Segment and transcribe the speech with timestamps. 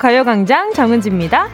[0.00, 1.50] 가요광장 정은지입니다.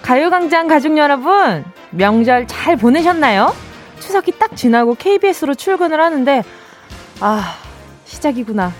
[0.00, 3.54] 가요광장 가족 여러분, 명절 잘 보내셨나요?
[4.00, 6.42] 추석이 딱 지나고 KBS로 출근을 하는데,
[7.20, 7.58] 아,
[8.06, 8.72] 시작이구나.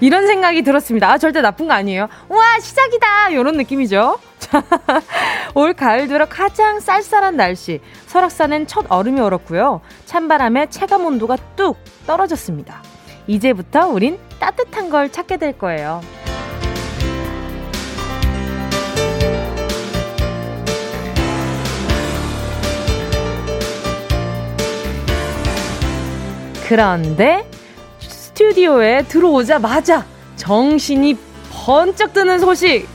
[0.00, 1.10] 이런 생각이 들었습니다.
[1.10, 2.08] 아, 절대 나쁜 거 아니에요.
[2.28, 3.30] 와, 시작이다!
[3.30, 4.18] 이런 느낌이죠.
[5.54, 7.80] 올 가을 들어 가장 쌀쌀한 날씨.
[8.08, 9.80] 설악산엔 첫 얼음이 얼었고요.
[10.04, 12.82] 찬바람에 체감 온도가 뚝 떨어졌습니다.
[13.26, 16.02] 이제부터 우린 따뜻한 걸 찾게 될 거예요.
[26.72, 27.46] 그런데
[27.98, 31.18] 스튜디오에 들어오자마자 정신이
[31.50, 32.88] 번쩍 드는 소식.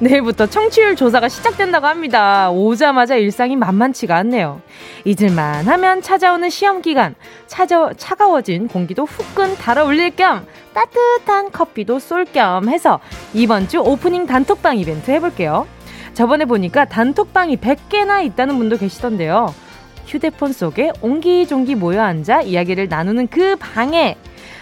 [0.00, 2.50] 내일부터 청취율 조사가 시작된다고 합니다.
[2.50, 4.60] 오자마자 일상이 만만치가 않네요.
[5.04, 7.14] 잊을만 하면 찾아오는 시험 기간,
[7.46, 12.98] 차저, 차가워진 공기도 후끈 달아올릴 겸 따뜻한 커피도 쏠 겸 해서
[13.34, 15.68] 이번 주 오프닝 단톡방 이벤트 해볼게요.
[16.14, 19.54] 저번에 보니까 단톡방이 100개나 있다는 분도 계시던데요.
[20.12, 24.16] 휴대폰 속에 옹기종기 모여 앉아 이야기를 나누는 그 방에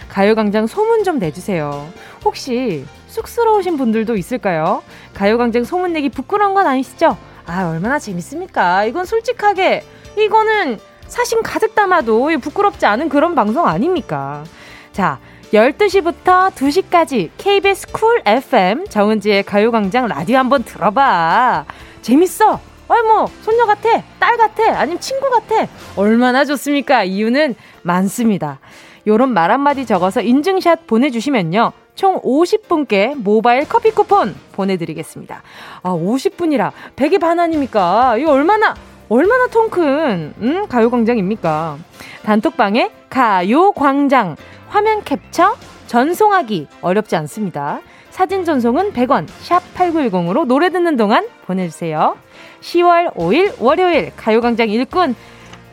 [0.07, 1.89] 가요광장 소문 좀 내주세요.
[2.23, 4.81] 혹시 쑥스러우신 분들도 있을까요?
[5.13, 7.17] 가요광장 소문 내기 부끄러운 건 아니시죠?
[7.45, 8.85] 아, 얼마나 재밌습니까?
[8.85, 9.83] 이건 솔직하게,
[10.17, 14.45] 이거는 사심 가득 담아도 부끄럽지 않은 그런 방송 아닙니까?
[14.93, 15.19] 자,
[15.51, 21.65] 12시부터 2시까지 KBS Cool FM 정은지의 가요광장 라디오 한번 들어봐.
[22.01, 22.70] 재밌어!
[22.91, 24.03] 아이 뭐 손녀 같아?
[24.19, 24.77] 딸 같아?
[24.77, 25.65] 아니면 친구 같아?
[25.95, 27.05] 얼마나 좋습니까?
[27.05, 28.59] 이유는 많습니다.
[29.07, 31.71] 요런 말 한마디 적어서 인증샷 보내주시면요.
[31.95, 35.41] 총 50분께 모바일 커피 쿠폰 보내드리겠습니다.
[35.83, 38.17] 아 50분이라 100의 반 아닙니까?
[38.17, 38.75] 이거 얼마나
[39.07, 41.77] 얼마나 통큰 음, 가요광장입니까?
[42.23, 44.35] 단톡방에 가요광장
[44.67, 45.55] 화면 캡처
[45.87, 47.79] 전송하기 어렵지 않습니다.
[48.09, 52.17] 사진 전송은 100원 샵 8910으로 노래 듣는 동안 보내주세요
[52.61, 55.15] 10월 5일 월요일 가요광장 일꾼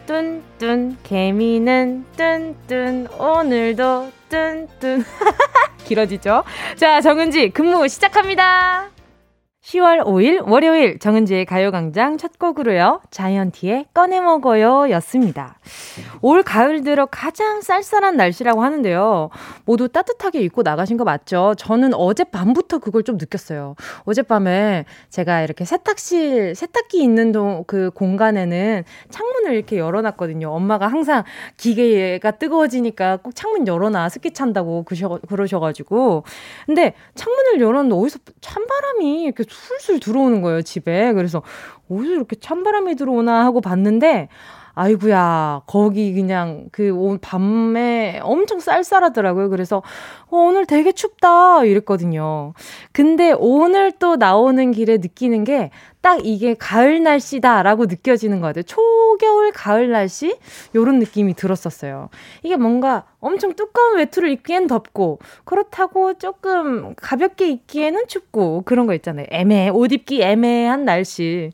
[0.06, 5.04] 뚠뚠 개미는 뚠뚠 오늘도 뚠뚠
[5.84, 6.44] 길어지죠?
[6.76, 8.90] 자 정은지 근무 시작합니다.
[9.62, 13.00] 10월 5일 월요일 정은지의 가요광장 첫 곡으로요.
[13.10, 15.58] 자이언티의 꺼내 먹어요 였습니다.
[16.22, 19.30] 올 가을 들어 가장 쌀쌀한 날씨라고 하는데요.
[19.64, 21.54] 모두 따뜻하게 입고 나가신 거 맞죠?
[21.58, 23.74] 저는 어젯밤부터 그걸 좀 느꼈어요.
[24.04, 30.50] 어젯밤에 제가 이렇게 세탁실, 세탁기 있는 동, 그 공간에는 창문을 이렇게 열어놨거든요.
[30.50, 31.24] 엄마가 항상
[31.56, 34.08] 기계가 뜨거워지니까 꼭 창문 열어놔.
[34.08, 34.84] 습기 찬다고
[35.28, 36.22] 그러셔가지고.
[36.64, 41.12] 근데 창문을 열었는데 어디서 찬바람이 이렇게 술술 들어오는 거예요, 집에.
[41.12, 41.42] 그래서
[41.90, 44.28] 어디서 이렇게 찬바람이 들어오나 하고 봤는데,
[44.78, 49.48] 아이구야, 거기 그냥 그 밤에 엄청 쌀쌀하더라고요.
[49.50, 49.78] 그래서
[50.30, 52.52] 어, 오늘 되게 춥다 이랬거든요.
[52.92, 58.62] 근데 오늘 또 나오는 길에 느끼는 게 딱 이게 가을 날씨다라고 느껴지는 것 같아요.
[58.62, 60.38] 초겨울 가을 날씨?
[60.74, 62.08] 요런 느낌이 들었었어요.
[62.42, 69.26] 이게 뭔가 엄청 두꺼운 외투를 입기엔 덥고 그렇다고 조금 가볍게 입기에는 춥고 그런 거 있잖아요.
[69.30, 69.70] 애매해.
[69.70, 71.50] 옷 입기 애매한 날씨.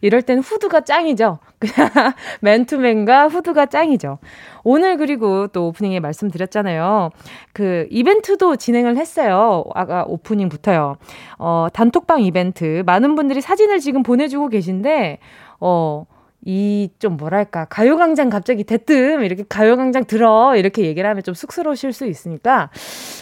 [0.00, 1.38] 이럴 땐 후드가 짱이죠.
[1.58, 1.90] 그냥
[2.40, 4.18] 맨투맨과 후드가 짱이죠.
[4.64, 7.10] 오늘 그리고 또 오프닝에 말씀드렸잖아요.
[7.52, 9.64] 그 이벤트도 진행을 했어요.
[9.74, 10.96] 아까 오프닝부터요.
[11.38, 12.82] 어, 단톡방 이벤트.
[12.86, 15.18] 많은 분들이 사진을 지금 보내주고 계신데,
[15.60, 16.06] 어,
[16.44, 22.06] 이 좀 뭐랄까 가요광장 갑자기 대뜸 이렇게 가요광장 들어 이렇게 얘기를 하면 좀 쑥스러우실 수
[22.06, 22.68] 있으니까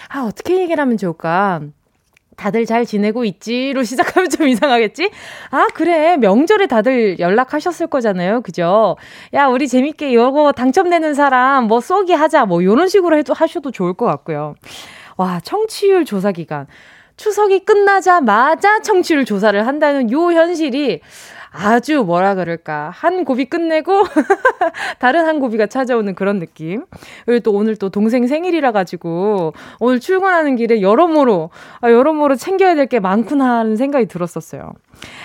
[0.08, 1.60] 아 어떻게 얘기를 하면 좋을까
[2.40, 5.10] 다들 잘 지내고 있지로 시작하면 좀 이상하겠지?
[5.50, 6.16] 아, 그래.
[6.16, 8.40] 명절에 다들 연락하셨을 거잖아요.
[8.40, 8.96] 그죠?
[9.34, 12.46] 야, 우리 재밌게 이거 당첨되는 사람 뭐 쏘기 하자.
[12.46, 14.54] 뭐 요런 식으로 해도 하셔도 좋을 것 같고요.
[15.18, 16.66] 와, 청취율 조사 기간.
[17.18, 21.00] 추석이 끝나자마자 청취율 조사를 한다는 요 현실이
[21.52, 22.90] 아주 뭐라 그럴까.
[22.94, 24.04] 한 고비 끝내고
[25.00, 26.84] 다른 한 고비가 찾아오는 그런 느낌.
[27.26, 31.50] 그리고 또 오늘 또 동생 생일이라 가지고 오늘 출근하는 길에 여러모로,
[31.80, 34.72] 아, 여러모로 챙겨야 될 게 많구나 하는 생각이 들었었어요.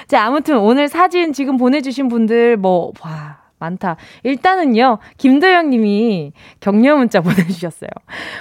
[0.07, 3.45] 자, 아무튼 오늘 사진 지금 보내주신 분들 뭐, 와.
[3.60, 3.98] 많다.
[4.24, 7.90] 일단은요, 김도영 님이 격려 문자 보내주셨어요.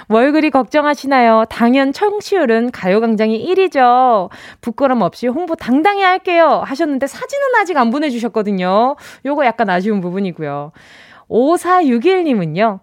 [0.07, 1.45] 뭘 그리 걱정하시나요?
[1.49, 4.29] 당연 청취율은 가요광장이 1위죠.
[4.61, 6.61] 부끄럼 없이 홍보 당당히 할게요.
[6.65, 8.95] 하셨는데 사진은 아직 안 보내주셨거든요.
[9.25, 10.71] 요거 약간 아쉬운 부분이고요.
[11.29, 12.79] 5461님은요,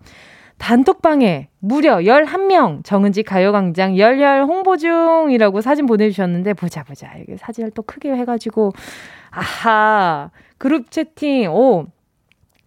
[0.59, 7.13] 단톡방에 무려 11명 정은지 가요광장 열혈 홍보 중이라고 사진 보내주셨는데, 보자, 보자.
[7.21, 8.73] 이게 사진을 또 크게 해가지고,
[9.31, 11.87] 아하, 그룹 채팅, 오,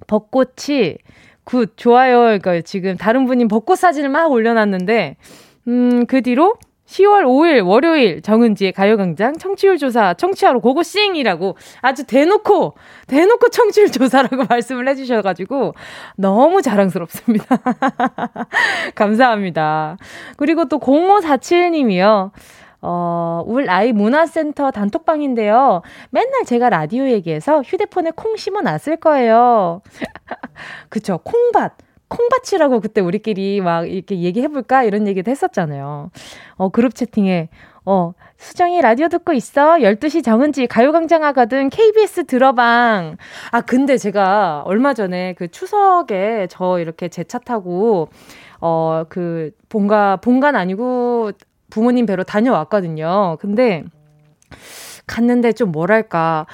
[0.07, 0.97] 벚꽃이
[1.43, 2.19] good 좋아요.
[2.39, 5.17] 그러니까 지금 다른 분이 벚꽃 사진을 막 올려놨는데
[5.67, 6.55] 음 그 뒤로
[6.87, 12.75] 10월 5일 월요일 정은지의 가요광장 청취율 조사 청취하러 고고싱이라고 아주 대놓고
[13.07, 15.73] 대놓고 청취율 조사라고 말씀을 해주셔가지고
[16.17, 17.45] 너무 자랑스럽습니다.
[18.93, 19.97] 감사합니다.
[20.37, 22.31] 그리고 또 0547님이요.
[22.87, 25.81] 어, 울 아이 문화센터 단톡방인데요.
[26.11, 29.81] 맨날 제가 라디오 얘기해서 휴대폰에 콩 심어 놨을 거예요.
[30.89, 31.19] 그쵸.
[31.23, 31.73] 콩밭.
[32.07, 34.83] 콩밭이라고 그때 우리끼리 막 이렇게 얘기해볼까?
[34.83, 36.11] 이런 얘기도 했었잖아요.
[36.57, 37.49] 어, 그룹 채팅에,
[37.85, 39.77] 어, 수정이 라디오 듣고 있어?
[39.81, 43.17] 12시 정은지 가요광장 하거든 KBS 들어방.
[43.51, 48.09] 아, 근데 제가 얼마 전에 그 추석에 저 이렇게 제 차 타고,
[48.61, 51.31] 어, 그, 본가, 본관 아니고
[51.75, 53.35] 부모님 뵈러 다녀왔거든요.
[53.41, 53.83] 근데
[55.07, 56.45] 갔는데 좀 뭐랄까.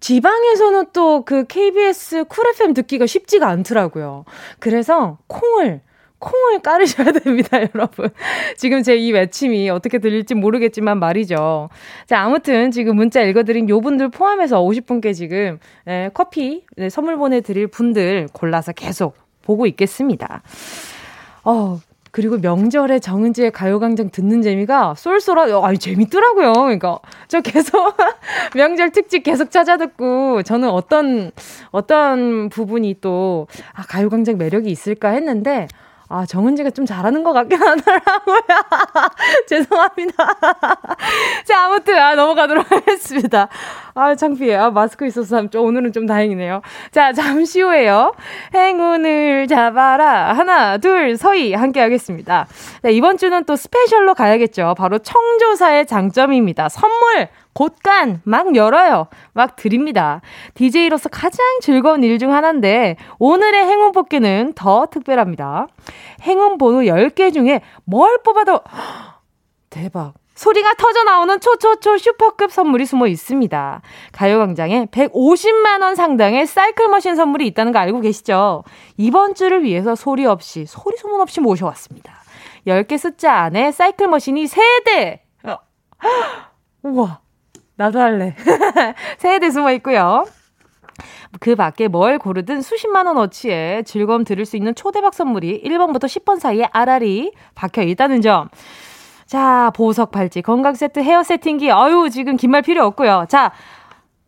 [0.00, 4.24] 지방에서는 또 그 KBS 쿨 FM 듣기가 쉽지가 않더라고요.
[4.60, 5.80] 그래서 콩을
[6.18, 8.10] 콩을 깔으셔야 됩니다, 여러분.
[8.56, 11.68] 지금 제 이 외침이 어떻게 들릴지 모르겠지만 말이죠.
[12.06, 15.58] 자, 아무튼 지금 문자 읽어드린 요 분들 포함해서 50분께 지금
[15.88, 20.42] 예, 커피 네, 선물 보내드릴 분들 골라서 계속 보고 있겠습니다.
[21.44, 21.80] 어,
[22.12, 26.52] 그리고 명절에 정은지의 가요광장 듣는 재미가 쏠쏠하, 아니, 재밌더라고요.
[26.52, 26.98] 그러니까.
[27.26, 27.96] 저 계속
[28.54, 31.32] 명절 특집 계속 찾아 듣고 저는 어떤,
[31.70, 35.68] 어떤 부분이 또, 아, 가요광장 매력이 있을까 했는데,
[36.12, 38.42] 아, 정은지가 좀 잘하는 것 같긴 하더라고요.
[39.48, 40.14] 죄송합니다.
[41.46, 43.48] 자, 아무튼, 아, 넘어가도록 하겠습니다.
[43.94, 44.56] 아, 창피해.
[44.56, 46.60] 아, 마스크 있어서 좀, 오늘은 좀 다행이네요.
[46.90, 48.12] 자, 잠시 후에요.
[48.54, 50.34] 행운을 잡아라.
[50.34, 51.54] 하나, 둘, 서희.
[51.54, 52.46] 함께 하겠습니다.
[52.82, 54.74] 자, 이번 주는 또 스페셜로 가야겠죠.
[54.76, 56.68] 바로 청조사의 장점입니다.
[56.68, 57.28] 선물!
[57.54, 59.06] 곧간 막 열어요.
[59.32, 60.20] 막 드립니다.
[60.54, 65.66] DJ로서 가장 즐거운 일 중 하나인데 오늘의 행운 뽑기는 더 특별합니다.
[66.22, 68.60] 행운 번호 10개 중에 뭘 뽑아도
[69.70, 70.14] 대박.
[70.34, 73.82] 소리가 터져 나오는 초초초 슈퍼급 선물이 숨어 있습니다.
[74.12, 78.64] 가요광장에 150만원 상당의 사이클 머신 선물이 있다는 거 알고 계시죠?
[78.96, 82.14] 이번 주를 위해서 소리 없이, 소리 소문 없이 모셔왔습니다.
[82.66, 85.18] 10개 숫자 안에 사이클 머신이 3대!
[86.82, 87.20] 우와.
[87.76, 88.34] 나도 할래.
[89.18, 90.24] 세대 숨어 있고요.
[91.40, 96.68] 그 밖에 뭘 고르든 수십만 원어치의 즐거움 들을 수 있는 초대박 선물이 1번부터 10번 사이에
[96.72, 98.48] 아라리 박혀 있다는 점.
[99.26, 101.70] 자, 보석 팔찌, 건강 세트, 헤어 세팅기.
[101.70, 103.24] 어유 지금 긴 말 필요 없고요.
[103.30, 103.52] 자,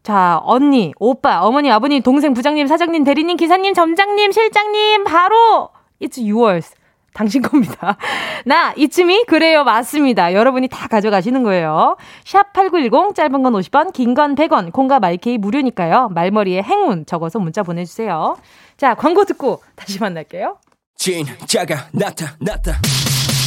[0.03, 5.69] 자, 언니, 오빠, 어머니, 아버님, 동생, 부장님, 사장님, 대리님, 기사님, 점장님, 실장님, 바로
[6.01, 6.75] it's yours.
[7.15, 7.97] 당신 겁니다.
[8.45, 9.65] 나, 이쯤이 그래요.
[9.65, 10.35] 맞습니다.
[10.35, 11.97] 여러분이 다 가져가시는 거예요.
[12.25, 16.09] 샵 8910, 짧은 건 50원, 긴 건 100원, 콩과 마이케이 무료니까요.
[16.11, 18.37] 말머리에 행운 적어서 문자 보내주세요.
[18.77, 20.59] 자, 광고 듣고 다시 만날게요.
[20.97, 22.81] 진짜가 나타났다.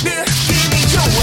[0.03, 1.17] 느낌이 좋아.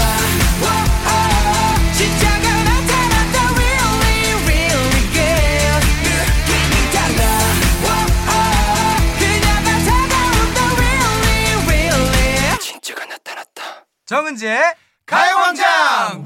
[14.05, 14.61] 정은지의
[15.07, 16.25] 가요광장!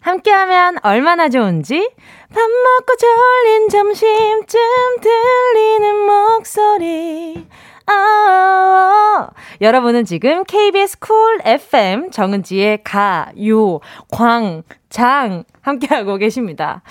[0.00, 1.90] 함께하면 얼마나 좋은지?
[2.28, 4.60] 밥 먹고 졸린 점심쯤
[5.00, 7.46] 들리는 목소리.
[7.86, 9.30] 아,
[9.62, 13.80] 여러분은 지금 KBS 쿨 FM 정은지의 가요
[14.10, 16.82] 광장 함께하고 계십니다.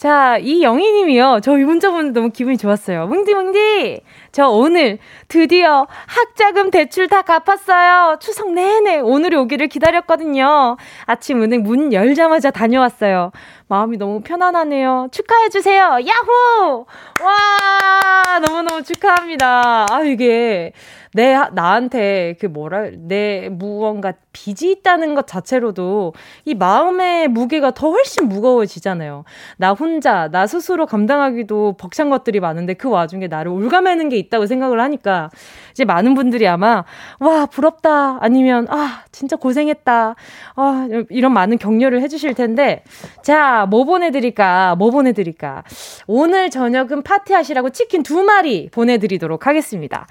[0.00, 1.40] 자, 이 영희님이요.
[1.42, 3.06] 저 이 문자 보는데 너무 기분이 좋았어요.
[3.06, 4.00] 뭉디뭉디!
[4.32, 8.16] 저 오늘 드디어 학자금 대출 다 갚았어요.
[8.18, 10.78] 추석 내내 오늘이 오기를 기다렸거든요.
[11.04, 13.30] 아침 은행 문 열자마자 다녀왔어요.
[13.68, 15.08] 마음이 너무 편안하네요.
[15.12, 15.98] 축하해주세요.
[16.06, 16.86] 야호!
[17.22, 18.38] 와!
[18.38, 19.86] 너무너무 축하합니다.
[19.90, 20.72] 아, 이게
[21.12, 28.28] 내, 나한테 그 뭐라, 내 무언가 빚이 있다는 것 자체로도 이 마음의 무게가 더 훨씬
[28.28, 29.24] 무거워지잖아요.
[29.56, 34.80] 나 혼자, 나 스스로 감당하기도 벅찬 것들이 많은데 그 와중에 나를 울가매는 게 있다고 생각을
[34.80, 35.30] 하니까
[35.72, 36.84] 이제 많은 분들이 아마,
[37.18, 38.18] 와, 부럽다.
[38.20, 40.14] 아니면, 아, 진짜 고생했다.
[40.56, 42.84] 아, 이런 많은 격려를 해주실 텐데,
[43.22, 44.76] 자, 뭐 보내드릴까?
[44.76, 45.64] 뭐 보내드릴까?
[46.06, 50.06] 오늘 저녁은 파티하시라고 치킨 두 마리 보내드리도록 하겠습니다.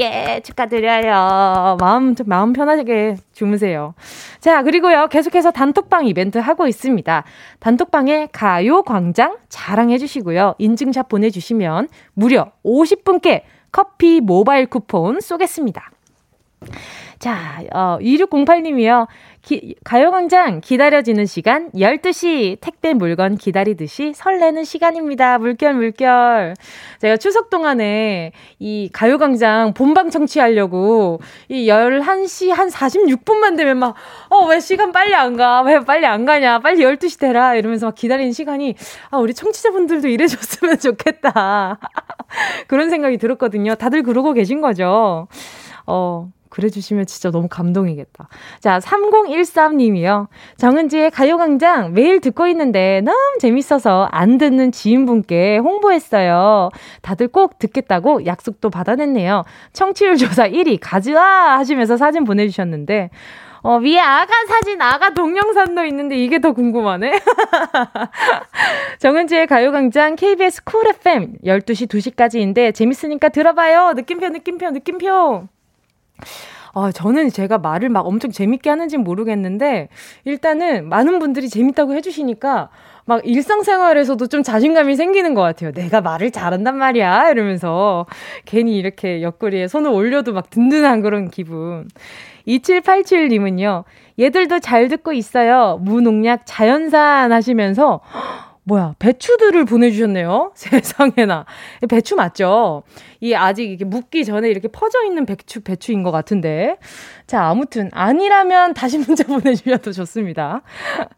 [0.00, 1.76] 예, 축하드려요.
[1.80, 3.63] 마음, 마음 편하게 주무세요.
[4.40, 7.24] 자, 그리고요, 계속해서 단톡방 이벤트 하고 있습니다.
[7.60, 10.56] 단톡방에 가요광장 자랑해주시고요.
[10.58, 13.42] 인증샷 보내주시면 무려 50분께
[13.72, 15.90] 커피 모바일 쿠폰 쏘겠습니다.
[17.24, 19.06] 자, 어, 2608님이요.
[19.40, 25.38] 기, 가요광장 기다려지는 시간 12시 택배 물건 기다리듯이 설레는 시간입니다.
[25.38, 26.52] 물결 물결.
[27.00, 33.94] 제가 추석 동안에 이 가요광장 본방 청취하려고 이 11시 한 46분만 되면 막
[34.28, 35.62] 어 왜 시간 빨리 안 가?
[35.62, 36.58] 왜 빨리 안 가냐?
[36.58, 38.74] 빨리 12시 되라 이러면서 막 기다리는 시간이
[39.10, 41.78] 아 우리 청취자분들도 이래줬으면 좋겠다.
[42.68, 43.76] 그런 생각이 들었거든요.
[43.76, 45.26] 다들 그러고 계신 거죠.
[45.86, 48.28] 어, 그래 주시면 진짜 너무 감동이겠다.
[48.60, 50.28] 자, 3013님이요.
[50.56, 56.70] 정은지의 가요광장 매일 듣고 있는데 너무 재밌어서 안 듣는 지인분께 홍보했어요.
[57.02, 59.42] 다들 꼭 듣겠다고 약속도 받아냈네요.
[59.72, 63.10] 청취율 조사 1위 가즈아 하시면서 사진 보내주셨는데,
[63.64, 67.18] 어, 위에 아가 사진, 아가 동영상도 있는데 이게 더 궁금하네.
[69.00, 73.94] 정은지의 가요광장 KBS 쿨 FM 12시 2시까지인데 재밌으니까 들어봐요.
[73.94, 75.48] 느낌표, 느낌표, 느낌표.
[76.76, 79.88] 아, 저는 제가 말을 막 엄청 재밌게 하는지는 모르겠는데,
[80.24, 82.68] 일단은 많은 분들이 재밌다고 해주시니까,
[83.06, 85.72] 막 일상생활에서도 좀 자신감이 생기는 것 같아요.
[85.72, 87.30] 내가 말을 잘한단 말이야.
[87.30, 88.06] 이러면서
[88.44, 91.86] 괜히 이렇게 옆구리에 손을 올려도 막 든든한 그런 기분.
[92.48, 93.84] 2787님은요,
[94.18, 95.78] 얘들도 잘 듣고 있어요.
[95.82, 98.00] 무농약 자연산 하시면서,
[98.66, 100.52] 뭐야, 배추들을 보내주셨네요.
[100.56, 101.44] 세상에나.
[101.88, 102.82] 배추 맞죠?
[103.20, 106.78] 이 아직 이렇게 묵기 전에 이렇게 퍼져 있는 배추, 배추인 것 같은데.
[107.26, 110.62] 자, 아무튼, 아니라면 다시 문자 보내주셔도 좋습니다.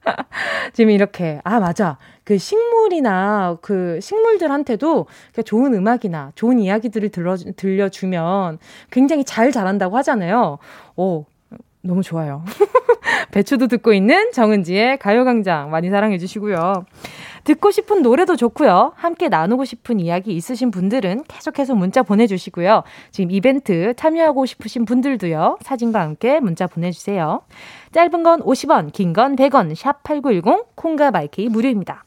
[0.74, 1.98] 지금 이렇게, 아, 맞아.
[2.24, 5.06] 그 식물이나 그 식물들한테도
[5.44, 8.58] 좋은 음악이나 좋은 이야기들을 들려, 들려주면
[8.90, 10.58] 굉장히 잘 자란다고 하잖아요.
[10.96, 11.26] 오,
[11.82, 12.44] 너무 좋아요.
[13.30, 16.84] 배추도 듣고 있는 정은지의 가요광장 많이 사랑해 주시고요.
[17.46, 18.92] 듣고 싶은 노래도 좋고요.
[18.96, 22.82] 함께 나누고 싶은 이야기 있으신 분들은 계속해서 문자 보내주시고요.
[23.12, 25.58] 지금 이벤트 참여하고 싶으신 분들도요.
[25.62, 27.42] 사진과 함께 문자 보내주세요.
[27.92, 32.04] 짧은 건 50원, 긴 건 100원, 샵 8910, 콩과 마이케이 무료입니다.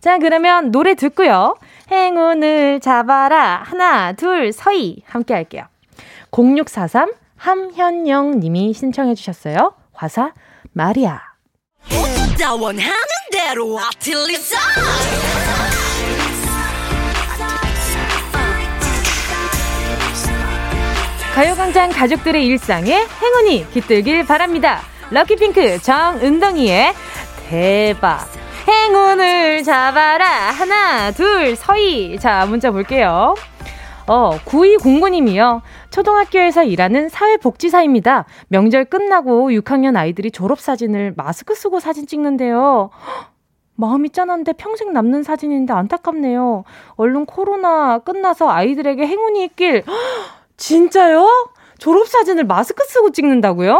[0.00, 1.56] 자, 그러면 노래 듣고요.
[1.90, 3.62] 행운을 잡아라.
[3.64, 5.02] 하나, 둘, 서희.
[5.04, 5.64] 함께 할게요.
[6.30, 9.74] 0643 함현영 님이 신청해 주셨어요.
[9.92, 10.32] 화사
[10.72, 11.20] 마리아.
[13.32, 14.58] 대로 아틀리사
[21.34, 24.80] 가요광장 가족들의 일상에 행운이 깃들길 바랍니다.
[25.10, 26.92] 럭키핑크 정은덩이의
[27.48, 28.28] 대박
[28.68, 33.34] 행운을 잡아라 하나 둘 서희 자 문자 볼게요.
[34.08, 35.62] 어, 9209님이요.
[35.90, 38.24] 초등학교에서 일하는 사회복지사입니다.
[38.48, 42.90] 명절 끝나고 6학년 아이들이 졸업사진을 마스크 쓰고 사진 찍는데요.
[43.78, 46.64] 마음이 짠한데 평생 남는 사진인데 안타깝네요.
[46.94, 49.84] 얼른 코로나 끝나서 아이들에게 행운이 있길.
[50.56, 51.28] 진짜요?
[51.78, 53.78] 졸업사진을 마스크 쓰고 찍는다고요?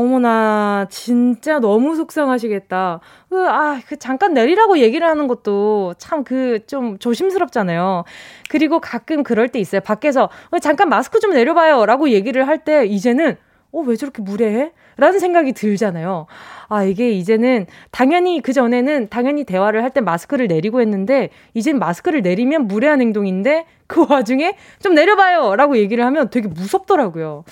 [0.00, 3.00] 어머나, 진짜 너무 속상하시겠다.
[3.30, 8.04] 그, 아, 그, 잠깐 내리라고 얘기를 하는 것도 참 그, 좀 조심스럽잖아요.
[8.50, 9.80] 그리고 가끔 그럴 때 있어요.
[9.80, 11.86] 밖에서, 어, 잠깐 마스크 좀 내려봐요.
[11.86, 13.38] 라고 얘기를 할 때, 이제는,
[13.72, 14.72] 어, 왜 저렇게 무례해?
[14.98, 16.26] 라는 생각이 들잖아요.
[16.68, 22.20] 아, 이게 이제는, 당연히, 그 전에는 당연히 대화를 할 때 마스크를 내리고 했는데, 이젠 마스크를
[22.20, 25.56] 내리면 무례한 행동인데, 그 와중에 좀 내려봐요!
[25.56, 27.44] 라고 얘기를 하면 되게 무섭더라고요.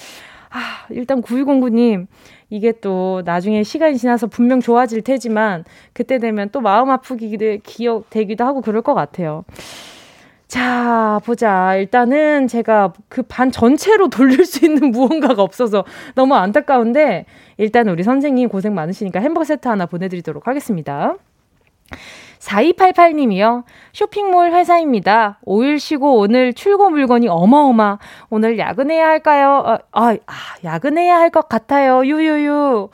[0.54, 2.06] 아, 일단 9209님,
[2.48, 8.60] 이게 또 나중에 시간이 지나서 분명 좋아질 테지만 그때 되면 또 마음 아프기도 기억되기도 하고
[8.60, 9.44] 그럴 것 같아요.
[10.46, 11.74] 자, 보자.
[11.74, 15.84] 일단은 제가 그 반 전체로 돌릴 수 있는 무언가가 없어서
[16.14, 21.16] 너무 안타까운데 일단 우리 선생님 고생 많으시니까 햄버거 세트 하나 보내드리도록 하겠습니다.
[22.44, 23.64] 4288님이요.
[23.92, 25.38] 쇼핑몰 회사입니다.
[25.46, 27.98] 5일 쉬고 오늘 출고 물건이 어마어마.
[28.30, 29.62] 오늘 야근해야 할까요?
[29.66, 30.32] 아, 아, 아
[30.62, 32.04] 야근해야 할 것 같아요.
[32.04, 32.90] 유유유.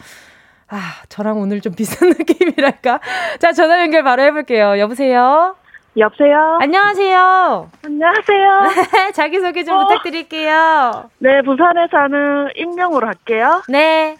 [0.68, 0.78] 아,
[1.08, 3.00] 저랑 오늘 좀 비슷한 느낌이랄까?
[3.38, 4.78] 자, 전화 연결 바로 해볼게요.
[4.78, 5.56] 여보세요?
[5.96, 6.58] 여보세요?
[6.60, 7.70] 안녕하세요.
[7.84, 9.10] 안녕하세요.
[9.12, 9.88] 자기소개 좀 어.
[9.88, 11.10] 부탁드릴게요.
[11.18, 13.62] 네, 부산에 사는 임명으로 할게요.
[13.68, 14.16] 네.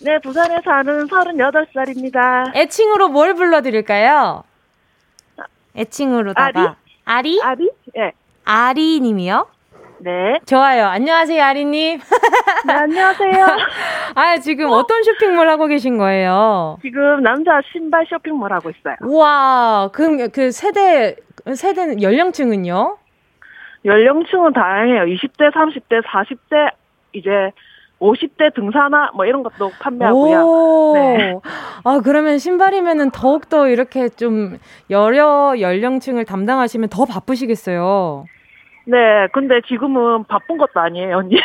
[0.00, 2.54] 네, 부산에 사는 38살입니다.
[2.56, 4.44] 애칭으로 뭘 불러드릴까요?
[5.78, 7.40] 애칭으로다가 아리?
[7.40, 7.70] 아리?
[7.96, 8.00] 예.
[8.00, 8.12] 네.
[8.44, 9.46] 아리 님이요?
[10.00, 10.38] 네.
[10.46, 10.86] 좋아요.
[10.86, 11.98] 안녕하세요, 아리님.
[12.66, 13.46] 네, 안녕하세요.
[14.14, 14.86] 아, 지금 어?
[14.86, 16.78] 떤 쇼핑몰 하고 계신 거예요?
[16.82, 18.96] 지금 남자 신발 쇼핑몰 하고 있어요.
[19.02, 21.16] 우와, 그럼 그 세대,
[21.54, 22.96] 세대 연령층은요?
[23.84, 25.04] 연령층은 다양해요.
[25.04, 26.72] 20대, 30대, 40대,
[27.12, 27.30] 이제
[28.00, 30.92] 50대 등산화 뭐 이런 것도 판매하고요.
[30.94, 31.34] 네.
[31.84, 34.58] 아 그러면 신발이면은 더욱 더 이렇게 좀
[34.90, 38.24] 여러 연령층을 담당하시면 더 바쁘시겠어요.
[38.88, 38.96] 네,
[39.34, 41.36] 근데 지금은 바쁜 것도 아니에요, 언니.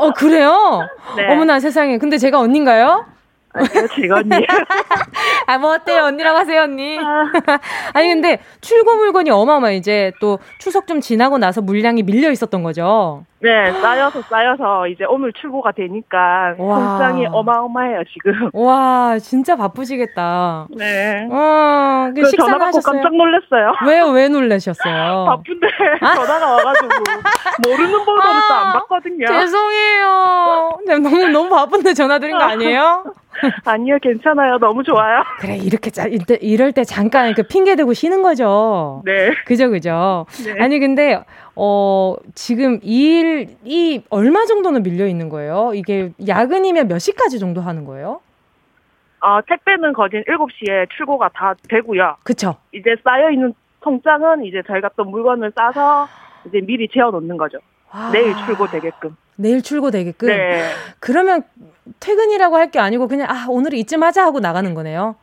[0.00, 0.80] 어, 그래요?
[1.16, 1.32] 네.
[1.32, 1.96] 어머나 세상에.
[1.96, 3.06] 근데 제가 언니인가요?
[3.52, 4.34] 아니요, 제가 언니.
[5.46, 6.02] 아, 뭐 어때요?
[6.06, 6.98] 언니라고 하세요, 언니.
[6.98, 7.30] 아.
[7.94, 13.24] 아니, 근데 출고 물건이 어마어마 이제 또 추석 좀 지나고 나서 물량이 밀려 있었던 거죠?
[13.40, 18.50] 네, 쌓여서 쌓여서 이제 오늘 출고가 되니까 공장이 어마어마해요, 지금.
[18.52, 20.66] 와, 진짜 바쁘시겠다.
[20.76, 21.28] 네.
[21.30, 23.74] 어, 그 식사 전화 받고 깜짝 놀랐어요.
[23.86, 24.08] 왜요?
[24.08, 25.26] 왜 놀라셨어요?
[25.30, 25.66] 바쁜데
[26.00, 26.14] 아?
[26.14, 26.88] 전화가 와가지고
[27.68, 29.26] 모르는 번호를 아, 또안 받거든요.
[29.26, 30.78] 죄송해요.
[30.86, 33.04] 네, 너무 너무 바쁜데 전화 드린 거 아니에요?
[33.64, 34.58] 아니요, 괜찮아요.
[34.58, 35.22] 너무 좋아요.
[35.38, 39.02] 그래, 이렇게 짜, 이때, 이럴 때 잠깐 그 핑계 대고 쉬는 거죠.
[39.04, 39.30] 네.
[39.44, 40.26] 그죠, 그죠.
[40.44, 40.60] 네.
[40.60, 41.22] 아니, 근데,
[41.60, 45.72] 어, 지금 일이 얼마 정도는 밀려 있는 거예요?
[45.74, 48.20] 이게 야근이면 몇 시까지 정도 하는 거예요?
[49.20, 52.16] 아, 택배는 거진 7시에 출고가 다 되고요.
[52.22, 52.54] 그쵸.
[52.72, 56.06] 이제 쌓여있는 통장은 이제 저희가 또 물건을 싸서
[56.46, 57.58] 이제 미리 재워 놓는 거죠.
[57.90, 59.16] 아, 내일 출고되게끔.
[59.34, 60.28] 내일 출고되게끔?
[60.28, 60.62] 네.
[61.00, 61.42] 그러면
[61.98, 65.16] 퇴근이라고 할 게 아니고 그냥 아 오늘 이쯤 하자 하고 나가는 거네요.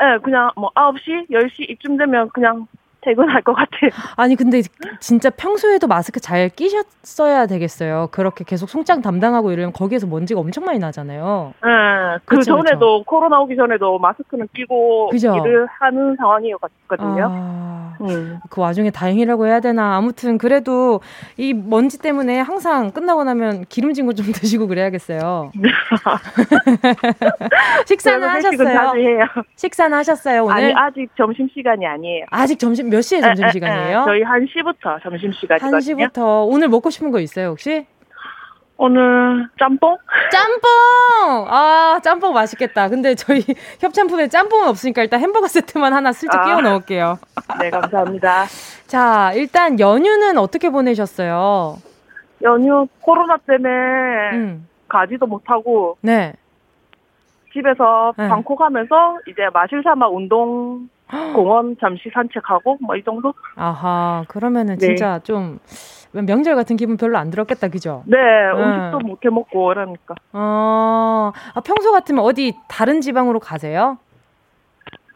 [0.00, 2.66] 네, 그냥 뭐 9시, 10시 이쯤 되면 그냥
[3.04, 3.90] 퇴근할 것 같아요.
[4.16, 4.62] 아니 근데
[5.00, 8.08] 진짜 평소에도 마스크 잘 끼셨어야 되겠어요.
[8.10, 11.52] 그렇게 계속 송장 담당하고 이러면 거기에서 먼지가 엄청 많이 나잖아요.
[11.62, 11.68] 네,
[12.24, 13.04] 그 그쵸, 전에도 그쵸.
[13.04, 15.36] 코로나 오기 전에도 마스크는 끼고 그죠?
[15.36, 17.28] 일을 하는 상황이었거든요.
[17.30, 18.38] 아, 음.
[18.48, 19.96] 그 와중에 다행이라고 해야 되나.
[19.96, 21.00] 아무튼 그래도
[21.36, 25.50] 이 먼지 때문에 항상 끝나고 나면 기름진 거 좀 드시고 그래야겠어요.
[27.86, 28.92] 식사는 하셨어요?
[29.56, 30.54] 식사는 하셨어요 오늘?
[30.56, 32.24] 아니 아직 점심 시간이 아니에요.
[32.30, 34.04] 아직 점심 몇 시에 점심시간이에요?
[34.06, 35.78] 저희 1시부터 점심시간이거든요.
[35.78, 36.46] 1시부터.
[36.48, 37.86] 오늘 먹고 싶은 거 있어요, 혹시?
[38.76, 39.96] 오늘 짬뽕?
[40.30, 41.46] 짬뽕!
[41.48, 42.88] 아, 짬뽕 맛있겠다.
[42.88, 43.40] 근데 저희
[43.80, 46.44] 협찬품에 짬뽕은 없으니까 일단 햄버거 세트만 하나 슬쩍 아.
[46.44, 47.18] 끼워 넣을게요.
[47.60, 48.44] 네, 감사합니다.
[48.86, 51.78] 자, 일단 연휴는 어떻게 보내셨어요?
[52.42, 53.70] 연휴 코로나 때문에
[54.34, 54.68] 음.
[54.88, 56.34] 가지도 못하고 네.
[57.52, 58.28] 집에서 네.
[58.28, 60.88] 방콕 하면서 이제 마실사막 운동
[61.34, 63.34] 공원 잠시 산책하고 뭐 이 정도?
[63.56, 64.86] 아하 그러면은 네.
[64.86, 65.58] 진짜 좀
[66.12, 68.02] 명절 같은 기분 별로 안 들었겠다 그죠?
[68.06, 68.62] 네, 네.
[68.62, 70.14] 음식도 못해 먹고 이러니까.
[70.32, 73.98] 어, 아, 평소 같으면 어디 다른 지방으로 가세요?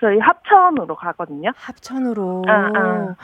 [0.01, 1.51] 저희 합천으로 가거든요.
[1.57, 2.45] 합천으로.
[2.49, 3.15] 아, 아.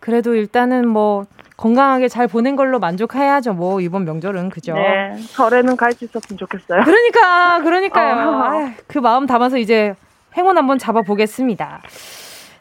[0.00, 1.24] 그래도 일단은 뭐
[1.56, 3.52] 건강하게 잘 보낸 걸로 만족해야죠.
[3.54, 4.74] 뭐 이번 명절은 그죠?
[4.74, 6.82] 네, 설에는 갈 수 있었으면 좋겠어요.
[6.84, 8.28] 그러니까, 그러니까요.
[8.28, 8.42] 어.
[8.44, 9.94] 아, 그 마음 담아서 이제
[10.36, 11.80] 행운 한번 잡아보겠습니다.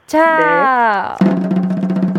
[0.07, 1.17] 자.
[1.21, 1.39] 네.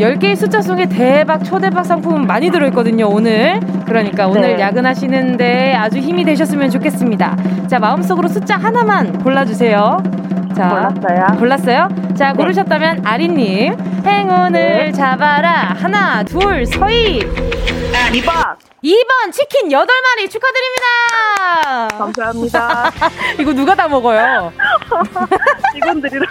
[0.01, 3.61] 10개의 숫자 속에 대박, 초대박 상품 많이 들어있거든요, 오늘.
[3.85, 4.61] 그러니까 오늘 네.
[4.61, 7.37] 야근하시는데 아주 힘이 되셨으면 좋겠습니다.
[7.67, 9.99] 자, 마음속으로 숫자 하나만 골라주세요.
[10.57, 11.39] 자, 골랐어요.
[11.39, 11.89] 골랐어요?
[12.15, 12.37] 자, 네.
[12.39, 14.93] 고르셨다면 아리님, 행운을 네.
[14.93, 15.75] 잡아라.
[15.77, 17.21] 하나, 둘, 서희.
[17.67, 18.57] 2번.
[18.83, 21.89] 2번 치킨 8마리 축하드립니다.
[21.99, 22.91] 감사합니다.
[23.39, 24.53] 이거 누가 다 먹어요?
[25.75, 26.27] 직원들이랑.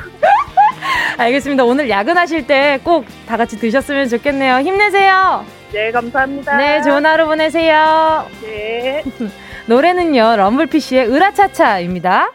[1.17, 1.63] 알겠습니다.
[1.63, 4.59] 오늘 야근하실 때 꼭 다 같이 드셨으면 좋겠네요.
[4.61, 5.45] 힘내세요.
[5.71, 6.57] 네, 감사합니다.
[6.57, 8.25] 네, 좋은 하루 보내세요.
[8.41, 9.03] 네.
[9.67, 12.31] 노래는요, 럼블피쉬의 으라차차입니다.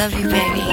[0.00, 0.64] Love you, baby.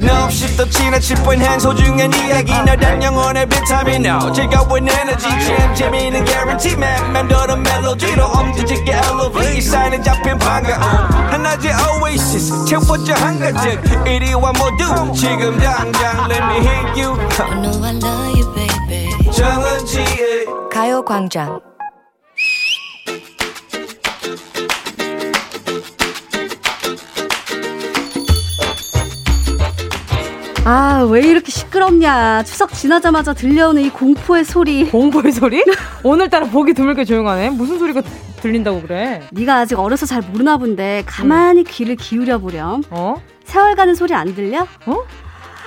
[0.00, 2.52] No, 없이 또 지나칠 뻔한 소중한 이야기.
[2.52, 4.06] 너란 영혼의 비타민.
[4.06, 5.28] No 즐거운 에너지.
[5.28, 9.60] 참 재미있는 guarantee man 맘대로 멜로디로 엄지짓게 elevate.
[9.60, 10.82] 사인에 잡힌 반가움.
[11.32, 12.64] 하나의 oasis.
[12.66, 14.06] 채워져 한가득.
[14.06, 17.18] 이리와 모두 지금 당장 let me hit you.
[17.40, 19.32] I know I love you, baby.
[19.32, 21.67] 정은지의 가요광장
[30.70, 32.42] 아, 왜 이렇게 시끄럽냐.
[32.42, 34.84] 추석 지나자마자 들려오는 이 공포의 소리.
[34.92, 35.64] 공포의 소리?
[36.04, 37.48] 오늘따라 보기 드물게 조용하네.
[37.48, 38.02] 무슨 소리가
[38.42, 39.26] 들린다고 그래?
[39.32, 41.64] 네가 아직 어려서 잘 모르나 본데 가만히 응.
[41.66, 42.82] 귀를 기울여 보렴.
[42.90, 43.14] 어?
[43.44, 44.66] 세월 가는 소리 안 들려?
[44.84, 45.04] 어?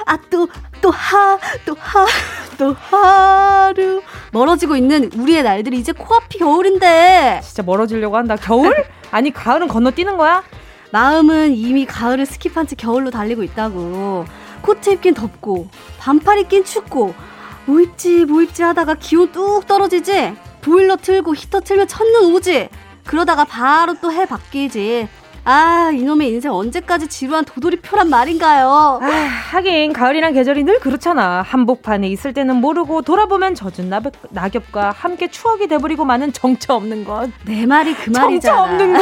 [0.06, 0.48] 아, 또,
[0.82, 2.06] 또 하, 또 하,
[2.60, 4.04] 또 하루.
[4.32, 7.40] 멀어지고 있는 우리의 날들이 이제 코앞이 겨울인데.
[7.44, 8.36] 진짜 멀어지려고 한다.
[8.36, 8.72] 겨울?
[9.10, 10.44] 아니, 가을은 건너뛰는 거야?
[10.92, 14.26] 마음은 이미 가을을 skip한 채 겨울로 달리고 있다고.
[14.62, 15.68] 코트 입긴 덥고,
[16.00, 17.14] 반팔 입긴 춥고,
[17.66, 20.34] 뭐 입지, 뭐 입지 하다가 기온 뚝 떨어지지?
[20.62, 22.70] 보일러 틀고 히터 틀면 첫눈 오지?
[23.06, 25.08] 그러다가 바로 또 해 바뀌지.
[25.44, 29.00] 아, 이놈의 인생 언제까지 지루한 도돌이표란 말인가요?
[29.02, 29.06] 아,
[29.52, 31.42] 하긴 가을이란 계절이 늘 그렇잖아.
[31.42, 37.32] 한복판에 있을 때는 모르고 돌아보면 젖은 낙엽, 낙엽과 함께 추억이 돼버리고 마는 정처 없는 것.
[37.46, 38.56] 내 말이 그 말이잖아.
[38.56, 39.02] 정처 없는 것.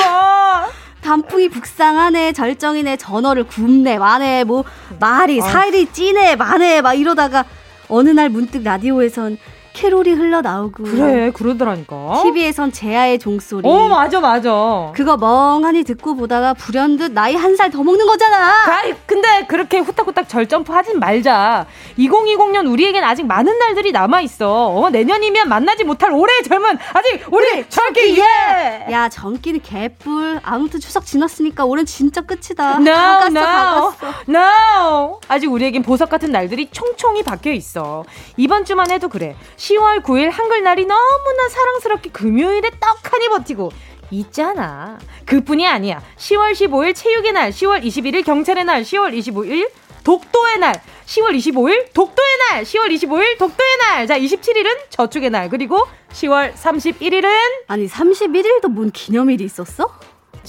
[1.01, 4.63] 단풍이 북상하네, 절정이네, 전어를 굽네, 마네, 뭐
[4.99, 5.43] 말이 어.
[5.43, 7.45] 살이 찌네, 마네, 막 이러다가
[7.88, 9.38] 어느 날 문득 라디오에선
[9.79, 10.83] 캐롤이 흘러나오고.
[10.83, 12.19] 그래 그러더라니까.
[12.23, 13.65] TV에선 제아의 종소리.
[13.67, 14.91] 어 맞아 맞아.
[14.93, 18.65] 그거 멍하니 듣고 보다가 불현듯 나이 한 살 더 먹는 거잖아.
[18.77, 21.65] 아이 근데 그렇게 후딱후딱 절점프 하진 말자.
[21.97, 24.67] 2020년 우리에겐 아직 많은 날들이 남아있어.
[24.67, 28.91] 어, 내년이면 만나지 못할 올해의 젊은 아직 우리 젊기 예!
[28.91, 30.39] 야 젊기는 개뿔.
[30.43, 32.77] 아무튼 추석 지났으니까 올해는 진짜 끝이다.
[32.79, 34.13] No, 다 갔어 no, 다 갔어.
[34.27, 35.19] No.
[35.27, 38.03] 아직 우리에겐 보석 같은 날들이 총총이 박혀 있어.
[38.37, 39.35] 이번 주만 해도 그래
[39.69, 43.71] 10월 9일 한글날이 너무나 사랑스럽게 금요일에 떡하니 버티고
[44.10, 44.97] 있잖아.
[45.25, 46.01] 그뿐이 아니야.
[46.17, 49.69] 10월 15일 체육의 날, 10월 21일 경찰의 날, 10월 25일
[50.03, 54.08] 독도의 날, 10월 25일 독도의 날, 10월 25일 독도의 날.
[54.08, 55.49] 자, 27일은 저축의 날.
[55.49, 57.29] 그리고 10월 31일은
[57.67, 59.93] 아니 31일도 뭔 기념일이 있었어?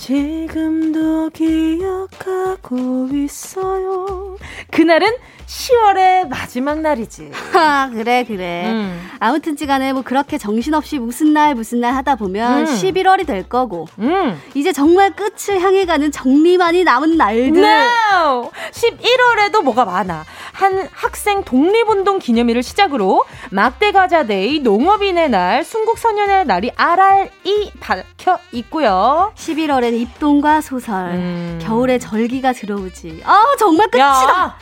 [0.00, 4.38] 지금도 기억하고 있어요.
[4.70, 5.12] 그날은
[5.46, 7.32] 10월의 마지막 날이지.
[7.52, 8.70] 아, 그래, 그래.
[8.70, 9.10] 음.
[9.18, 12.64] 아무튼 지간에 뭐 그렇게 정신없이 무슨 날, 무슨 날 하다 보면 음.
[12.64, 13.88] 11월이 될 거고.
[13.98, 14.40] 음.
[14.54, 17.62] 이제 정말 끝을 향해 가는 정리만이 남은 날들.
[17.62, 18.50] No!
[18.72, 20.24] 11월에도 뭐가 많아.
[20.52, 29.32] 한 학생 독립운동 기념일을 시작으로 막대과자데이, 농업인의 날, 순국선열의 날이 알알이 박혀 있고요.
[29.36, 31.58] 11월 엔 입동과 소설, 음.
[31.60, 33.22] 겨울의 절기가 들어오지.
[33.24, 34.06] 아 정말 끝이다.
[34.06, 34.56] 야.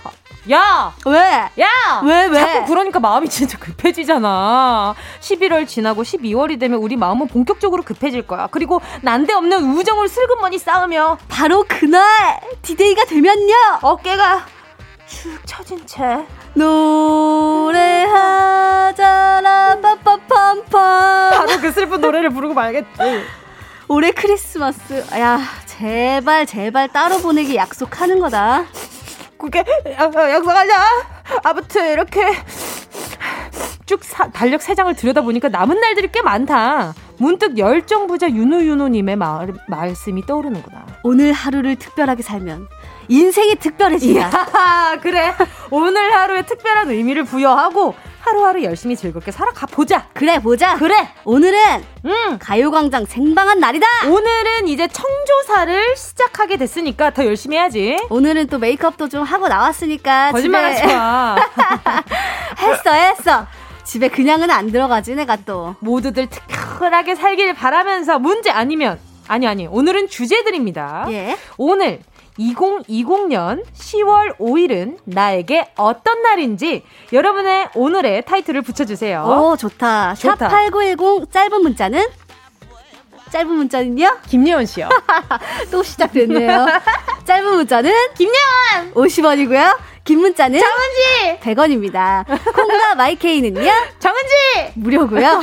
[0.51, 0.95] 야!
[1.05, 1.21] 왜?
[1.63, 2.01] 야!
[2.03, 2.41] 왜, 왜?
[2.41, 4.95] 자꾸 그러니까 마음이 진짜 급해지잖아.
[5.21, 8.49] 11월 지나고 12월이 되면 우리 마음은 본격적으로 급해질 거야.
[8.51, 11.19] 그리고 난데없는 우정을 슬그머니 쌓으며.
[11.29, 12.41] 바로 그날!
[12.63, 13.55] 디데이가 되면요!
[13.83, 14.47] 어깨가
[15.07, 16.25] 축 처진 채.
[18.95, 21.31] 노래하자라, 빠빠팜팜.
[21.31, 22.89] 바로 그 슬픈 노래를 부르고 말겠지.
[23.89, 25.05] 올해 크리스마스.
[25.19, 28.65] 야, 제발, 제발 따로 보내기 약속하는 거다.
[29.39, 30.75] 그게 약속하자.
[31.43, 32.27] 아무튼 이렇게
[33.87, 36.95] 쭉 사, 달력 세 장을 들여다보니까 남은 날들이 꽤 많다.
[37.19, 40.85] 문득 열정부자 윤우윤우님의 말, 말씀이 떠오르는구나.
[41.03, 42.69] 오늘 하루를 특별하게 살면
[43.09, 44.99] 인생이 특별해진다.
[45.01, 45.35] 그래.
[45.71, 47.95] 오늘 하루에 특별한 의미를 부여하고
[48.29, 50.07] 하루하루 열심히 즐겁게 살아가 보자.
[50.13, 50.77] 그래 보자.
[50.77, 51.09] 그래.
[51.25, 51.59] 오늘은
[52.05, 52.39] 음.
[52.39, 53.87] 가요광장 생방한 날이다.
[54.07, 57.97] 오늘은 이제 청조사를 시작하게 됐으니까 더 열심히 해야지.
[58.11, 61.37] 오늘은 또 메이크업도 좀 하고 나왔으니까 거짓말하지 마.
[62.61, 63.47] 했어 했어.
[63.85, 65.75] 집에 그냥은 안 들어가지 내가 또.
[65.81, 71.07] 모두들 특별하게 살길 바라면서 문제 아니면 아니 아니 오늘은 주제들입니다.
[71.11, 71.37] 예.
[71.57, 72.01] 오늘
[72.39, 79.25] 2020년 10월 5일은 나에게 어떤 날인지 여러분의 오늘의 타이틀을 붙여주세요.
[79.25, 80.15] 오, 좋다.
[80.15, 80.49] 좋다.
[80.49, 82.07] 샵8910 짧은 문자는?
[83.31, 84.19] 짧은 문자는요?
[84.27, 84.89] 김예원 씨요.
[85.71, 86.67] 또 시작됐네요.
[87.27, 87.93] 짧은 문자는?
[88.15, 88.95] 김예원!
[88.95, 89.77] 50원이고요.
[90.09, 92.25] 긴 문자는 정은지 100원입니다.
[92.55, 93.61] 콩과 마이케이는요?
[93.99, 95.43] 정은지 무료고요.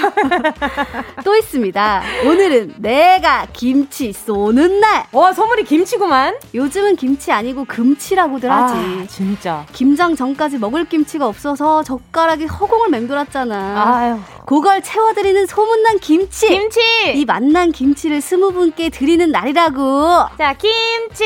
[1.24, 2.02] 또 있습니다.
[2.26, 5.06] 오늘은 내가 김치 쏘는 날.
[5.12, 6.40] 와 선물이 김치구만.
[6.56, 8.74] 요즘은 김치 아니고 금치라고들 하지.
[8.74, 9.68] 아, 진짜.
[9.72, 13.84] 김장 전까지 먹을 김치가 없어서 젓가락이 허공을 맹돌았잖아.
[13.86, 14.20] 아유.
[14.48, 16.48] 그걸 채워드리는 소문난 김치.
[16.48, 16.80] 김치.
[17.14, 20.26] 이 맛난 김치를 스무 분께 드리는 날이라고.
[20.40, 21.24] 자 김치.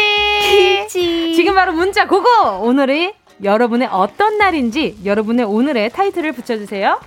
[0.89, 1.36] 김치.
[1.36, 2.28] 지금 바로 문자 고고.
[2.63, 6.99] 오늘의 여러분의 어떤 날인지 여러분의 오늘의 타이틀을 붙여주세요.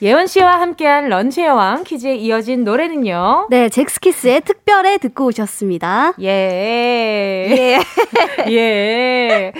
[0.00, 3.48] 예원 씨와 함께한 런치 여왕 퀴즈에 이어진 노래는요.
[3.50, 6.12] 네, 잭스키스의 특별해 듣고 오셨습니다.
[6.20, 6.28] 예.
[7.50, 7.78] 예.
[8.52, 9.52] 예.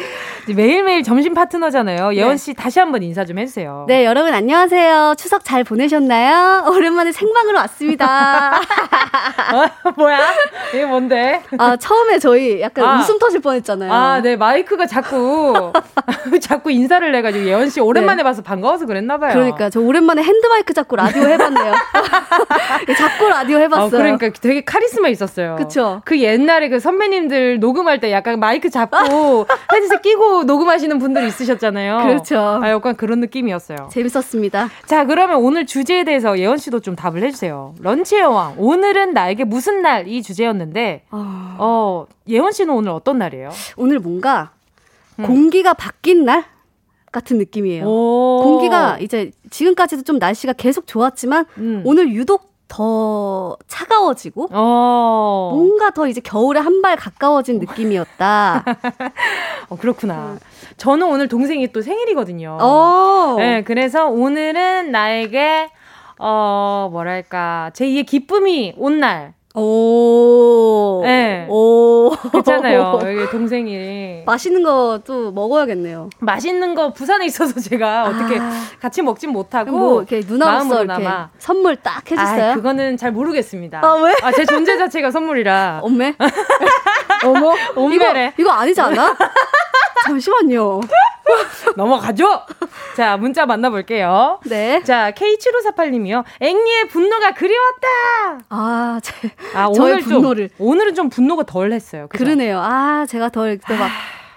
[0.54, 2.14] 매일매일 점심 파트너잖아요.
[2.14, 3.84] 예원 씨 다시 한번 인사 좀 해주세요.
[3.88, 5.14] 네, 여러분 안녕하세요.
[5.18, 6.64] 추석 잘 보내셨나요?
[6.74, 8.56] 오랜만에 생방으로 왔습니다.
[8.58, 10.18] 어, 뭐야?
[10.72, 11.42] 이게 뭔데?
[11.58, 13.92] 아, 처음에 저희 약간 아, 웃음 터질 뻔했잖아요.
[13.92, 15.72] 아, 네, 마이크가 자꾸,
[16.40, 18.22] 자꾸 인사를 해가지고 예원 씨 오랜만에 네.
[18.22, 19.32] 봐서 반가워서 그랬나봐요.
[19.32, 21.72] 그러니까 저 오랜만에 핸드마이크 잡고 라디오 해봤네요.
[22.96, 23.86] 자꾸 라디오 해봤어요.
[23.86, 25.56] 어, 그러니까 되게 카리스마 있었어요.
[25.56, 26.02] 그쵸.
[26.04, 31.98] 그 옛날에 그 선배님들 녹음할 때 약간 마이크 잡고 헤드셋 끼고 녹음하시는 분들 있으셨잖아요.
[32.06, 32.38] 그렇죠.
[32.62, 33.88] 아, 약간 그런 느낌이었어요.
[33.92, 34.68] 재밌었습니다.
[34.86, 37.74] 자, 그러면 오늘 주제에 대해서 예원 씨도 좀 답을 해주세요.
[37.80, 38.54] 런치의 왕.
[38.58, 41.56] 오늘은 나에게 무슨 날 이 주제였는데, 어...
[41.58, 43.50] 어, 예원 씨는 오늘 어떤 날이에요?
[43.76, 44.52] 오늘 뭔가
[45.18, 45.24] 음.
[45.26, 46.44] 공기가 바뀐 날?
[47.10, 47.84] 같은 느낌이에요.
[47.86, 51.82] 공기가 이제 지금까지도 좀 날씨가 계속 좋았지만 음.
[51.86, 55.50] 오늘 유독 더 차가워지고 어.
[55.54, 58.64] 뭔가 더 이제 겨울에 한 발 가까워진 느낌이었다.
[59.70, 60.32] 어, 그렇구나.
[60.34, 60.38] 음.
[60.76, 62.58] 저는 오늘 동생이 또 생일이거든요.
[62.60, 63.34] 어.
[63.38, 65.70] 네, 그래서 오늘은 나에게
[66.20, 69.34] 어 뭐랄까 제2의 기쁨이 온 날.
[69.54, 71.00] 오.
[71.04, 71.46] 네.
[71.48, 72.10] 오.
[72.10, 72.98] 그렇잖아요.
[73.02, 74.22] 여기 동생이.
[74.26, 76.10] 맛있는 것도 먹어야겠네요.
[76.20, 78.08] 맛있는 거 부산에 있어서 제가 아.
[78.08, 78.38] 어떻게
[78.80, 79.70] 같이 먹진 못하고.
[79.70, 81.08] 뭐, 이렇게 누나로서 이렇게
[81.38, 82.50] 선물 딱 해줬어요?
[82.52, 83.80] 아, 그거는 잘 모르겠습니다.
[83.84, 84.14] 아, 왜?
[84.22, 85.80] 아, 제 존재 자체가 선물이라.
[85.84, 86.14] 엄매?
[87.24, 87.54] 어머?
[87.74, 88.32] 엄매래.
[88.38, 89.16] 이거, 이거 아니지 않아?
[90.06, 90.80] 잠시만요.
[91.76, 92.42] 넘어가죠?
[92.98, 94.40] 자, 문자 만나볼게요.
[94.46, 94.82] 네.
[94.82, 96.24] 자, K7548님이요.
[96.40, 98.40] 앵니의 분노가 그리웠다!
[98.48, 99.14] 아, 제,
[99.54, 100.48] 아 오늘 분노를.
[100.48, 102.08] 좀, 오늘은 좀 분노가 덜 했어요.
[102.10, 102.24] 그죠?
[102.24, 102.58] 그러네요.
[102.60, 103.88] 아, 제가 덜, 막.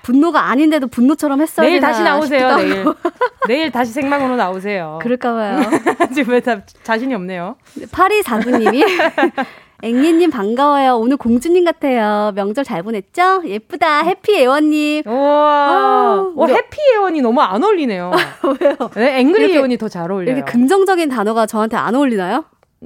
[0.04, 1.65] 분노가 아닌데도 분노처럼 했어요.
[1.67, 2.56] 내일 다시 나오세요.
[2.58, 2.86] 내일.
[3.47, 5.00] 내일 다시 생방으로 나오세요.
[5.02, 5.62] 그럴까봐요.
[6.13, 7.56] 지금 왜 다 자신이 없네요.
[7.91, 8.84] 8249님이
[9.84, 10.98] 앵리님 반가워요.
[10.98, 12.32] 오늘 공주님 같아요.
[12.36, 13.41] 명절 잘 보냈죠?
[13.46, 14.02] 예쁘다.
[14.04, 15.04] 해피 애원님.
[15.08, 15.70] 우와.
[15.70, 18.12] 아, 어, 해피 애원이 너무 안 어울리네요.
[18.62, 18.76] 왜요?
[18.96, 20.36] 네, 앵그리 애원이 더 잘 어울려요.
[20.38, 22.46] 이렇게 긍정적인 단어가 저한테 안 어울리나요?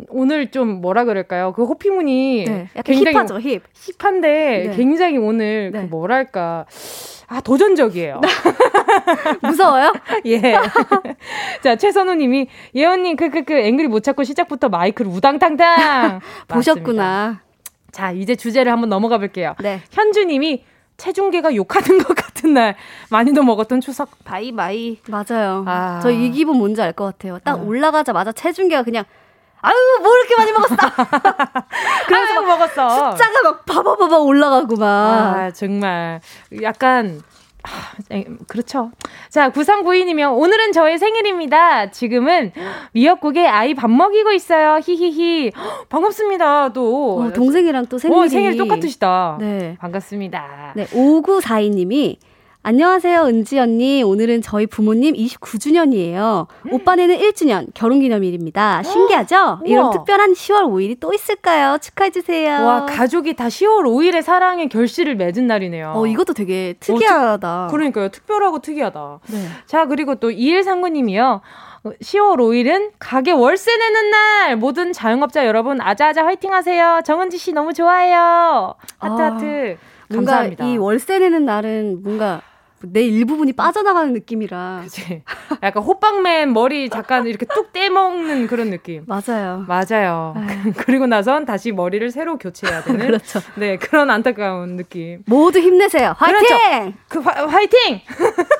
[0.09, 1.53] 오늘 좀 뭐라 그럴까요?
[1.53, 3.61] 그 호피문이 네, 약간 굉장히 힙하죠, 힙.
[3.99, 4.75] 힙한데 네.
[4.75, 5.83] 굉장히 오늘 그 네.
[5.83, 6.65] 그 뭐랄까
[7.27, 8.21] 아, 도전적이에요.
[9.41, 9.93] 무서워요?
[10.25, 10.41] 예.
[11.63, 16.19] 자, 최선우 님이, 예언님, 그, 그, 그, 앵글이 못 찾고 시작부터 마이크를 우당탕탕.
[16.47, 17.41] 보셨구나.
[17.91, 19.55] 자, 이제 주제를 한번 넘어가 볼게요.
[19.59, 19.81] 네.
[19.91, 20.63] 현주 님이,
[20.97, 22.75] 체중계가 욕하는 것 같은 날
[23.09, 25.65] 많이도 먹었던 추석 바이바이 맞아요.
[25.67, 25.99] 아.
[26.01, 27.37] 저이 기분 뭔지 알 것 같아요.
[27.43, 27.61] 딱 아.
[27.61, 29.03] 올라가자마자 체중계가 그냥
[29.65, 30.75] 아유 뭐 이렇게 많이 먹었어.
[32.07, 33.11] 그래서 막 먹었어.
[33.11, 34.87] 숫자가 막 바바바바 올라가고 막.
[34.87, 36.21] 아 정말
[36.61, 37.21] 약간
[37.63, 37.93] 아,
[38.47, 38.91] 그렇죠.
[39.29, 41.89] 자, 9392이면 오늘은 저의 생일입니다.
[41.89, 42.51] 지금은
[42.93, 44.79] 미역국에 아이 밥 먹이고 있어요.
[44.83, 45.51] 히히히.
[45.89, 46.73] 반갑습니다.
[46.73, 47.21] 또.
[47.21, 48.21] 어, 동생이랑 또 생일이.
[48.21, 49.37] 어, 생일 똑같으시다.
[49.39, 49.77] 네.
[49.79, 50.73] 반갑습니다.
[50.75, 52.17] 네, 5942님이
[52.67, 54.01] 안녕하세요, 은지 언니.
[54.01, 56.47] 오늘은 저희 부모님 29주년이에요.
[56.65, 56.73] 음.
[56.73, 58.81] 오빠네는 1주년 결혼기념일입니다.
[58.81, 59.59] 신기하죠?
[59.65, 61.77] 이런 특별한 10월 5일이 또 있을까요?
[61.79, 62.65] 축하해주세요.
[62.65, 65.93] 와, 가족이 다 10월 5일에 사랑의 결실을 맺은 날이네요.
[65.95, 67.65] 어, 이것도 되게 특이하다.
[67.65, 68.09] 어, 특, 그러니까요.
[68.09, 69.19] 특별하고 특이하다.
[69.27, 69.37] 네.
[69.67, 71.41] 자, 그리고 또 2139님이요.
[71.83, 74.55] 10월 5일은 가게 월세 내는 날!
[74.55, 77.01] 모든 자영업자 여러분, 아자아자 화이팅 하세요.
[77.05, 78.73] 정은지 씨 너무 좋아요.
[78.97, 79.77] 하트, 아, 하트.
[80.11, 80.65] 감사합니다.
[80.65, 82.41] 이 월세 내는 날은 뭔가
[82.91, 84.81] 내 일부분이 빠져나가는 느낌이라.
[84.83, 85.23] 그치.
[85.63, 89.05] 약간 호빵맨 머리 잠깐 이렇게 뚝 떼먹는 그런 느낌.
[89.07, 89.65] 맞아요.
[89.67, 90.33] 맞아요.
[90.77, 93.05] 그리고 나선 다시 머리를 새로 교체해야 되는.
[93.07, 93.39] 그렇죠.
[93.55, 95.23] 네, 그런 안타까운 느낌.
[95.27, 96.15] 모두 힘내세요.
[96.17, 96.39] 화이팅!
[96.47, 96.93] 그렇죠.
[97.09, 98.01] 그 화, 화이팅!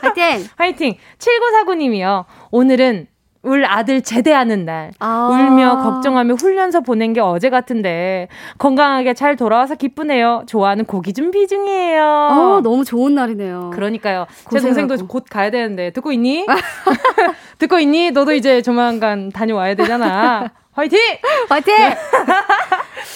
[0.02, 0.48] 화이팅!
[0.58, 0.98] 화이팅!
[1.20, 2.26] 7949님이요.
[2.52, 3.08] 오늘은
[3.46, 8.28] 울 아들 제대하는 날 아~ 울며 걱정하며 훈련소 보낸 게 어제 같은데
[8.58, 10.44] 건강하게 잘 돌아와서 기쁘네요.
[10.48, 12.04] 좋아하는 고기 준비 중이에요.
[12.04, 13.72] 어, 너무 좋은 날이네요.
[13.74, 14.26] 그러니까요.
[14.46, 14.60] 고생하고.
[14.60, 16.46] 제 동생도 곧 가야 되는데 듣고 있니?
[17.60, 18.12] 듣고 있니?
[18.12, 20.50] 너도 이제 조만간 다녀와야 되잖아.
[20.74, 21.00] 화이팅!
[21.48, 21.74] 화이팅!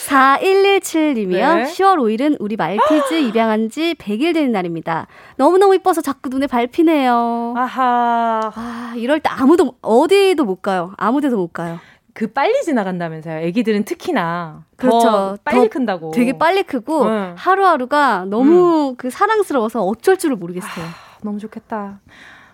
[0.07, 1.55] 4117님이요.
[1.55, 1.63] 네.
[1.63, 5.07] 10월 5일은 우리 말티즈 입양한 지 100일 되는 날입니다.
[5.37, 7.53] 너무너무 이뻐서 자꾸 눈에 밟히네요.
[7.57, 8.51] 아하.
[8.55, 10.93] 아, 이럴 때 아무도, 어디도 못 가요.
[10.97, 11.79] 아무 데도 못 가요.
[12.13, 13.39] 그 빨리 지나간다면서요.
[13.39, 14.63] 애기들은 특히나.
[14.75, 15.37] 그렇죠.
[15.43, 16.11] 빨리 더 큰다고.
[16.11, 17.33] 되게 빨리 크고 응.
[17.37, 18.95] 하루하루가 너무 음.
[18.97, 20.85] 그 사랑스러워서 어쩔 줄을 모르겠어요.
[20.85, 21.99] 아, 너무 좋겠다.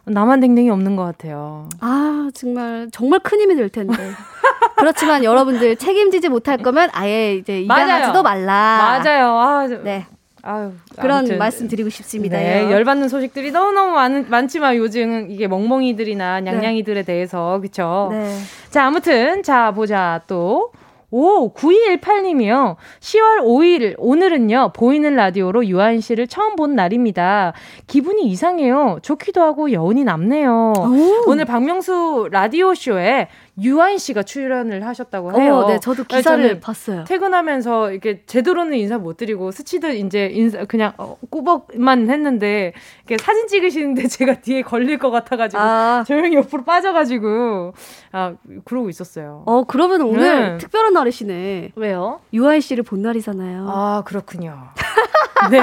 [0.05, 1.67] 나만 댕댕이 없는 것 같아요.
[1.79, 3.95] 아, 정말, 정말 큰 힘이 될 텐데.
[4.77, 8.99] 그렇지만 여러분들 책임지지 못할 거면 아예 이제 입양하지도 말라.
[9.03, 9.37] 맞아요.
[9.37, 10.05] 아, 네.
[10.47, 12.37] 아유, 그런 아무튼, 말씀 드리고 싶습니다.
[12.37, 17.03] 네, 열받는 소식들이 너무너무 많, 많지만 요즘 이게 멍멍이들이나 냥냥이들에 네.
[17.03, 18.09] 대해서 그쵸?
[18.11, 18.37] 네.
[18.69, 20.71] 자, 아무튼 자 보자 또
[21.11, 22.75] 오, 9218님이요.
[22.99, 27.53] 10월 5일, 오늘은요, 보이는 라디오로 유한 씨를 처음 본 날입니다.
[27.87, 28.99] 기분이 이상해요.
[29.01, 30.73] 좋기도 하고 여운이 남네요.
[30.77, 31.29] 오.
[31.29, 33.27] 오늘 박명수 라디오쇼에
[33.61, 35.55] 유한 씨가 출연을 하셨다고 해요.
[35.55, 37.05] 어, 네, 저도 기사를 봤어요.
[37.05, 42.73] 퇴근하면서 이렇게 제대로는 인사 못 드리고 스치듯 이제 인사 그냥 어, 꾸벅만 했는데
[43.07, 46.03] 이렇게 사진 찍으시는데 제가 뒤에 걸릴 것 같아가지고 아.
[46.05, 47.73] 조용히 옆으로 빠져가지고
[48.11, 49.43] 아 그러고 있었어요.
[49.45, 50.57] 어 그러면 오늘 네.
[50.57, 51.71] 특별한 날이시네.
[51.75, 52.19] 왜요?
[52.33, 53.67] 유한 씨를 본 날이잖아요.
[53.69, 54.69] 아 그렇군요.
[55.51, 55.59] 네.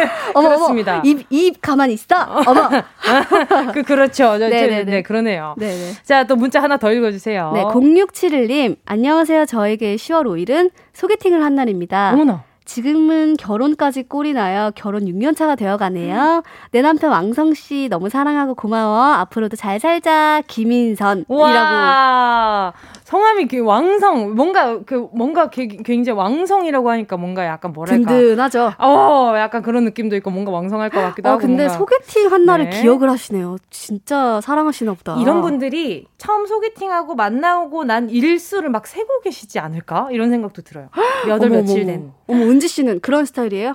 [0.34, 0.94] 어머, 그렇습니다.
[0.94, 2.16] 어머, 입, 입 가만히 있어?
[2.46, 2.68] 어머.
[3.72, 4.38] 그, 그렇죠.
[4.38, 4.84] 네네네.
[4.84, 5.54] 네, 그러네요.
[5.58, 5.92] 네네.
[6.02, 7.35] 자, 또 문자 하나 더 읽어주세요.
[7.54, 8.76] 네, 0671님.
[8.84, 9.46] 안녕하세요.
[9.46, 12.12] 저에게 10월 5일은 소개팅을 한 날입니다.
[12.12, 12.44] 어머나.
[12.64, 14.72] 지금은 결혼까지 꼴이 나요.
[14.74, 16.42] 결혼 6년차가 되어가네요.
[16.72, 19.12] 내 남편 왕성 씨 너무 사랑하고 고마워.
[19.14, 20.42] 앞으로도 잘 살자.
[20.48, 21.34] 김인선이라고.
[23.06, 28.72] 성함이 그 왕성 뭔가 그 뭔가 굉장히 왕성이라고 하니까 뭔가 약간 뭐랄까 든든하죠.
[28.78, 31.42] 어, 약간 그런 느낌도 있고 뭔가 왕성할 것 같기도 어, 하고.
[31.42, 31.68] 근데.
[31.68, 32.82] 소개팅 한 날을 네.
[32.82, 33.58] 기억을 하시네요.
[33.70, 35.16] 진짜 사랑하시나 보다.
[35.20, 40.88] 이런 분들이 처음 소개팅하고 만나고 난 일수를 막 세고 계시지 않을까 이런 생각도 들어요.
[41.28, 42.12] 몇월 며칠 된.
[42.26, 43.74] 어머 은지 씨는 그런 스타일이에요?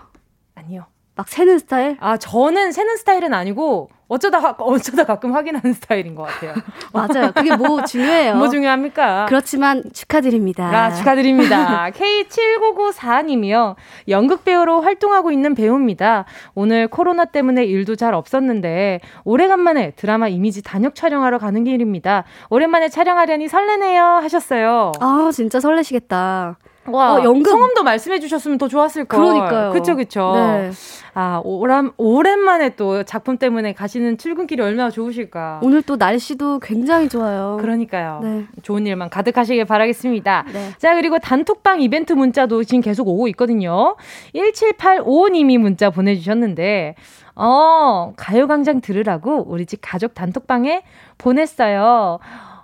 [0.56, 0.88] 아니요.
[1.15, 1.97] 막 세는 스타일?
[2.00, 6.54] 아 저는 세는 스타일은 아니고 어쩌다 어쩌다 가끔 확인하는 스타일인 것 같아요.
[6.91, 7.32] 맞아요.
[7.32, 8.36] 그게 뭐 중요해요.
[8.36, 9.26] 뭐 중요합니까?
[9.30, 10.65] 그렇지만 축하드립니다.
[10.65, 11.89] 아, 축하드립니다.
[11.95, 13.76] K7994님이요.
[14.10, 16.26] 연극 배우로 활동하고 있는 배우입니다.
[16.56, 22.26] 오늘 코로나 때문에 일도 잘 없었는데 오래간만에 드라마 이미지 단역 촬영하러 가는 길입니다.
[22.50, 24.91] 오랜만에 촬영하려니 설레네요 하셨어요.
[25.00, 26.58] 아 진짜 설레시겠다.
[26.88, 29.20] 와, 어, 연극 성함도 말씀해 주셨으면 더 좋았을 걸.
[29.20, 29.72] 그러니까요.
[29.72, 30.32] 그쵸, 그쵸.
[30.36, 30.72] 네.
[31.13, 35.60] 아, 오람, 오랜만에 또 작품 때문에 가시는 출근길이 얼마나 좋으실까.
[35.62, 37.58] 오늘 또 날씨도 굉장히 좋아요.
[37.62, 38.22] 그러니까요.
[38.24, 38.46] 네.
[38.63, 40.46] 좋은 일만 가득하시길 바라겠습니다.
[40.54, 40.70] 네.
[40.78, 43.96] 자, 그리고 단톡방 이벤트 문자도 지금 계속 오고 있거든요.
[44.34, 46.96] 1785님이 문자 보내주셨는데,
[47.36, 50.84] 어, 가요광장 들으라고 우리 집 가족 단톡방에
[51.17, 52.20] 보냈어요.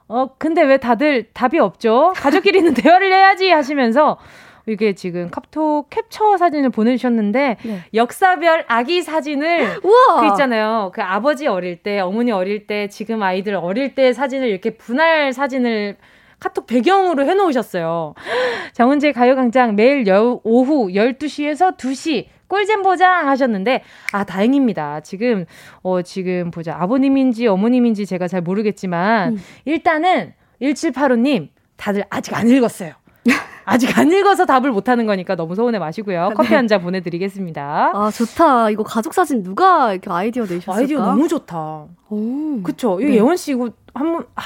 [0.07, 2.13] 어, 근데 왜 다들 답이 없죠?
[2.15, 4.17] 가족끼리는 대화를 해야지 하시면서
[4.65, 7.79] 이게 지금 카톡 캡처 사진을 보내주셨는데 네.
[7.93, 10.21] 역사별 아기 사진을 우와.
[10.21, 10.91] 그 있잖아요.
[10.93, 15.95] 그 아버지 어릴 때, 어머니 어릴 때, 지금 아이들 어릴 때 사진을 이렇게 분할 사진을
[16.39, 18.13] 카톡 배경으로 해놓으셨어요.
[18.73, 25.01] 정은재 가요광장 매일 여, 오후 12시에서 2시 꿀잼 보장 하셨는데 아 다행입니다.
[25.01, 25.45] 지금
[25.81, 29.43] 어 지금 보자 아버님인지 어머님인지 제가 잘 모르겠지만 음.
[29.65, 32.93] 일단은 1785님 다들 아직 안 읽었어요.
[33.65, 36.29] 아직 안 읽어서 답을 못 하는 거니까 너무 서운해 마시고요.
[36.29, 36.35] 네.
[36.35, 37.91] 커피 한잔 보내드리겠습니다.
[37.93, 38.69] 아, 좋다.
[38.69, 40.75] 이거 가족 사진 누가 이렇게 아이디어 내셨을까?
[40.75, 41.85] 아이디어 너무 좋다.
[42.09, 42.61] 오.
[42.63, 42.97] 그쵸.
[42.99, 43.15] 네.
[43.15, 44.41] 예원 씨 이거 한 번, 아,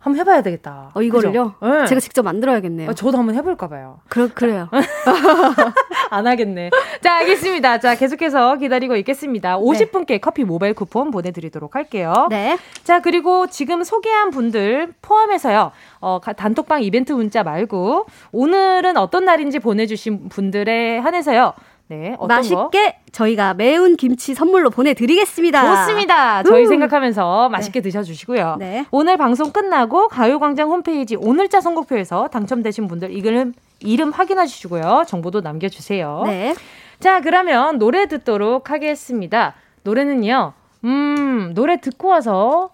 [0.00, 0.90] 한번 해봐야 되겠다.
[0.94, 1.54] 어, 이거를요?
[1.60, 1.86] 네.
[1.86, 2.90] 제가 직접 만들어야겠네요.
[2.90, 4.00] 아, 저도 한번 해볼까봐요.
[4.08, 4.68] 그러, 그래요.
[6.10, 6.70] 안 하겠네.
[7.02, 7.80] 자, 알겠습니다.
[7.80, 9.58] 자, 계속해서 기다리고 있겠습니다.
[9.58, 10.18] 50분께 네.
[10.18, 12.28] 커피 모바일 쿠폰 보내드리도록 할게요.
[12.30, 12.56] 네.
[12.82, 20.30] 자, 그리고 지금 소개한 분들 포함해서요, 어, 단톡방 이벤트 문자 말고, 오늘은 어떤 날인지 보내주신
[20.30, 21.52] 분들에 한해서요,
[21.90, 22.92] 네, 맛있게 거?
[23.10, 25.86] 저희가 매운 김치 선물로 보내드리겠습니다.
[25.86, 26.44] 좋습니다.
[26.44, 26.68] 저희 음.
[26.68, 27.88] 생각하면서 맛있게 네.
[27.88, 28.56] 드셔주시고요.
[28.60, 28.86] 네.
[28.92, 35.02] 오늘 방송 끝나고 가요광장 홈페이지 오늘자 선곡표에서 당첨되신 분들 이름, 이름 확인해 주시고요.
[35.08, 36.22] 정보도 남겨주세요.
[36.26, 36.54] 네.
[37.00, 39.54] 자, 그러면 노래 듣도록 하겠습니다.
[39.82, 40.52] 노래는요,
[40.84, 42.70] 음, 노래 듣고 와서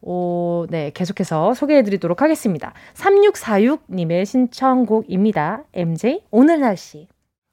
[0.00, 2.72] 오, 네, 계속해서 소개해 드리도록 하겠습니다.
[2.94, 5.62] 3646님의 신청곡입니다.
[5.74, 7.06] MJ, 오늘 날씨.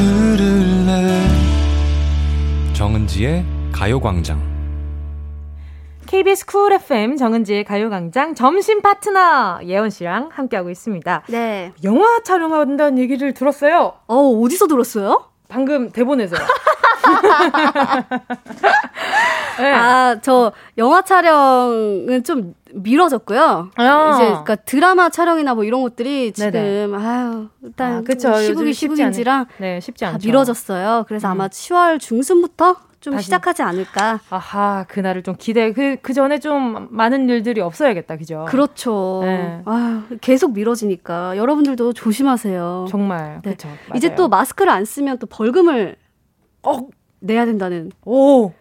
[0.00, 1.26] 들을래
[2.72, 4.40] 정은지의 가요광장
[6.06, 11.24] KBS 쿨 FM 정은지의 가요광장 점심 파트너 예원 씨랑 함께하고 있습니다.
[11.28, 11.72] 네.
[11.84, 13.92] 영화 촬영한다는 얘기를 들었어요.
[14.06, 15.26] 어, 어디서 들었어요?
[15.48, 16.40] 방금 대본에서요.
[19.58, 19.72] 네.
[19.72, 23.70] 아, 저 영화 촬영은 좀 미뤄졌고요.
[23.74, 24.12] 아.
[24.14, 26.96] 이제 그러니까 드라마 촬영이나 뭐 이런 것들이 지금 네네.
[26.96, 28.34] 아유 일단 아, 그쵸.
[28.40, 30.26] 시국이 시국인지라 네, 쉽지 않죠.
[30.26, 31.04] 미뤄졌어요.
[31.08, 31.32] 그래서 음.
[31.32, 33.24] 아마 10월 중순부터 좀 다시.
[33.24, 34.20] 시작하지 않을까.
[34.28, 35.72] 아하, 그날을 좀 기대.
[35.72, 38.44] 그, 그 전에 좀 많은 일들이 없어야겠다, 그죠?
[38.48, 39.20] 그렇죠.
[39.24, 39.62] 네.
[39.64, 42.86] 아, 계속 미뤄지니까 여러분들도 조심하세요.
[42.90, 43.40] 정말.
[43.42, 43.54] 네.
[43.56, 43.68] 그렇죠.
[43.96, 45.96] 이제 또 마스크를 안 쓰면 또 벌금을
[46.62, 46.78] 어,
[47.20, 47.90] 내야 된다는.
[48.04, 48.52] 오.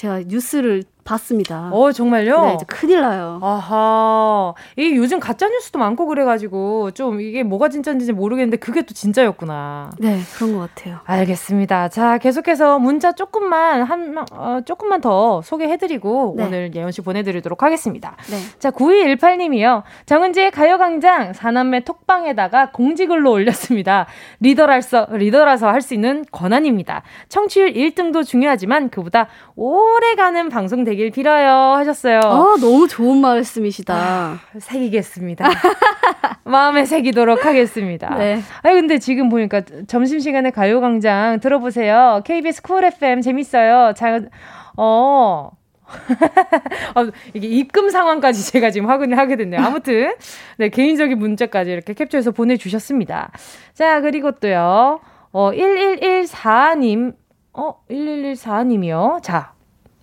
[0.00, 1.70] 제가 뉴스를 봤습니다.
[1.72, 2.44] 어, 정말요?
[2.46, 3.40] 네, 이제 큰일 나요.
[3.42, 4.54] 아하.
[4.76, 9.90] 이게 요즘 가짜뉴스도 많고 그래가지고 좀 이게 뭐가 진짜인지 모르겠는데 그게 또 진짜였구나.
[9.98, 11.00] 네, 그런 것 같아요.
[11.04, 11.88] 알겠습니다.
[11.88, 16.44] 자, 계속해서 문자 조금만, 한, 어, 조금만 더 소개해드리고 네.
[16.44, 18.16] 오늘 예언씨 보내드리도록 하겠습니다.
[18.30, 18.36] 네.
[18.58, 19.82] 자, 9218님이요.
[20.06, 24.06] 정은지의 가요광장 사남매 톡방에다가 공지글로 올렸습니다.
[24.40, 27.02] 리더라서, 리더라서 할 수 있는 권한입니다.
[27.30, 32.20] 청취율 1등도 중요하지만 그보다 오래가는 방송 되길 빌어요 하셨어요.
[32.22, 33.94] 아, 너무 좋은 말씀이시다.
[33.94, 35.48] 아, 새기겠습니다.
[36.44, 38.14] 마음에 새기도록 하겠습니다.
[38.16, 38.42] 네.
[38.62, 42.20] 아 근데 지금 보니까 점심시간에 가요광장 들어보세요.
[42.26, 43.94] KBS 쿨 FM 재밌어요.
[43.94, 44.20] 자,
[44.76, 45.52] 어.
[46.94, 49.60] 어, 이게 입금 상황까지 제가 지금 확인을 하게 됐네요.
[49.60, 50.14] 아무튼,
[50.56, 53.32] 네, 개인적인 문자까지 이렇게 캡처해서 보내주셨습니다.
[53.74, 55.00] 자, 그리고 또요,
[55.32, 57.14] 어, 1114님,
[57.54, 59.20] 어, 1114님이요.
[59.20, 59.54] 자,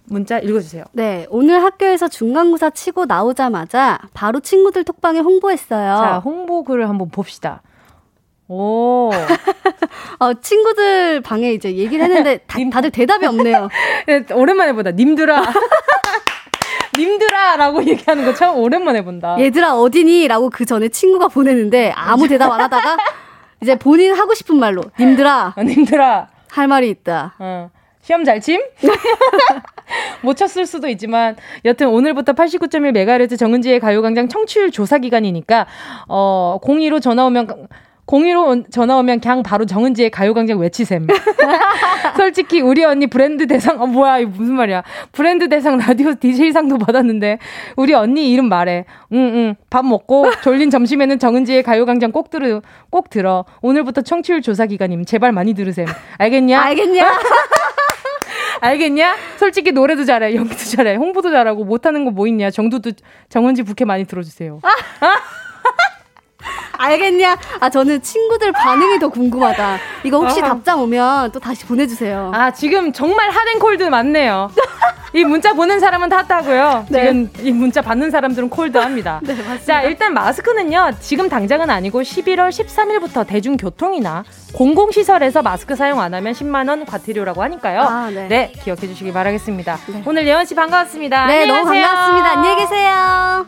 [0.10, 0.86] 문자 읽어주세요.
[0.93, 5.95] 네, 오늘 학교에서 중간고사 치고 나오자마자 바로 친구들 톡방에 홍보했어요.
[5.97, 7.62] 자, 홍보 글을 한번 봅시다.
[8.47, 9.12] 오.
[10.20, 12.70] 어, 친구들 방에 이제 얘기를 했는데 다, 님...
[12.70, 13.70] 다들 대답이 없네요.
[14.08, 14.91] 네, 오랜만에 보다.
[14.91, 15.43] 님들아.
[16.97, 17.58] 님들아!
[17.58, 19.36] 라고 얘기하는 거 처음 오랜만에 본다.
[19.39, 20.28] 얘들아, 어디니?
[20.28, 22.97] 라고 그 전에 친구가 보내는데 아무 대답 안 하다가
[23.62, 25.53] 이제 본인 하고 싶은 말로 님들아.
[25.58, 26.28] 어, 님들아.
[26.49, 27.36] 할 말이 있다.
[27.38, 27.70] 어.
[28.01, 28.62] 시험 잘 침?
[30.21, 31.35] 못 쳤을 수도 있지만
[31.65, 35.67] 여튼 오늘부터 89.1MHz 정은지의 가요광장 청취율 조사 기간이니까
[36.07, 37.67] 어 02로 전화 오면
[38.07, 41.07] 02로 전화 오면 그냥 바로 정은지의 가요광장 외치셈.
[42.15, 44.83] 솔직히 우리 언니 브랜드 대상, 어, 뭐야, 이거 무슨 말이야.
[45.11, 47.38] 브랜드 대상 라디오 DJ상도 받았는데,
[47.75, 48.85] 우리 언니 이름 말해.
[49.11, 49.55] 응, 응.
[49.69, 53.43] 밥 먹고, 졸린 점심에는 정은지의 가요광장 꼭 들어, 꼭 들어.
[53.61, 55.03] 오늘부터 청취율 조사 기간임.
[55.03, 55.85] 제발 많이 들으셈.
[56.17, 56.61] 알겠냐?
[56.61, 57.11] 알겠냐?
[58.62, 59.16] 알겠냐?
[59.38, 62.49] 솔직히 노래도 잘해, 연기도 잘해, 홍보도 잘하고 못하는 거 뭐 있냐?
[62.49, 62.91] 정도도
[63.30, 64.60] 정은지 부캐 많이 들어주세요.
[66.78, 66.86] 아!
[66.86, 67.38] 알겠냐?
[67.60, 69.78] 아, 저는 친구들 반응이 더 궁금하다.
[70.04, 70.45] 이거 혹시 어.
[70.45, 72.32] 답장 오면 또 다시 보내주세요.
[72.34, 74.52] 아, 지금 정말 하덴 콜드 많네요.
[75.14, 76.86] 이 문자 보낸 사람은 탔다고요.
[76.89, 77.06] 네.
[77.06, 79.22] 지금 이 문자 받는 사람들은 콜드합니다.
[79.26, 79.66] 네, 맞습니다.
[79.66, 80.91] 자, 일단 마스크는요.
[81.00, 84.24] 지금 당장은 아니고 11월 13일부터 대중교통이나
[84.54, 87.82] 공공시설에서 마스크 사용 안 하면 10만 원 과태료라고 하니까요.
[87.82, 88.28] 아, 네.
[88.28, 88.52] 네.
[88.64, 89.80] 기억해 주시기 바라겠습니다.
[89.88, 90.04] 네.
[90.06, 91.26] 오늘 예원 씨 반가웠습니다.
[91.26, 91.64] 네, 안녕하세요.
[91.64, 92.38] 너무 반갑습니다.
[92.38, 93.45] 안녕히 계세요.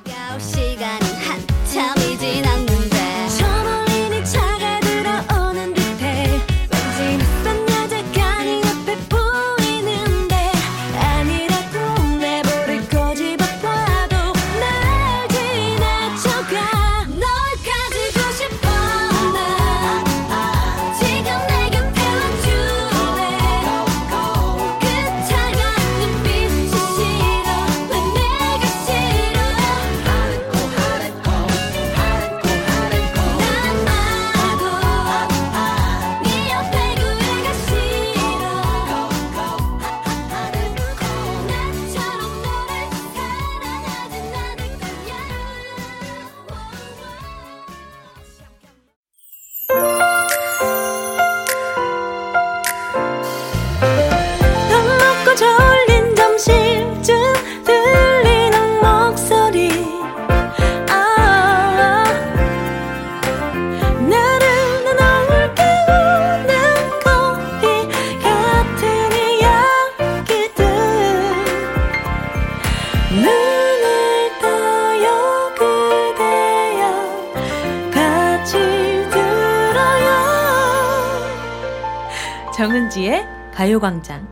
[83.79, 84.27] 가요광장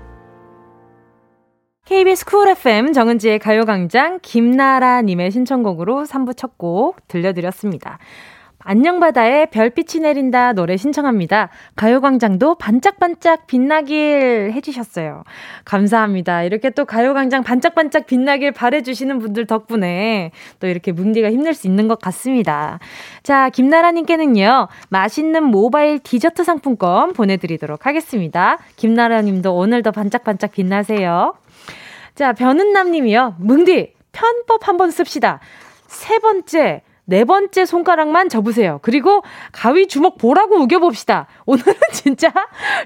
[1.85, 7.97] KBS Cool FM 정은지의 가요광장 김나라님의 신청곡으로 3부 첫 곡 들려드렸습니다.
[8.59, 11.49] 안녕바다에 별빛이 내린다 노래 신청합니다.
[11.75, 15.23] 가요광장도 반짝반짝 빛나길 해주셨어요.
[15.63, 16.43] 감사합니다.
[16.43, 21.99] 이렇게 또 가요광장 반짝반짝 빛나길 바래주시는 분들 덕분에 또 이렇게 뭉디가 힘낼 수 있는 것
[21.99, 22.79] 같습니다.
[23.21, 28.57] 자, 김나라님께는요, 맛있는 모바일 디저트 상품권 보내드리도록 하겠습니다.
[28.75, 31.35] 김나라님도 오늘도 반짝반짝 빛나세요.
[32.15, 35.39] 자, 변은남 님이요, 뭉디, 편법 한번 씁시다.
[35.85, 38.79] 세 번째, 네 번째 손가락만 접으세요.
[38.81, 41.27] 그리고 가위 주먹 보라고 우겨봅시다.
[41.45, 42.33] 오늘은 진짜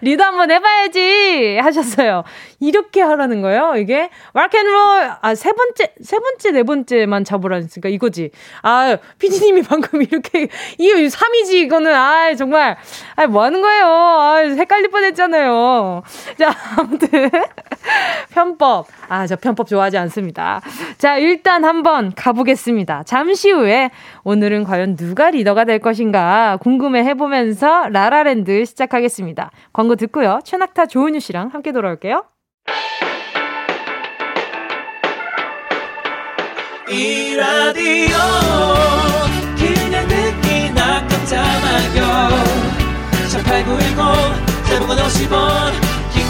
[0.01, 2.23] 리더 한번 해봐야지 하셨어요.
[2.59, 3.73] 이렇게 하라는 거예요.
[3.77, 8.29] 이게 락앤롤 아세 번째 세 번째 네 번째만 잡으라니까 이거지.
[8.61, 12.77] 아 피디님이 방금 이렇게 이거 3이지 이거는 아 정말
[13.15, 13.85] 아뭐 하는 거예요.
[13.85, 16.03] 아 헷갈릴 뻔했잖아요.
[16.37, 17.31] 자 아무튼
[18.31, 20.61] 편법 아 저 편법 좋아하지 않습니다.
[20.97, 23.03] 자 일단 한번 가보겠습니다.
[23.03, 23.91] 잠시 후에
[24.23, 29.51] 오늘은 과연 누가 리더가 될 것인가 궁금해 해보면서 라라랜드 시작하겠습니다.
[29.73, 30.39] 광고 듣고요.
[30.43, 32.23] 최낙타 조은유 씨랑 함께 돌아올게요.
[36.89, 38.17] 이 라디오
[39.57, 42.29] 그냥 듣기나 깜짝마요
[43.29, 45.90] 18910 대목원 50원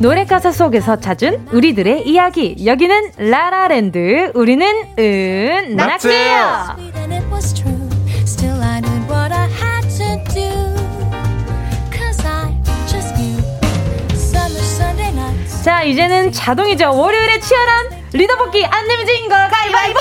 [0.00, 2.56] 노래 가사 속에서 찾은 우리들의 이야기.
[2.64, 4.32] 여기는 라라랜드.
[4.34, 4.66] 우리는
[4.98, 6.08] 은 nights
[15.62, 16.96] 자, 이제는 자동이죠.
[16.96, 20.00] 월요일에 치열한 리더 뽑기 안 내면 진거 가위바위보!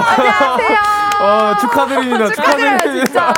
[0.00, 0.78] 안녕하세요.
[1.20, 2.26] 어, 축하드립니다.
[2.28, 3.34] 축하드립니다.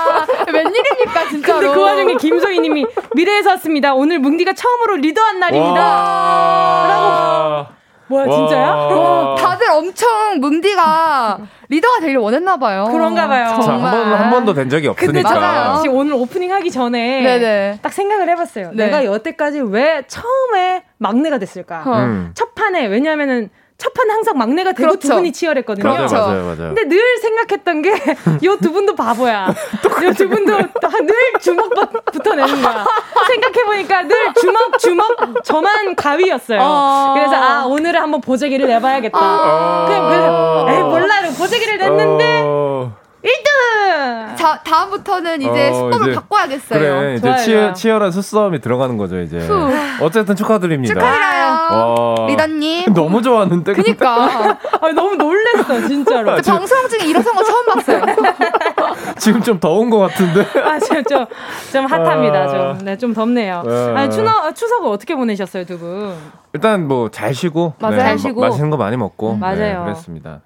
[0.53, 1.59] 웬일입니까 진짜로?
[1.61, 3.95] 근데 그 와중에 김소희 님이 미래에서 왔습니다.
[3.95, 5.81] 오늘 뭉디가 처음으로 리더한 날입니다.
[5.81, 7.69] 와.
[8.09, 8.71] 뭐야 진짜야?
[8.71, 9.35] 와.
[9.37, 11.39] 다들 엄청 뭉디가
[11.69, 12.89] 리더가 되길 원했나 봐요.
[12.91, 13.47] 그런가 봐요.
[13.61, 15.41] 자, 한 번, 한 번도 된 적이 근데 없으니까.
[15.41, 15.81] 맞아요.
[15.83, 17.79] 지금 오늘 오프닝 하기 전에 네네.
[17.83, 18.71] 딱 생각을 해봤어요.
[18.75, 18.85] 네.
[18.87, 21.83] 내가 여태까지 왜 처음에 막내가 됐을까?
[21.85, 21.97] 어.
[21.99, 22.31] 음.
[22.35, 25.17] 첫 판에 왜냐하면은 첫 판에 항상 막내가 되고 두 그렇죠.
[25.17, 25.85] 분이 치열했거든요.
[25.85, 26.15] 맞아요, 그렇죠.
[26.17, 26.75] 맞아요, 맞아요.
[26.75, 27.91] 근데 늘 생각했던 게
[28.43, 29.49] 요 두 분도 바보야.
[30.03, 31.71] 요 두 분도 늘 주먹
[32.13, 32.87] 붙어내는 거야.
[33.29, 36.59] 생각해 보니까 늘 주먹 주먹 저만 가위였어요.
[36.63, 37.13] 어.
[37.15, 39.19] 그래서 아 오늘은 한번 보재기를 내봐야겠다.
[39.21, 39.85] 아.
[39.87, 44.37] 그냥 그래서 에이 몰라 이러고 보재기를 냈는데 어, 1등.
[44.37, 46.79] 자 다음부터는 이제 어, 수법을 이제- 바꿔야겠어요.
[46.79, 47.75] 그래, 이제 치열.
[47.75, 49.39] 치열한 수싸움이 들어가는 거죠, 이제.
[49.39, 49.71] 후.
[50.03, 50.95] 어쨌든 축하드립니다.
[50.95, 52.27] 축하드려요, 와.
[52.29, 52.93] 리더님.
[52.95, 53.73] 너무 좋았는데.
[53.73, 56.41] 그니까 아, 너무 놀랬어 진짜로.
[56.43, 58.03] 저 방송 중에 일어선 거 처음 봤어요.
[59.19, 60.47] 지금 좀 더운 것 같은데.
[60.61, 61.27] 아, 좀, 좀,
[61.73, 62.39] 좀 핫합니다.
[62.43, 62.49] 아.
[62.49, 63.63] 좀, 네, 좀 덥네요.
[63.67, 63.95] 네.
[63.97, 66.15] 아니, 추석, 추석을 어떻게 보내셨어요, 두 분?
[66.53, 67.75] 일단 뭐 잘 쉬고.
[67.81, 67.97] 맞아요.
[67.97, 68.41] 네, 잘 마- 쉬고.
[68.43, 69.33] 맛있는 거 많이 먹고.
[69.33, 69.85] 네, 맞아요.
[69.85, 70.41] 그랬습니다.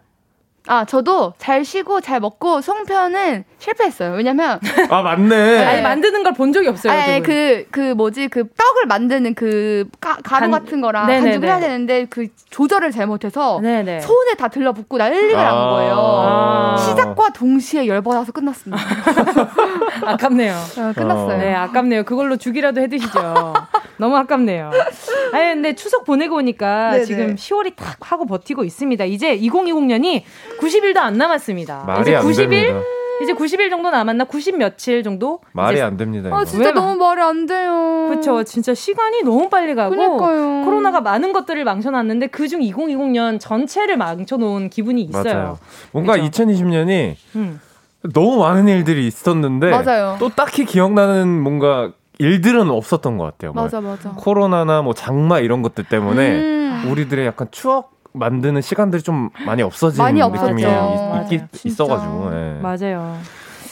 [0.67, 4.13] 아 저도 잘 쉬고 잘 먹고 송편은 실패했어요.
[4.15, 5.65] 왜냐면 아, 맞네.
[5.65, 7.23] 아니, 만드는 걸 본 적이 없어요, 두 아니 분.
[7.23, 11.25] 그, 그 뭐지 그 떡을 만드는 그 가, 가루 간- 같은 거랑 네네네.
[11.27, 14.01] 반죽을 해야 되는데 그 조절을 잘못해서 네네.
[14.01, 15.95] 손에 다 들러붙고 난리가 난 거예요.
[15.97, 16.77] 아.
[16.79, 18.83] 시작과 동시에 열받아서 끝났습니다.
[20.07, 20.53] 아깝네요.
[20.55, 21.39] 어, 끝났어요.
[21.39, 22.05] 네, 아깝네요.
[22.05, 23.53] 그걸로 죽이라도 해 드시죠.
[23.99, 24.71] 너무 아깝네요.
[25.33, 27.05] 아니, 근데 추석 보내고 오니까 네네.
[27.05, 29.05] 지금 10월이 탁 하고 버티고 있습니다.
[29.05, 30.23] 이제 2020년이
[30.61, 31.85] 90일도 안 남았습니다.
[31.87, 32.51] 말이 이제 안 90일?
[32.51, 32.81] 됩니다.
[33.23, 34.25] 이제 90일 정도 남았나?
[34.25, 35.41] 90 며칠 정도?
[35.53, 36.31] 말이 이제 안 됩니다.
[36.33, 36.45] 아 이거.
[36.45, 38.07] 진짜 왜 마- 너무 말이 안 돼요.
[38.09, 38.45] 그렇죠.
[38.45, 40.65] 진짜 시간이 너무 빨리 가고 그러니까요.
[40.65, 45.23] 코로나가 많은 것들을 망쳐놨는데 그중 2020년 전체를 망쳐놓은 기분이 있어요.
[45.35, 45.59] 맞아요.
[45.93, 46.45] 뭔가 그쵸?
[46.45, 47.61] 2020년이 음.
[48.15, 50.17] 너무 많은 일들이 있었는데 맞아요.
[50.19, 53.53] 또 딱히 기억나는 뭔가 일들은 없었던 것 같아요.
[53.53, 54.11] 뭐 맞아 맞아.
[54.17, 56.89] 코로나나 뭐 장마 이런 것들 때문에 음.
[56.91, 60.63] 우리들의 약간 추억 만드는 시간들이 좀 많이 없어진 많이 느낌이.
[61.31, 61.43] 있.
[61.55, 61.67] 있.
[61.67, 62.59] 있어가지고 예.
[62.61, 63.19] 맞아요.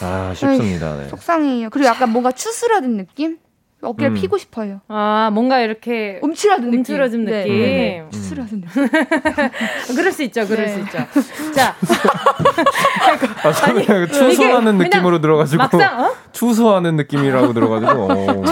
[0.01, 0.97] 아 쉽습니다.
[0.97, 1.09] 네.
[1.09, 1.71] 속상해요.
[1.71, 3.39] 그리고 약간 뭔가 추스라든 느낌?
[3.81, 4.15] 어깨를 음.
[4.15, 4.81] 피고 싶어요.
[4.89, 6.79] 아 뭔가 이렇게 움츠러든 느낌.
[6.79, 7.43] 움츠러진 네.
[7.43, 7.59] 느낌.
[7.61, 8.05] 네.
[8.11, 8.89] 추스라든 느낌.
[9.97, 10.47] 그럴 수 있죠.
[10.47, 10.73] 그럴 네.
[10.73, 10.99] 수 있죠.
[11.55, 11.75] 자
[13.45, 16.15] 아, 저는 약간 추수하는 느낌으로 들어가지고 막상 어?
[16.33, 18.43] 추수하는 느낌이라고 들어가지고 어.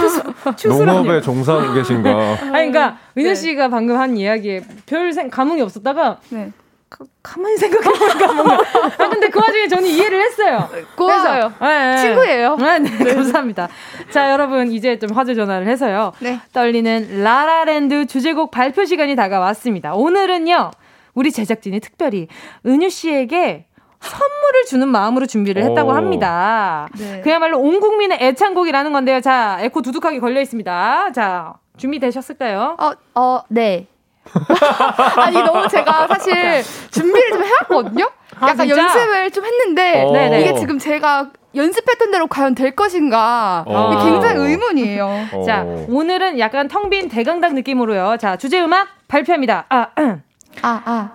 [0.67, 2.09] 농업에 종사하고 계신가?
[2.09, 3.35] 아니 그러니까 은효 네.
[3.35, 6.51] 씨가 방금 한 이야기에 별 생, 감흥이 없었다가 네.
[6.89, 8.55] 가, 가만히 생각해보니까 뭔가.
[8.97, 10.69] 아, 근데 그 와중에 저는 이해를 했어요.
[10.95, 11.51] 고마워요.
[11.57, 12.01] 그래서, 네, 네.
[12.01, 12.55] 친구예요.
[12.55, 13.67] 네, 네, 감사합니다.
[14.11, 16.13] 자, 여러분, 이제 좀 화제 전화를 해서요.
[16.19, 16.39] 네.
[16.53, 19.95] 떨리는 라라랜드 주제곡 발표 시간이 다가왔습니다.
[19.95, 20.71] 오늘은요,
[21.13, 22.27] 우리 제작진이 특별히
[22.65, 23.65] 은유 씨에게
[23.99, 25.93] 선물을 주는 마음으로 준비를 했다고 오.
[25.93, 26.87] 합니다.
[26.97, 27.21] 네.
[27.21, 29.21] 그야말로 온 국민의 애창곡이라는 건데요.
[29.21, 31.11] 자, 에코 두둑하게 걸려 있습니다.
[31.13, 32.77] 자, 준비되셨을까요?
[32.79, 33.87] 어, 어, 네.
[35.17, 38.09] 아니, 너무 제가 사실 준비를 좀 해왔거든요?
[38.39, 38.81] 아, 약간 진짜?
[38.83, 40.11] 연습을 좀 했는데, 어.
[40.11, 40.41] 네네.
[40.41, 43.93] 이게 지금 제가 연습했던 대로 과연 될 것인가, 어.
[43.93, 45.27] 이게 굉장히 의문이에요.
[45.33, 45.43] 어.
[45.43, 48.17] 자, 오늘은 약간 텅 빈 대강당 느낌으로요.
[48.17, 49.65] 자, 주제 음악 발표합니다.
[49.69, 50.21] 아, 음.
[50.61, 51.09] 아, 아.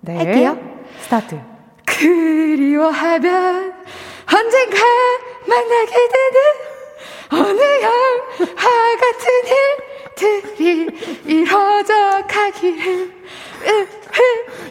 [0.00, 0.16] 네.
[0.16, 0.58] 할게요.
[1.00, 1.38] 스타트.
[1.86, 3.74] 그리워하면
[4.34, 4.76] 언젠가
[5.46, 7.96] 만나게 되는 어느 영화
[10.22, 10.88] 일들이
[11.26, 13.10] 이뤄져 가기를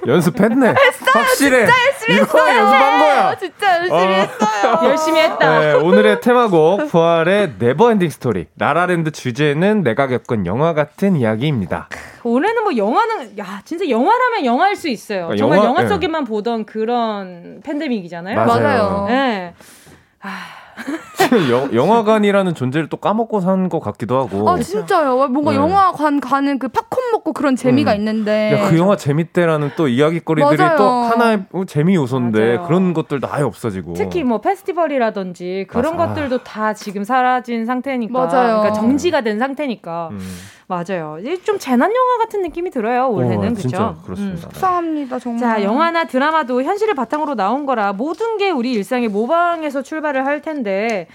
[0.08, 0.74] 연습했네.
[1.14, 1.68] 확실해.
[2.10, 3.38] 이거 연습한 거야.
[3.38, 4.08] 진짜 열심히 어.
[4.08, 4.80] 했어요.
[4.90, 5.60] 열심히 했다.
[5.60, 8.48] 네, 오늘의 테마곡 부활의 Never Ending Story.
[8.58, 11.88] 라라랜드 주제는 내가 겪은 영화 같은 이야기입니다.
[12.24, 15.30] 올해는 뭐 영화는 야 진짜 영화라면 영화일 수 있어요.
[15.32, 15.70] 아, 정말 영화?
[15.70, 15.88] 영화 네.
[15.88, 18.36] 속에만 보던 그런 팬데믹이잖아요.
[18.36, 18.48] 맞아요.
[18.64, 19.06] 맞아요.
[19.10, 19.54] 네.
[20.24, 20.30] 영,
[21.74, 24.50] 영화관이라는 존재를 또 까먹고 산 것 같기도 하고.
[24.50, 25.28] 아 진짜요.
[25.30, 25.58] 뭔가 네.
[25.58, 27.98] 영화관 가는 그 팝콘 먹고 그런 재미가 음.
[27.98, 28.54] 있는데.
[28.60, 30.78] 야, 그 영화 재밌대라는 또 이야기거리들이 맞아요.
[30.78, 32.68] 또 하나의 재미 요소인데 맞아요.
[32.68, 33.94] 그런 것들도 아예 없어지고.
[33.94, 36.10] 특히 뭐 페스티벌이라든지 그런 맞아.
[36.14, 38.14] 것들도 다 지금 사라진 상태니까.
[38.14, 38.60] 맞아요.
[38.60, 40.10] 그러니까 정지가 된 상태니까.
[40.12, 40.20] 음.
[40.72, 41.18] 맞아요.
[41.44, 43.10] 좀 재난 영화 같은 느낌이 들어요.
[43.10, 44.02] 올해는 어, 그렇죠.
[44.06, 44.36] 그렇습니다.
[44.36, 44.42] 네.
[44.42, 45.40] 속상합니다 정말.
[45.42, 51.08] 자, 영화나 드라마도 현실을 바탕으로 나온 거라 모든 게 우리 일상의 모방에서 출발을 할 텐데,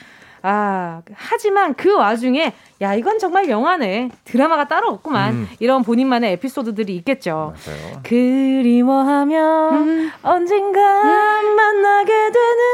[0.42, 2.52] 아, 하지만 그 와중에,
[2.82, 4.10] 야, 이건 정말 영화네.
[4.24, 5.32] 드라마가 따로 없구만.
[5.32, 5.48] 음.
[5.58, 7.54] 이런 본인만의 에피소드들이 있겠죠.
[7.66, 8.00] 맞아요.
[8.04, 10.10] 그리워하면 음.
[10.22, 10.80] 언젠가
[11.56, 12.64] 만나게 되는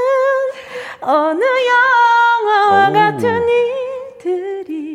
[1.00, 2.92] 어느 영화와 오.
[2.92, 4.91] 같은 일들이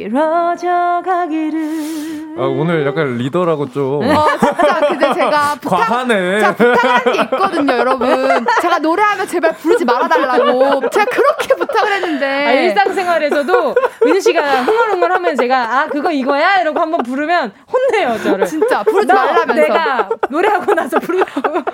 [0.00, 2.36] 이뤄져 가기를.
[2.38, 6.40] 아, 오늘 약간 리더라고 좀 어 진짜 근데 제가 부탁 과하네.
[6.40, 8.46] 제가 부탁한 게 있거든요, 여러분.
[8.60, 10.90] 제가 노래하면 제발 부르지 말아달라고.
[10.90, 12.26] 제가 그렇게 부탁을 했는데.
[12.46, 13.74] 아, 일상생활에서도
[14.04, 18.44] 은유 씨가 흥얼흥얼 하면 제가 아 그거 이거야 이러고 한번 부르면 혼내요 저를.
[18.46, 19.54] 진짜 부르지 나- 말라면서.
[19.54, 21.24] 내가 노래하고 나서 부르고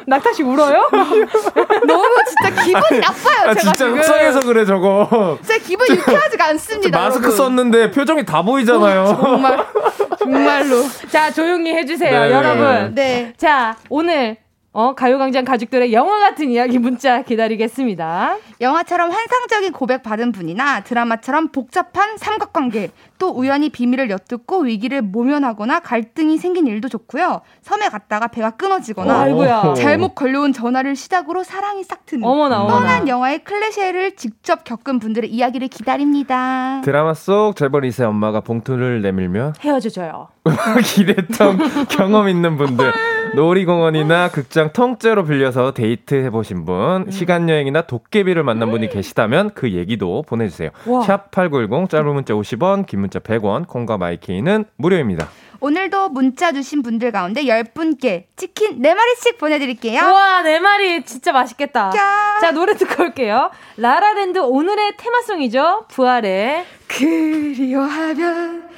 [0.06, 0.88] 낙타씨 울어요?
[1.86, 3.96] 너무 진짜 기분이 나빠요, 아, 제가 진짜 지금.
[3.96, 5.38] 속상해서 그래 저거.
[5.44, 6.98] 제 기분이 유쾌하지가 않습니다.
[6.98, 7.36] 마스크 여러분.
[7.36, 9.04] 썼는데 표정 이 다 보이잖아요.
[9.20, 9.64] 정말
[10.18, 10.84] 정말로.
[11.10, 12.94] 자 조용히 해주세요 네, 여러분.
[12.94, 13.32] 네.
[13.36, 14.36] 자 오늘
[14.74, 18.36] 어 가요광장 가족들의 영화 같은 이야기 문자 기다리겠습니다.
[18.62, 26.38] 영화처럼 환상적인 고백 받은 분이나 드라마처럼 복잡한 삼각관계, 또 우연히 비밀을 엿듣고 위기를 모면하거나 갈등이
[26.38, 27.42] 생긴 일도 좋고요.
[27.60, 29.74] 섬에 갔다가 배가 끊어지거나 아이고야.
[29.74, 32.74] 잘못 걸려온 전화를 시작으로 사랑이 싹 트는 어머나 어머나.
[32.78, 36.80] 뻔한 영화의 클래셰를 직접 겪은 분들의 이야기를 기다립니다.
[36.82, 40.28] 드라마 속 재벌 2세 엄마가 봉투를 내밀며 헤어져줘요.
[40.82, 41.58] 이랬던
[41.90, 42.90] 경험 있는 분들
[43.34, 50.22] 놀이공원이나 극장 통째로 빌려서 데이트 해보신 분 시간 여행이나 도깨비를 만난 분이 계시다면 그 얘기도
[50.22, 51.00] 보내주세요 와.
[51.00, 55.28] 샵8910 짧은 문자 50원 긴 문자 100원 콩과 마이케이는 무료입니다
[55.60, 60.02] 오늘도 문자 주신 분들 가운데 10분께 치킨 4마리씩 보내드릴게요.
[60.02, 61.92] 와 네 마리 진짜 맛있겠다.
[61.96, 62.38] 야.
[62.40, 63.48] 자 노래 듣고 올게요.
[63.76, 65.84] 라라랜드 오늘의 테마송이죠.
[65.88, 68.68] 부활의 그리워하면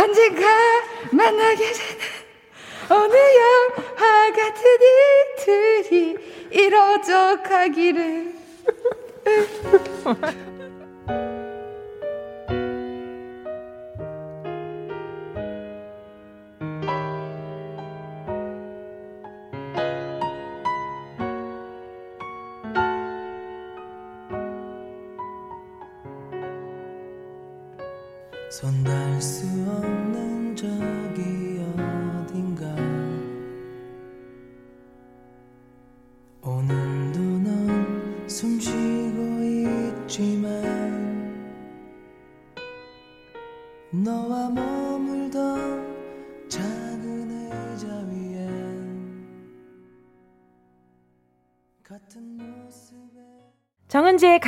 [0.00, 0.46] 언젠가
[1.10, 2.27] 만나게 되는
[2.90, 4.62] 어느 영화 같은
[5.44, 6.16] 일들이
[6.50, 8.32] 이뤄져 가기를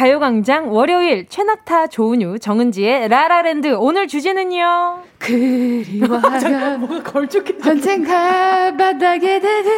[0.01, 5.03] 가요광장 월요일 최낙타 조은유 정은지의 라라랜드 오늘 주제는요.
[5.19, 7.71] 그리워하면 뭐가 걸쭉해져.
[7.71, 9.71] 언젠가 만나게 되는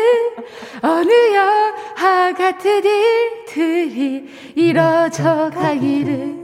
[0.82, 6.42] 어느 영화 같은 일들이 이뤄져 가기를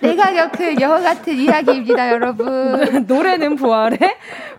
[0.00, 3.04] 내가 겪은 영화 같은 이야기입니다, 여러분.
[3.06, 3.98] 노래는 부활의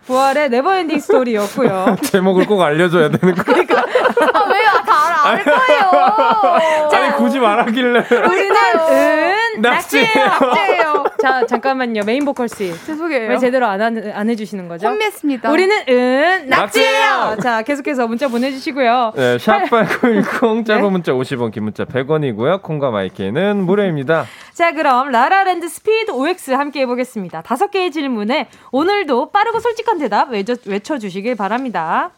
[0.06, 1.96] 부활의 네버엔딩 스토리였고요.
[2.02, 3.42] 제목을 꼭 알려줘야 되는 거.
[3.42, 3.78] 그러니까.
[3.80, 4.70] 아, 왜요?
[4.86, 6.88] 다 알아, 알 거예요.
[6.92, 8.04] 아니 굳이 말하길래.
[8.10, 8.56] 우리는
[8.88, 10.06] 은 낙지예요.
[10.14, 11.04] 낙지예요.
[11.20, 12.72] 자 잠깐만요 메인 보컬 씨.
[12.86, 13.28] 죄송해요.
[13.30, 14.88] 왜 제대로 안, 안, 안 해주시는 거죠?
[14.88, 15.50] 혼냈습니다.
[15.50, 17.00] 우리는 은 낙지예요.
[17.08, 17.36] 낙지예요.
[17.42, 19.12] 자 계속해서 문자 보내주시고요.
[19.16, 22.62] 네, 샵8910 짧은 문자 50원, 긴 문자 100원이고요.
[22.62, 24.26] 콩과 마이케이는 무료입니다.
[24.56, 27.42] 자, 그럼 라라랜드 스피드 OX 함께 해보겠습니다.
[27.42, 32.10] 다섯 개의 질문에 오늘도 빠르고 솔직한 대답 외쳐, 외쳐주시길 바랍니다.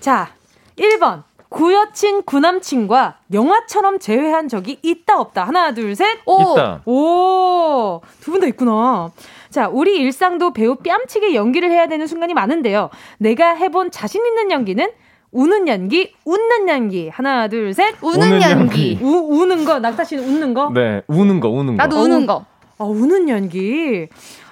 [0.00, 0.30] 자,
[0.78, 1.22] 1번.
[1.48, 5.42] 구여친 구남친과 영화처럼 재회한 적이 있다 없다.
[5.44, 6.20] 하나, 둘, 셋.
[6.24, 6.52] 오.
[6.52, 6.82] 있다.
[6.86, 9.10] 오, 두 분 다 있구나.
[9.50, 12.88] 자, 우리 일상도 배우 뺨치게 연기를 해야 되는 순간이 많은데요.
[13.18, 14.88] 내가 해본 자신 있는 연기는
[15.32, 17.08] 우는 연기, 웃는 연기.
[17.08, 17.96] 하나, 둘, 셋.
[18.00, 18.92] 우는 우는 연기.
[18.92, 18.98] 연기.
[19.02, 20.70] 우, 우는 거, 낙타 씨는 웃는 거?
[20.72, 21.82] 네, 우는 거, 우는 거.
[21.82, 22.44] 나도 우는 거.
[22.78, 24.06] 아, 우는 연기.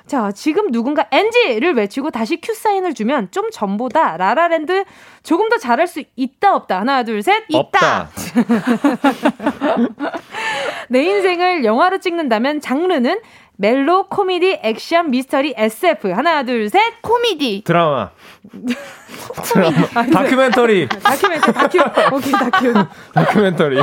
[0.08, 4.84] 자, 지금 누군가 NG를 외치고 다시 큐 사인을 주면 좀 전보다 라라랜드
[5.22, 6.80] 조금 더 잘할 수 있다 없다.
[6.80, 7.44] 하나, 둘, 셋.
[7.52, 8.08] 없다.
[10.88, 13.20] 내 인생을 영화로 찍는다면 장르는
[13.60, 16.12] 멜로, 코미디, 액션, 미스터리, SF.
[16.12, 16.80] 하나, 둘, 셋.
[17.02, 17.62] 코미디.
[17.64, 18.10] 드라마.
[19.42, 20.06] 드라마.
[20.12, 20.88] 다큐멘터리.
[20.88, 21.78] 다큐멘터 다큐.
[22.12, 22.72] 오케이, 다큐.
[23.12, 23.78] 다큐멘터리.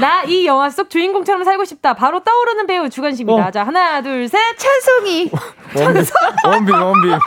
[0.00, 1.92] 나 이 영화 속 주인공처럼 살고 싶다.
[1.92, 3.48] 바로 떠오르는 배우 주관식입니다.
[3.48, 3.50] 어.
[3.50, 4.38] 자, 하나, 둘, 셋.
[4.56, 5.30] 찬송이.
[5.74, 6.04] 원빈,
[6.46, 7.18] 원빈, 원빈.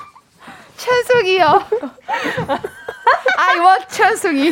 [0.79, 1.63] 찬송이요.
[3.37, 4.49] I want 찬송이.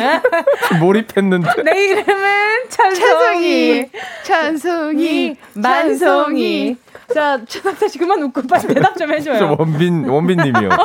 [0.79, 1.63] 몰입했는데.
[1.63, 3.05] 내 이름은 찬송이.
[3.05, 3.85] 찬송이.
[4.23, 5.37] 찬송이.
[5.53, 6.77] 만송이.
[7.13, 9.55] 자, 최낙타 씨 그만 웃고 빨리 대답 좀저 해줘요.
[9.57, 10.69] 원빈, 원빈님이요.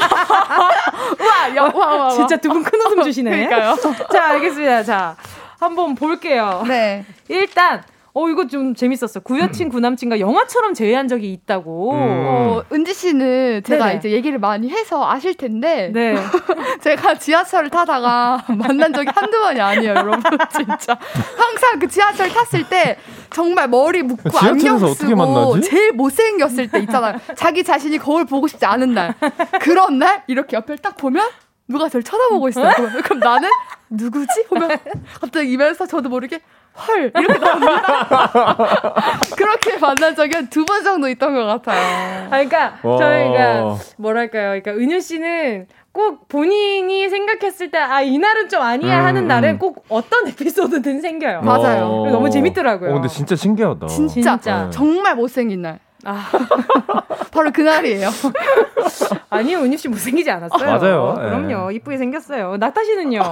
[1.18, 2.10] 와, 여, 와, 와, 와.
[2.10, 3.30] 진짜 두 분 큰 웃음 주시네.
[3.48, 3.74] 그러니까요.
[4.12, 4.84] 자, 알겠습니다.
[4.84, 5.16] 자,
[5.58, 6.62] 한번 볼게요.
[6.68, 7.04] 네.
[7.28, 7.82] 일단,
[8.14, 9.20] 어, 이거 좀 재밌었어.
[9.20, 11.92] 구여친 구남친과 영화처럼 제외한 적이 있다고.
[11.92, 11.98] 음.
[11.98, 13.98] 어, 은지 씨는 제가 네네.
[13.98, 16.14] 이제 얘기를 많이 해서 아실 텐데 네.
[16.82, 20.20] 제가 지하철을 타다가 만난 적이 한두 번이 아니에요, 여러분.
[20.54, 20.98] 진짜.
[21.36, 22.98] 항상 그 지하철 탔을 때
[23.30, 25.70] 정말 머리 묶고 지하철에서 안경 어떻게 쓰고 만나지?
[25.70, 27.18] 제일 못생겼을 때 있잖아요.
[27.34, 29.14] 자기 자신이 거울 보고 싶지 않은 날.
[29.62, 31.26] 그런 날 이렇게 옆을 딱 보면
[31.66, 32.74] 누가 저를 쳐다보고 있어요.
[32.74, 33.48] 그럼, 그럼 나는
[33.88, 34.44] 누구지?
[34.48, 34.78] 보면
[35.20, 36.40] 갑자기 입에서 저도 모르게
[36.74, 39.20] 헐 이렇게 나옵니다.
[39.36, 42.26] 그렇게 만난 적이 한 두 번 정도 있던 것 같아요.
[42.26, 42.96] 아, 그러니까, 와.
[42.98, 44.60] 저희가, 뭐랄까요.
[44.62, 49.58] 그러니까, 은유 씨는 꼭 본인이 생각했을 때, 아, 이날은 좀 아니야 음, 하는 날엔 음.
[49.58, 51.42] 꼭 어떤 에피소드든 생겨요.
[51.42, 51.84] 맞아요.
[51.86, 52.10] 어.
[52.10, 52.90] 너무 재밌더라고요.
[52.90, 53.86] 어, 근데 진짜 신기하다.
[53.88, 54.70] 진짜, 진짜.
[54.70, 55.78] 정말 못생긴 날.
[56.04, 56.28] 아,
[57.32, 58.08] 바로 그날이에요.
[59.30, 60.64] 아니요, 은유 씨 못생기지 않았어요.
[60.78, 61.16] 맞아요.
[61.18, 61.22] 예.
[61.28, 61.70] 그럼요.
[61.70, 62.56] 이쁘게 생겼어요.
[62.56, 63.22] 낙타 씨는요?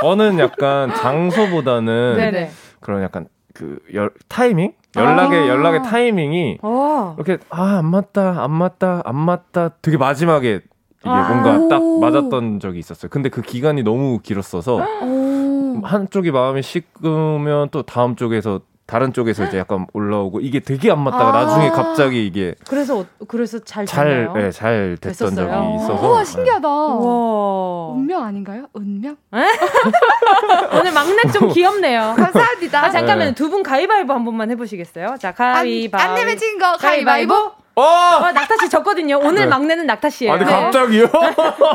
[0.00, 2.50] 저는 약간 장소보다는 네네.
[2.80, 4.72] 그런 약간 그 열, 타이밍?
[4.96, 5.48] 연락의 아.
[5.48, 7.14] 연락의 타이밍이 어.
[7.18, 10.60] 이렇게 아 안 맞다 안 맞다 안 맞다 되게 마지막에
[11.00, 11.28] 이게 아.
[11.28, 12.00] 뭔가 딱 오.
[12.00, 13.08] 맞았던 적이 있었어요.
[13.10, 15.80] 근데 그 기간이 너무 길었어서 오.
[15.84, 21.28] 한쪽이 마음이 식으면 또 다음 쪽에서 다른 쪽에서 이제 약간 올라오고 이게 되게 안 맞다가
[21.38, 21.44] 아.
[21.44, 24.32] 나중에 갑자기 이게 그래서, 어- 그래서 잘 잘, 됐나요?
[24.32, 25.50] 네, 잘 됐던 됐었어요?
[25.50, 26.68] 적이 있어서 우와, 신기하다.
[26.68, 27.92] 우와.
[27.92, 28.66] 운명 아닌가요?
[28.72, 29.16] 운명?
[30.72, 32.14] 오늘 막내 좀 귀엽네요.
[32.16, 32.82] 감사합니다.
[32.86, 33.34] 아, 잠깐만 네.
[33.34, 35.16] 두분 가위바위보 한 번만 해보시겠어요?
[35.20, 35.98] 자, 가위바위보.
[35.98, 37.52] 안, 안 내면 진거 가위바위보.
[37.78, 38.26] 어!
[38.26, 39.18] 어, 낙타 씨 졌거든요.
[39.18, 39.46] 오늘 네.
[39.46, 40.32] 막내는 낙타 씨예요.
[40.34, 40.50] 아니 네.
[40.50, 41.04] 갑자기요?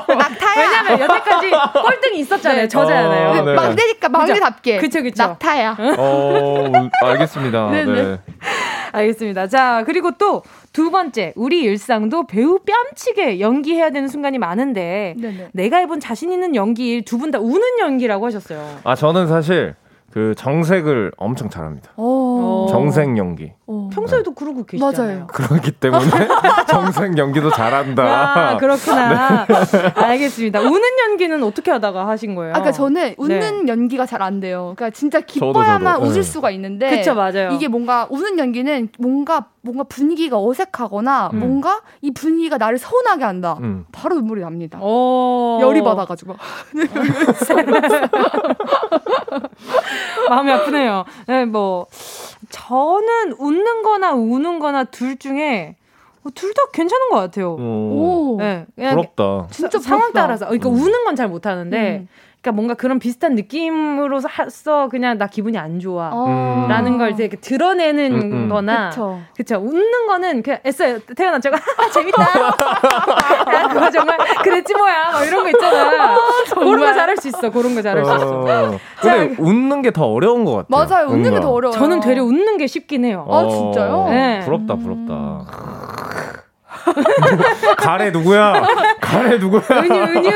[0.08, 0.68] 낙타야.
[0.68, 1.52] 왜냐면 여태까지
[1.82, 2.62] 꼴등이 있었잖아요.
[2.64, 2.68] 네.
[2.68, 3.30] 저잖아요.
[3.30, 3.54] 어, 네.
[3.54, 4.78] 막내니까 막내답게.
[4.78, 5.24] 그쵸, 그쵸.
[5.24, 5.78] 낙타야.
[5.98, 6.72] 어,
[7.04, 7.70] 알겠습니다.
[7.72, 8.02] 네네.
[8.04, 8.20] 네.
[8.92, 9.48] 알겠습니다.
[9.48, 10.44] 자, 그리고 또
[10.74, 15.50] 두 번째, 우리 일상도 배우 뺨치게 연기해야 되는 순간이 많은데 네네.
[15.54, 18.80] 내가 해본 자신 있는 연기 두분 다 우는 연기라고 하셨어요.
[18.84, 19.76] 아 저는 사실
[20.14, 21.90] 그 정색을 엄청 잘합니다.
[21.96, 22.04] 오.
[22.06, 22.68] 어.
[22.70, 23.52] 정색 연기.
[23.66, 23.90] 오.
[23.90, 25.06] 평소에도 그러고 계시잖아요.
[25.08, 25.28] 맞아요.
[25.28, 26.06] 그렇기 때문에
[26.70, 28.04] 정색 연기도 잘한다.
[28.04, 29.48] 아, 그렇구나.
[29.48, 29.56] 네.
[29.96, 30.60] 알겠습니다.
[30.62, 32.52] 우는 연기는 어떻게 하다가 하신 거예요?
[32.52, 34.74] 아까 그러니까 저는 웃는 연기가 잘 안 돼요.
[34.76, 36.06] 그러니까 진짜 저도, 기뻐야만 저도.
[36.06, 36.30] 웃을 네.
[36.30, 37.50] 수가 있는데 그쵸, 맞아요.
[37.52, 41.40] 이게 뭔가 웃는 연기는 뭔가 뭔가 분위기가 어색하거나 음.
[41.40, 43.58] 뭔가 이 분위기가 나를 서운하게 한다.
[43.62, 43.86] 음.
[43.94, 44.78] 바로 눈물이 납니다.
[44.82, 45.60] 어...
[45.62, 46.36] 열이 받아가지고.
[50.30, 51.06] 마음이 아프네요.
[51.28, 51.88] 네, 뭐
[52.50, 55.78] 저는 웃는 거나 우는 거나 둘 중에
[56.24, 57.54] 뭐둘다 괜찮은 것 같아요.
[57.54, 58.38] 오, 오.
[58.40, 59.48] 네, 그냥 부럽다.
[59.50, 60.22] 진짜 상황 부럽다.
[60.22, 60.76] 따라서 그러니까 음.
[60.76, 62.08] 우는 건 잘 못하는데 음.
[62.44, 64.28] 그러니까 뭔가 그런 비슷한 느낌으로서
[64.92, 66.10] 그냥 나 기분이 안 좋아.
[66.12, 66.66] 어.
[66.68, 68.50] 라는 걸 이렇게 드러내는 음, 음.
[68.50, 69.20] 거나 그쵸.
[69.38, 71.54] 그쵸 웃는 거는 그냥 애써요 태어난 척
[71.94, 76.18] 재밌다 야, 그거 정말 그랬지 뭐야 막 이런 거 있잖아
[76.54, 80.08] 그런 거 잘할 수 있어 그런 거 잘할 수 있어 어, 근데 웃는 게 더
[80.08, 80.88] 어려운 것 같아요.
[80.88, 81.08] 맞아요.
[81.08, 81.40] 웃는 게.
[81.40, 81.78] 더 어려워요.
[81.78, 84.08] 저는 되려 웃는 게 쉽긴 해요 아, 진짜요?
[84.10, 84.40] 네.
[84.44, 86.23] 부럽다, 부럽다.
[87.78, 88.54] 가래 누구야?
[89.02, 89.62] 가래 누구야?
[89.72, 90.32] 은유 은유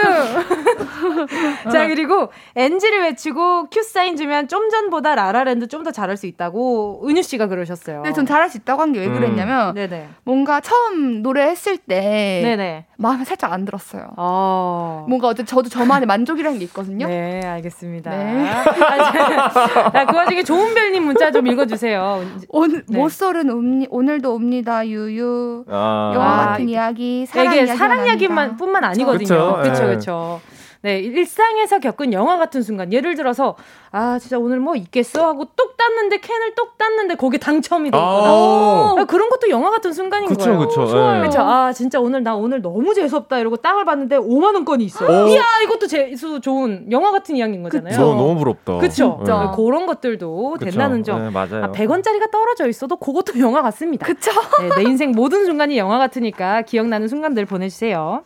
[1.71, 7.03] 자 그리고 NG를 외치고 큐 사인 주면 좀 전보다 라라랜드 좀 더 잘할 수 있다고
[7.07, 9.13] 은유 씨가 그러셨어요 근데 전 잘할 수 있다고 한 게왜 음.
[9.13, 14.07] 그랬냐면 네네 뭔가 처음 노래 했을 때 네네 마음에 살짝 안 들었어요.
[14.17, 15.05] 어.
[15.07, 17.05] 뭔가 어쨌든 저도 저만의 만족이라는 게 있거든요.
[17.05, 18.09] 네, 알겠습니다.
[18.09, 18.49] 네.
[19.93, 22.23] 아, 그 와중에 좋은별님 문자 좀 읽어주세요.
[22.49, 22.97] 오늘 네.
[22.97, 28.05] 모쏠은 옵니, 오늘도 옵니다 유유 아, 영화 아, 같은 이야기 사랑 이게 이야기만 사랑.
[28.05, 29.57] 이야기만 뿐만 아니거든요.
[29.57, 29.85] 그렇죠, 예.
[29.87, 30.41] 그렇죠.
[30.81, 32.93] 네, 일상에서 겪은 영화 같은 순간.
[32.93, 33.55] 예를 들어서
[33.91, 38.29] 아 진짜 오늘 뭐 있겠어 하고 똑 땄는데 캔을 똑 땄는데 거기 당첨이 돼 있거나.
[38.29, 38.95] 아.
[38.97, 40.59] 아, 그런 것도 영화 같은 순간인 그쵸, 거예요.
[40.59, 40.83] 그쵸.
[41.17, 41.21] 예.
[41.23, 41.39] 그쵸.
[41.41, 45.05] 아 진짜 오늘 나 오늘 너무 재수 없다 이러고 땅을 봤는데 5만 원권이 있어.
[45.05, 45.27] 오.
[45.27, 47.93] 이야 이것도 재수 좋은 영화 같은 이야기인 거잖아요.
[47.93, 48.77] 저 너무 부럽다.
[48.77, 49.17] 그쵸.
[49.17, 49.51] 진짜.
[49.55, 50.65] 그런 것들도 그쵸.
[50.65, 51.23] 된다는 점.
[51.23, 51.65] 네, 맞아요.
[51.65, 54.05] 아, 100원짜리가 떨어져 있어도 그것도 영화 같습니다.
[54.05, 54.31] 그쵸?
[54.61, 58.23] 네, 내 인생 모든 순간이 영화 같으니까 기억나는 순간들 보내 주세요.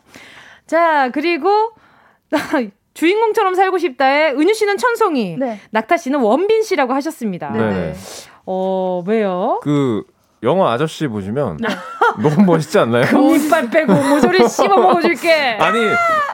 [0.66, 1.70] 자, 그리고
[2.94, 5.60] 주인공처럼 살고 싶다에 은유 씨는 천송이, 네.
[5.70, 7.50] 낙타 씨는 원빈 씨라고 하셨습니다.
[7.50, 7.94] 네.
[8.44, 9.60] 어, 왜요?
[9.62, 10.02] 그
[10.42, 11.68] 영화 아저씨 보시면 네.
[12.20, 13.06] 너무 멋있지 않나요?
[13.06, 15.32] 금이빨 빼고 모조리 씹어 먹어줄게.
[15.60, 15.78] 아니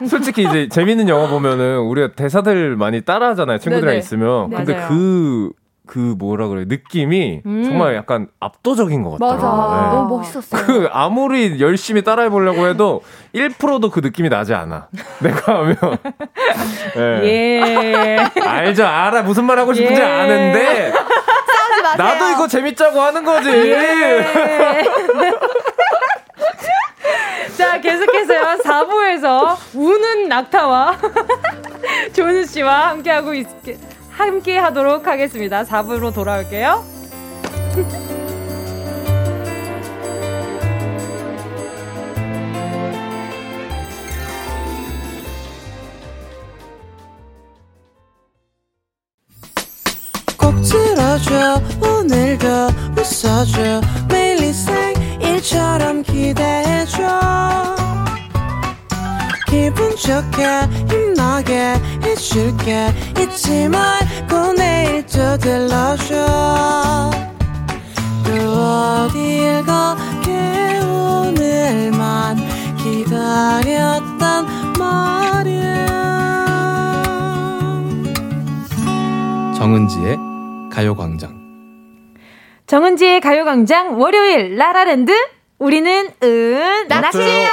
[0.07, 3.99] 솔직히 이제 재밌는 영화 보면은 우리가 대사들 많이 따라하잖아요 친구들이랑 네네.
[3.99, 4.87] 있으면 네, 근데 맞아요.
[4.89, 5.51] 그
[5.89, 7.63] 그 뭐라 그래 느낌이 음.
[7.63, 9.81] 정말 약간 압도적인 것 맞아 같더라고요.
[9.81, 9.87] 네.
[9.95, 10.63] 너무 멋있었어요.
[10.63, 13.01] 그 아무리 열심히 따라해 보려고 해도
[13.33, 14.89] 1%도 그 느낌이 나지 않아.
[15.17, 15.75] 내가 하면
[16.95, 17.23] 예.
[17.23, 18.17] 예.
[18.39, 20.05] 알죠 알아 무슨 말 하고 싶은지 예.
[20.05, 20.93] 아는데.
[21.97, 23.49] 나도 이거 재밌자고 하는 거지.
[23.49, 24.83] 예.
[27.57, 28.57] 자, 계속해서요.
[28.63, 30.97] 4부에서 우는 낙타와
[32.13, 33.47] 조은우 씨와 함께하고 있,
[34.19, 35.63] 함께 하도록 하겠습니다.
[35.63, 36.83] 4부로 돌아올게요.
[51.81, 52.47] 오늘도
[52.97, 57.03] 웃어줘 매일 일상일처럼 기대해줘
[59.59, 60.45] 기분 좋게
[60.89, 62.87] 힘나게 해줄게.
[63.19, 67.11] 잊지 말고 내일 또 들러줘.
[68.23, 72.37] 또 어딜 가게 오늘만
[72.77, 74.45] 기다렸단
[74.79, 75.85] 말이야.
[79.57, 80.17] 정은지의
[80.71, 81.37] 가요광장.
[82.65, 85.11] 정은지의 가요광장 월요일 라라랜드
[85.59, 87.49] 우리는 은 낙지예요.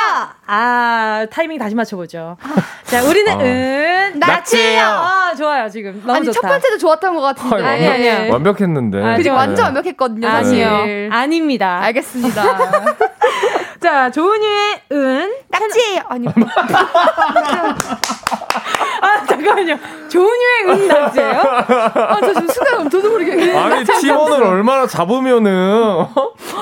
[0.46, 2.36] 아 타이밍 다시 맞춰보죠.
[2.86, 3.40] 자 우리는 아.
[3.44, 4.84] 은 낙지예요.
[4.84, 6.40] 아 좋아요 지금 너무 아니 좋다.
[6.40, 7.56] 첫 번째도 좋았던 것 같은데.
[7.56, 8.30] 아니, 아니, 아니, 아니.
[8.30, 8.98] 완벽했는데.
[9.02, 9.36] 아, 그리고 네.
[9.36, 10.28] 완전 완벽했거든요.
[10.28, 11.10] 아니요 사실.
[11.12, 11.80] 아닙니다.
[11.82, 12.42] 알겠습니다.
[13.82, 16.32] 자 조은유의 은 낙지 아니 아
[19.46, 19.78] 잠깐만요.
[20.08, 21.40] 조은유의 은 낙지예요?
[21.40, 26.10] 아 저 지금 순간 저도 모르게 아니 팀원을 얼마나 잡으면은 어?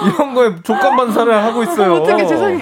[0.06, 1.94] 이런 거에 족간 반사를 하고 있어요.
[1.94, 2.60] 어떻게 죄송해요.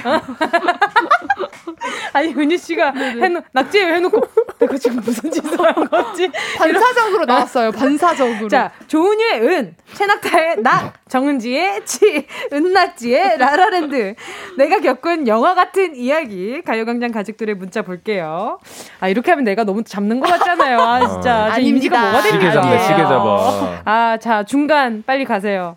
[2.12, 4.20] 아니 은유 씨가 해놓 낙지예요 해놓고
[4.58, 6.30] 내가 지금 무슨 짓을 한 거지?
[6.58, 7.72] 반사적으로 나왔어요.
[7.72, 8.48] 반사적으로.
[8.48, 14.14] 자, 조은유의 은, 최낙타의 낙, 정은지의 치, 은낙지의 라라랜드.
[14.56, 18.58] 내가 겪은 영화 같은 이야기, 가요광장 가족들의 문자 볼게요.
[19.00, 20.80] 아, 이렇게 하면 내가 너무 잡는 것 같잖아요.
[20.80, 21.22] 아, 진짜.
[21.22, 21.58] 저 아닙니다.
[21.58, 22.78] 임지가 뭐가 되는 시계 아니에요.
[22.80, 23.82] 시계 잡아.
[23.84, 25.76] 아, 자, 중간, 빨리 가세요.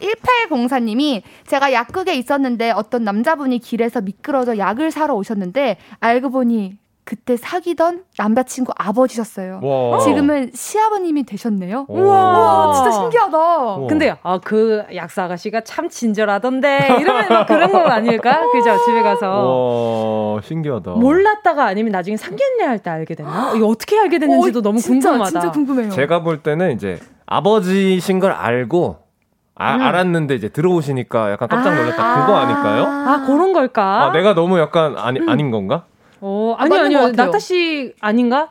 [0.00, 8.04] 1804님이 제가 약국에 있었는데 어떤 남자분이 길에서 미끄러져 약을 사러 오셨는데 알고 보니 그때 사귀던
[8.16, 9.58] 남자친구 아버지셨어요.
[9.60, 9.98] 와.
[9.98, 11.86] 지금은 시아버님이 되셨네요.
[11.88, 11.98] 오.
[11.98, 13.36] 우와, 진짜 신기하다.
[13.38, 13.88] 우와.
[13.88, 16.98] 근데, 아, 그 약사 아가씨가 참 친절하던데.
[17.00, 18.42] 이러면 막 그런 거 아닐까?
[18.52, 18.76] 그죠?
[18.84, 19.28] 집에 가서.
[20.36, 20.92] 와, 신기하다.
[20.92, 23.52] 몰랐다가 아니면 나중에 상견례 할 때 알게 됐나?
[23.56, 25.40] 이거 어떻게 알게 됐는지도 어, 너무 진짜, 궁금하다.
[25.40, 25.90] 진짜 궁금해요.
[25.90, 28.98] 제가 볼 때는 이제 아버지신 걸 알고
[29.54, 29.82] 아, 음.
[29.82, 32.20] 알았는데 이제 들어오시니까 약간 깜짝 놀랐다.
[32.20, 32.84] 그거 아닐까요?
[32.86, 34.06] 아, 그런 걸까?
[34.06, 35.84] 아, 내가 너무 약간 아니, 아닌 건가?
[36.20, 37.12] 어, 아니, 맞는 아니요.
[37.12, 38.50] 낙타 씨 아닌가?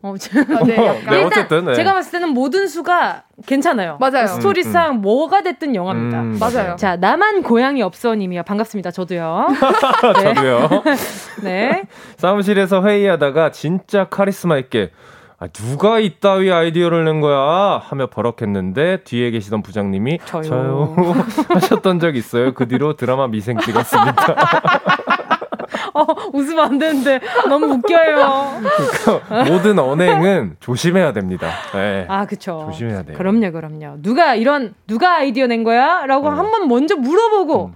[0.00, 0.14] 어, 아,
[0.64, 1.04] 네, 약간.
[1.10, 1.74] 네, 일단 어쨌든, 네.
[1.74, 3.96] 제가 봤을 때는 모든 수가 괜찮아요.
[3.98, 4.28] 맞아요.
[4.28, 6.20] 스토리상 뭐가 됐든 영화입니다.
[6.20, 6.76] 음, 맞아요.
[6.76, 8.44] 자, 나만 고양이 없어님이요.
[8.44, 8.92] 반갑습니다.
[8.92, 9.48] 저도요.
[10.22, 10.68] 저도요.
[11.42, 11.82] 네.
[12.16, 14.92] 사무실에서 회의하다가 진짜 카리스마 있게
[15.40, 17.80] 아, 누가 이따위 아이디어를 낸 거야?
[17.84, 20.96] 하며 버럭했는데 뒤에 계시던 부장님이 저요.
[21.54, 22.54] 하셨던 적 있어요.
[22.54, 24.34] 그 뒤로 드라마 미생 찍었습니다.
[25.94, 28.60] 어, 웃으면 안 되는데 너무 웃겨요.
[29.48, 31.48] 모든 언행은 조심해야 됩니다.
[31.72, 32.06] 네.
[32.08, 32.66] 아, 그쵸.
[32.70, 33.16] 조심해야 돼요.
[33.16, 34.02] 그럼요, 그럼요.
[34.02, 36.04] 누가 이런, 누가 아이디어 낸 거야?
[36.06, 37.72] 라고 한번 먼저 물어보고,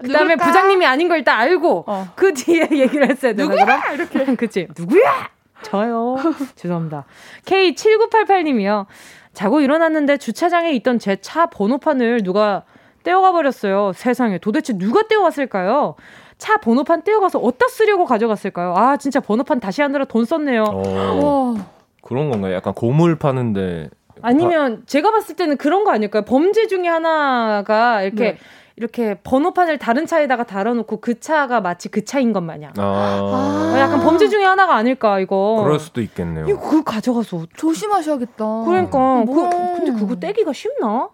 [0.00, 0.46] 그 다음에 누굴까?
[0.46, 3.64] 부장님이 아닌 걸 일단 알고, 그 뒤에 얘기를 했어야 되나, 누구야?
[3.64, 3.80] 그럼?
[3.94, 4.34] 이렇게.
[4.36, 4.68] 그치.
[4.78, 5.28] 누구야?
[5.62, 6.16] 저요.
[6.56, 7.04] 죄송합니다.
[7.44, 8.86] K7988님이요.
[9.32, 12.64] 자고 일어났는데 주차장에 있던 제 차 번호판을 누가
[13.04, 13.92] 떼어가 버렸어요.
[13.94, 14.38] 세상에.
[14.38, 15.94] 도대체 누가 떼어갔을까요?
[16.38, 18.74] 차 번호판 떼어가서 어디다 쓰려고 가져갔을까요?
[18.76, 20.64] 아, 진짜 번호판 다시 하느라 돈 썼네요.
[20.68, 21.54] 어,
[22.02, 22.54] 그런 건가요?
[22.54, 23.90] 약간 고물 파는데
[24.22, 26.22] 아니면 제가 봤을 때는 그런 거 아닐까요?
[26.22, 28.38] 범죄 중에 하나가 이렇게 네.
[28.78, 32.72] 이렇게 번호판을 다른 차에다가 달아놓고 그 차가 마치 그 차인 것 마냥.
[32.78, 35.62] 아, 어, 약간 범죄 중에 하나가 아닐까 이거.
[35.64, 36.46] 그럴 수도 있겠네요.
[36.48, 38.64] 이거 그걸 가져가서 조심하셔야겠다.
[38.64, 39.50] 그러니까 그, 뭐.
[39.50, 41.08] 근데 그거 떼기가 쉽나?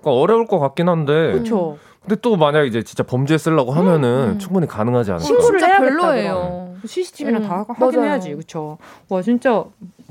[0.00, 1.32] 그러니까 어려울 것 같긴 한데.
[1.32, 1.78] 그렇죠.
[2.02, 5.24] 근데 또 만약 이제 진짜 범죄 쓰려고 하면은 충분히 가능하지 않을까?
[5.24, 5.96] 신고를 진짜 해야겠다.
[5.96, 6.74] 별로예요.
[6.84, 7.64] CCTV랑 음, 다.
[7.68, 8.76] 확인해야지, 그렇죠.
[9.08, 9.64] 와 진짜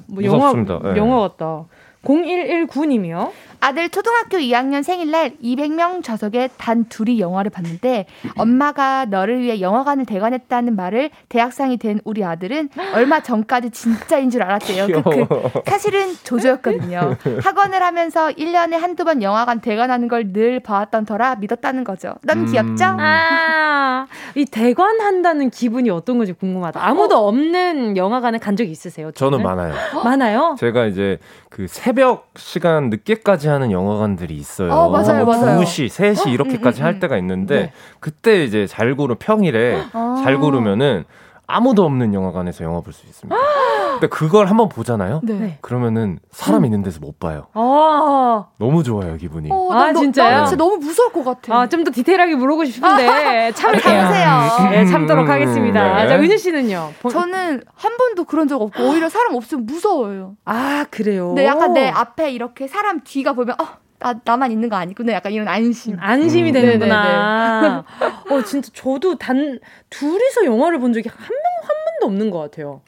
[0.08, 0.80] 뭐 영화 무섭습니다.
[0.94, 0.98] 예.
[0.98, 1.66] 영화 같다.
[2.04, 3.32] 0119님이요.
[3.60, 8.06] 아들 초등학교 2학년 생일날 200명 좌석에 단 둘이 영화를 봤는데
[8.38, 14.88] 엄마가 너를 위해 영화관을 대관했다는 말을 대학생이 된 우리 아들은 얼마 전까지 진짜인 줄 알았대요.
[14.88, 15.28] 크크.
[15.66, 17.18] 사실은 조조였거든요.
[17.44, 22.16] 학원을 하면서 1년에 한두 번 영화관 대관하는 걸 늘 봐왔던 터라 믿었다는 거죠.
[22.22, 22.84] 너무 귀엽죠?
[23.00, 26.86] 아, 이 대관한다는 기분이 어떤 건지 궁금하다.
[26.86, 29.12] 아무도 없는 영화관에 간 적이 있으세요?
[29.14, 29.74] 저는 많아요.
[30.04, 30.56] 많아요?
[30.60, 31.18] 제가 이제
[31.50, 34.72] 그 새벽 시간 늦게까지 하는 영화관들이 있어요.
[34.72, 35.60] 어, 맞아요, 뭐 맞아요.
[35.62, 37.74] 2시, 3시 이렇게까지 음, 음, 할 때가 있는데 네.
[38.00, 40.22] 그때 이제 잘 고르 평일에 아.
[40.24, 41.06] 잘 고르면은
[41.48, 43.36] 아무도 없는 영화관에서 영화 볼 수 있습니다.
[44.00, 45.22] 근데 그걸 한번 보잖아요.
[45.24, 45.34] 네.
[45.34, 45.58] 네.
[45.62, 47.48] 그러면은 사람 있는 데서 못 봐요.
[47.54, 49.50] 아, 너무 좋아요, 기분이.
[49.52, 50.30] 어, 아, 나, 너- 진짜요?
[50.30, 51.56] 나는 진짜 너무 무서울 것 같아.
[51.56, 53.82] 아, 좀 더 디테일하게 물어보고 싶은데 참을게요.
[53.82, 54.70] 참으세요.
[54.72, 56.04] 네, 참도록 하겠습니다.
[56.04, 56.08] 네.
[56.10, 56.92] 자, 은유 씨는요?
[57.02, 60.36] 본- 저는 한 번도 그런 적 없고 오히려 사람 없으면 무서워요.
[60.46, 61.28] 아, 그래요?
[61.30, 63.66] 근데 약간 내 앞에 이렇게 사람 뒤가 보면 어,
[64.00, 65.98] 나, 나만 있는 거 아니구나 약간 이런 안심.
[66.00, 66.54] 안심이 음.
[66.54, 67.84] 되는구나.
[68.30, 71.30] 어, 진짜 저도 단, 둘이서 영화를 본 적이 한 명,
[71.62, 71.70] 한
[72.02, 72.82] 번도 없는 것 같아요.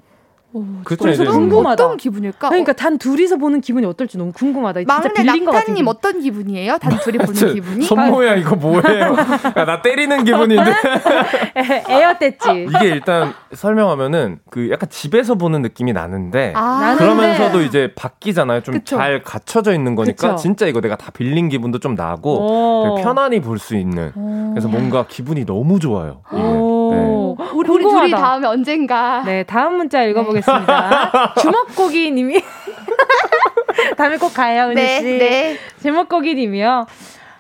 [1.14, 1.84] 이제 궁금하다.
[1.86, 2.50] 어떤 기분일까?
[2.50, 4.82] 그러니까 단 둘이서 보는 기분이 어떨지 너무 궁금하다.
[4.88, 5.88] 막내 낙타님.
[5.88, 6.78] 어떤 기분이에요?
[6.80, 7.86] 단 둘이 보는 저- 기분이?
[7.86, 9.16] 손모야 이거 뭐예요?
[9.56, 10.72] 야, 나 때리는 기분인데
[11.88, 12.68] 에어댔지.
[12.70, 18.62] 이게 일단 설명하면은 그 약간 집에서 보는 느낌이 나는데 아, 그러면서도 이제 바뀌잖아요.
[18.62, 18.82] 좀.
[18.84, 20.36] 잘 갖춰져 있는 거니까 그쵸.
[20.41, 24.12] 진짜 이거 내가 다 빌린 기분도 좀 나고 편안히 볼 수 있는
[24.54, 26.22] 그래서 뭔가 기분이 너무 좋아요.
[26.92, 26.98] 네.
[26.98, 27.38] 오.
[27.54, 27.84] 우리, 우리.
[27.84, 31.36] 둘이 다음에 언젠가 네, 다음 문자 읽어보겠습니다.
[31.40, 32.42] 주먹고기 님이.
[33.98, 35.04] 다음에 꼭 가요, 은희 네, 씨.
[35.18, 35.58] 네.
[35.82, 36.86] 주먹고기 님이요.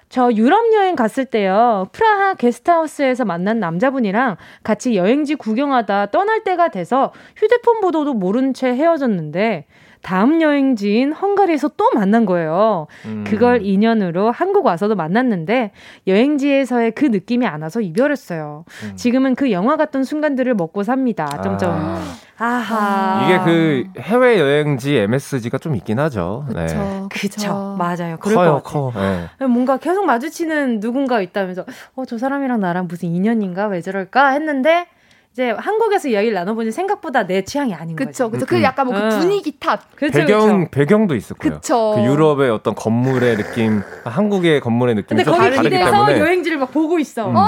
[0.09, 1.87] 저 유럽 여행 갔을 때요.
[1.91, 9.65] 프라하 게스트하우스에서 만난 남자분이랑 같이 여행지 구경하다 떠날 때가 돼서 휴대폰 번호도 모른 채 헤어졌는데
[10.01, 12.87] 다음 여행지인 헝가리에서 또 만난 거예요.
[13.05, 13.23] 음.
[13.27, 15.71] 그걸 인연으로 한국 와서도 만났는데
[16.07, 18.65] 여행지에서의 그 느낌이 안 와서 이별했어요.
[18.83, 18.95] 음.
[18.95, 21.27] 지금은 그 영화 같던 순간들을 먹고 삽니다.
[21.43, 21.71] 점점.
[21.73, 22.01] 아.
[22.41, 23.25] 아하.
[23.25, 26.45] 이게 그 해외 여행지 MSG가 좀 있긴 하죠.
[26.55, 26.65] 네.
[27.09, 27.75] 그쵸, 그쵸.
[27.77, 28.15] 맞아요.
[28.19, 28.61] 그럴 커요.
[28.63, 28.93] 커.
[28.95, 29.45] 네.
[29.45, 34.87] 뭔가 계속 마주치는 누군가 있다면서 어 저 사람이랑 나랑 무슨 인연인가 왜 저럴까 했는데
[35.31, 38.31] 이제 한국에서 이야기를 나눠보니 생각보다 내 취향이 아닌 그쵸, 거죠.
[38.31, 38.45] 그쵸.
[38.47, 39.09] 그 약간 뭐그 음.
[39.19, 39.79] 분위기 탓.
[39.95, 40.71] 그쵸, 배경 그쵸.
[40.71, 41.55] 배경도 있을 거예요.
[41.55, 41.93] 그쵸.
[41.95, 46.57] 그 유럽의 어떤 건물의 느낌, 한국의 건물의 느낌이 근데 좀 거기 다르기 기대서 때문에 여행지를
[46.57, 47.29] 막 보고 있어.
[47.29, 47.35] 음.
[47.35, 47.47] 어,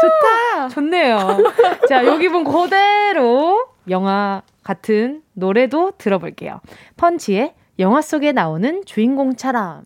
[0.00, 0.68] 좋다.
[0.68, 1.38] 좋네요.
[1.88, 6.60] 자, 여기 본 그대로 영화 같은 노래도 들어볼게요.
[6.96, 9.84] 펀치의 영화 속에 나오는 주인공처럼.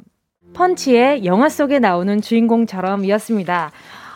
[0.55, 3.71] 펀치의 영화 속에 나오는 주인공처럼이었습니다.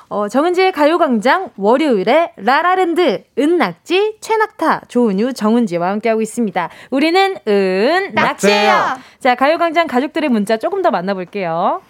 [0.09, 6.68] 어, 정은지의 가요광장 월요일에 라라랜드 은낙지 최낙타 조은유 정은지와 함께하고 있습니다.
[6.90, 8.12] 우리는 은낙지예요.
[8.14, 8.74] 낙지예요.
[9.18, 11.80] 자 가요광장 가족들의 문자 조금 더 만나볼게요.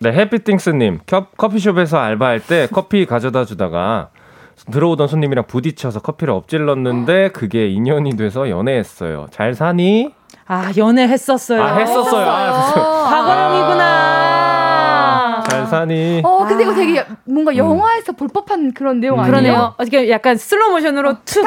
[0.00, 4.08] 네, 해피띵스님 컵- 커피숍에서 알바할 때 커피 가져다 주다가
[4.72, 9.26] 들어오던 손님이랑 부딪혀서 커피를 엎질렀는데 그게 인연이 돼서 연애했어요.
[9.30, 10.12] 잘 사니?
[10.46, 11.62] 아 연애했었어요.
[11.62, 12.26] 아 했었어요.
[12.28, 14.17] 아, 박원영이구나.
[15.48, 16.22] 잘 사니?
[16.24, 19.30] 어, 근데 이거 되게 뭔가 영화에서 볼 법한 그런 내용 아니에요?
[19.30, 19.74] 그러네요.
[19.78, 21.46] 어떻게 약간 슬로우 모션으로 툭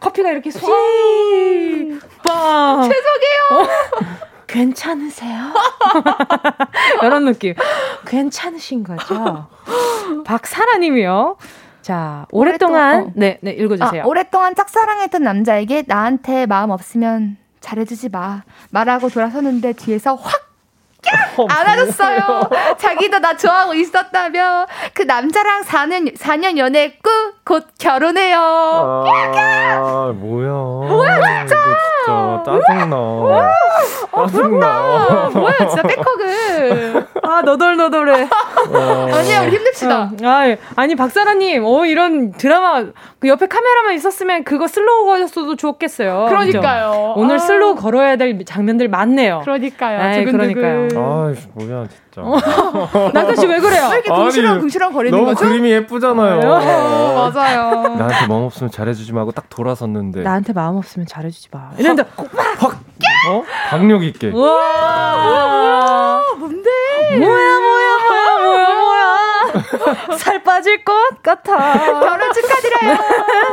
[0.00, 2.82] 커피가 이렇게 휘, 빵.
[2.82, 3.68] 죄송해요.
[4.46, 5.52] 괜찮으세요?
[7.02, 7.54] 이런 느낌.
[8.06, 9.48] 괜찮으신 거죠?
[10.24, 11.36] 박사라님이요.
[11.82, 13.12] 자, 오랫동안, 오랫동안, 어.
[13.16, 14.02] 네, 네, 읽어주세요.
[14.02, 18.42] 아, 오랫동안 짝사랑했던 남자에게 나한테 마음 없으면 잘해주지 마.
[18.70, 20.47] 말하고 돌아섰는데 뒤에서 확
[21.48, 22.50] 안아줬어요.
[22.78, 24.66] 자기도 나 좋아하고 있었다며.
[24.94, 27.10] 그 남자랑 4년, 4년 연애했고,
[27.44, 28.38] 곧 결혼해요.
[28.40, 30.50] 아, 뭐야.
[30.50, 31.56] 뭐야, 진짜.
[32.04, 32.96] 진짜 짜증나.
[34.14, 34.66] 짜증나.
[34.66, 37.07] 아, 뭐야, 진짜 백허그.
[37.38, 38.28] 아, 너덜너덜해.
[38.70, 39.08] 어.
[39.12, 40.02] 아니야, 우리 힘냅시다.
[40.02, 42.84] 어, 아, 아니, 박사라님, 어, 이런 드라마,
[43.18, 46.26] 그 옆에 카메라만 있었으면 그거 슬로우 걸었어도 좋겠어요.
[46.28, 46.90] 그러니까요.
[46.90, 47.14] 그죠?
[47.16, 47.38] 오늘 아.
[47.38, 49.40] 슬로우 걸어야 될 장면들 많네요.
[49.44, 50.00] 그러니까요.
[50.00, 50.24] 아이.
[50.24, 50.88] 그러니까요.
[50.96, 52.22] 아, 뭐야, 진짜.
[53.14, 53.88] 낙타 씨 왜 그래요?
[53.90, 55.44] 왜 이렇게 궁시렁 궁시렁 거리는 너무 거죠?
[55.48, 56.40] 그림이 예쁘잖아요.
[56.50, 57.94] 어, 맞아요.
[57.96, 60.22] 나한테 마음 없으면 잘해주지 말고 딱 돌아섰는데.
[60.22, 61.70] 나한테 마음 없으면 잘해주지 마.
[61.78, 62.02] 이런데,
[62.58, 62.80] 확!
[63.28, 63.44] 어?
[63.68, 64.28] 박력 있게.
[64.28, 66.22] 우와!
[66.38, 66.70] 뭔데?
[67.18, 70.16] 뭐야, 뭐야, 뭐야, 뭐야, 뭐야.
[70.18, 72.00] 살 빠질 것 같아.
[72.00, 72.96] 결혼 축하드려요.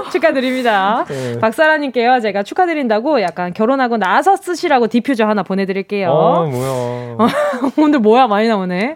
[0.12, 1.06] 축하드립니다.
[1.08, 1.40] 네.
[1.40, 6.10] 박사라님께요, 제가 축하드린다고 약간 결혼하고 나서 쓰시라고 디퓨저 하나 보내드릴게요.
[6.10, 7.18] 어, 뭐야.
[7.78, 8.96] 오늘 뭐야 많이 나오네.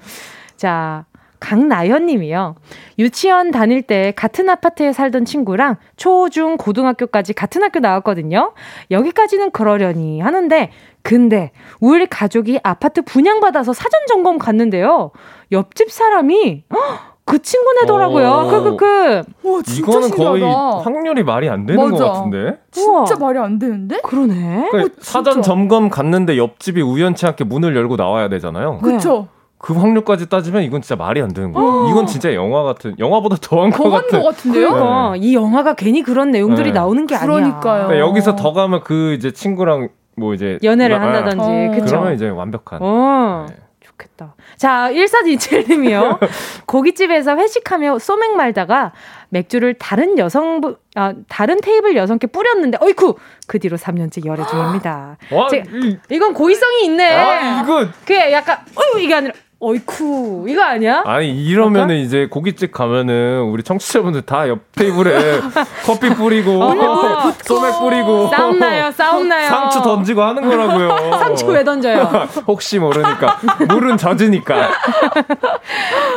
[0.58, 1.06] 자,
[1.40, 2.56] 강나연 님이요.
[2.98, 8.54] 유치원 다닐 때 같은 아파트에 살던 친구랑 초, 중, 고등학교까지 같은 학교 나왔거든요.
[8.92, 10.72] 여기까지는 그러려니 하는데,
[11.02, 15.12] 근데 우리 가족이 아파트 분양받아서 사전 점검 갔는데요.
[15.52, 18.28] 옆집 사람이 헉, 그 친구네더라고요.
[18.28, 18.50] 어.
[18.50, 19.16] 그, 그, 그.
[19.48, 20.78] 와, 진짜 이거는 거의 신기하다.
[20.84, 22.04] 확률이 말이 안 되는 맞아.
[22.04, 22.60] 것 같은데?
[22.72, 23.06] 진짜 우와.
[23.20, 24.00] 말이 안 되는데?
[24.04, 24.68] 그러네.
[24.72, 25.48] 그러니까 사전 진짜.
[25.48, 28.80] 점검 갔는데 옆집이 우연치 않게 문을 열고 나와야 되잖아요.
[28.84, 28.92] 네.
[28.94, 29.28] 그쵸?
[29.60, 31.90] 그 확률까지 따지면 이건 진짜 말이 안 되는 거예요.
[31.92, 34.20] 이건 진짜 영화 같은, 영화보다 더한 것 더한 같은.
[34.22, 34.70] 것 같은데요?
[34.72, 36.80] 그러니까 이 영화가 괜히 그런 내용들이 네.
[36.80, 37.26] 나오는 게 아니야.
[37.28, 37.88] 그러니까요.
[37.88, 41.72] 그러니까 여기서 더 가면 그 이제 친구랑 뭐 이제 연애를 나- 한다든지, 어.
[41.76, 41.86] 그쵸?
[41.98, 42.80] 그러면 이제 완벽한.
[42.82, 43.46] 어.
[43.50, 43.56] 네.
[43.82, 44.36] 좋겠다.
[44.56, 46.20] 자, 1427님이요.
[46.66, 48.94] 고깃집에서 회식하며 소맥 말다가
[49.30, 53.16] 맥주를 다른 여성 분, 아, 다른 테이블 여성께 뿌렸는데, 어이쿠!
[53.48, 55.18] 그 뒤로 3년째 열애 중입니다.
[55.32, 57.14] 와, 제- 이, 이건 고의성이 있네.
[57.14, 60.46] 아, 이거 그게 약간, 어유 이게 아니라, 어이쿠!
[60.48, 61.04] 이거 아니야?
[61.06, 65.42] 아니 이러면은 이제 고깃집 가면은 우리 청취자분들 다 옆 테이블에
[65.86, 67.32] 커피 뿌리고 어.
[67.44, 69.50] 소맥 뿌리고 싸움 나요, 싸움 나요.
[69.50, 71.12] 상추 던지고 하는 거라고요.
[71.20, 72.10] 상추 왜 던져요?
[72.48, 73.38] 혹시 모르니까
[73.68, 74.70] 물은 젖으니까.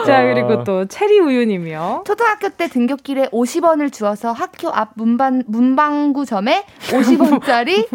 [0.06, 0.22] 자, 아.
[0.22, 2.04] 그리고 또 체리 우유님이요.
[2.06, 7.88] 초등학교 때 등굣길에 50원을 주어서 학교 앞 문방, 문방구점에 50원짜리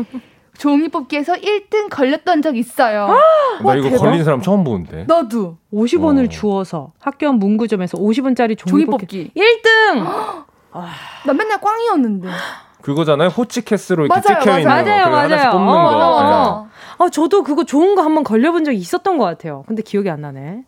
[0.58, 3.08] 종이 뽑기에서 1등 걸렸던 적 있어요.
[3.64, 3.98] 나 이거 대박.
[4.04, 5.06] 걸린 사람 처음 보는데.
[5.08, 6.30] 너도 50원을 어.
[6.30, 9.06] 주어서 학교 앞 문구점에서 50원짜리 종이, 종이 뽑기.
[9.06, 9.32] 뽑기.
[9.36, 10.04] 1등!
[11.26, 12.30] 나 맨날 꽝이었는데.
[12.82, 13.30] 그거잖아요.
[13.30, 14.84] 호치케스로 이렇게 맞아요, 찍혀 있는 맞아요.
[15.04, 15.10] 거.
[15.10, 15.52] 맞아요, 하나씩 맞아요.
[15.52, 15.82] 뽑는 어, 거.
[15.92, 16.62] 맞아, 맞아.
[16.64, 16.68] 네.
[17.06, 19.64] 아, 저도 그거 좋은 거 한번 걸려본 적이 있었던 것 같아요.
[19.68, 20.64] 근데 기억이 안 나네.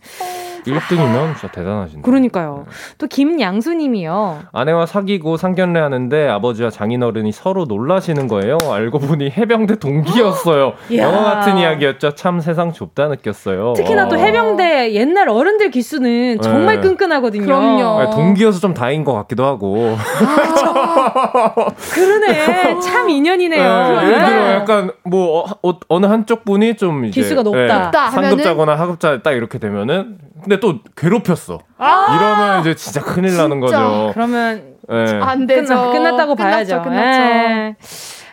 [0.66, 2.01] 1등이면 진짜 대단하신데.
[2.01, 2.66] 그러니까요.
[2.97, 4.39] 또 김양수님이요.
[4.51, 8.57] 아내와 사귀고 상견례 하는데 아버지와 장인어른이 서로 놀라시는 거예요.
[8.72, 10.74] 알고 보니 해병대 동기였어요.
[10.95, 12.16] 영화 같은 이야기였죠.
[12.16, 13.74] 참 세상 좁다 느꼈어요.
[13.74, 14.22] 특히나 또 와.
[14.24, 16.82] 해병대 옛날 어른들 기수는 정말 네.
[16.82, 17.45] 끈끈하거든요.
[17.45, 18.12] 그럼요.
[18.12, 19.95] 동기여서 좀 다행인 것 같기도 하고.
[21.94, 22.80] 그러네.
[22.82, 23.62] 참 인연이네요.
[23.64, 27.60] 네, 예를 들어 약간 뭐 어, 어, 느 한쪽 분이 좀 이제 기수가 높다.
[27.62, 28.30] 예, 높다 하면은?
[28.30, 31.60] 상급자거나 하급자 딱 이렇게 되면은 근데 또 괴롭혔어.
[31.78, 33.80] 이러면 이제 진짜 큰일 나는 진짜.
[33.82, 34.12] 거죠.
[34.14, 35.20] 그러면 예.
[35.22, 35.68] 안 되죠.
[35.76, 36.82] 끝나, 끝났다고 봐야죠.
[36.82, 36.90] 끝났죠.
[36.90, 37.22] 끝났죠.
[37.22, 37.76] 예.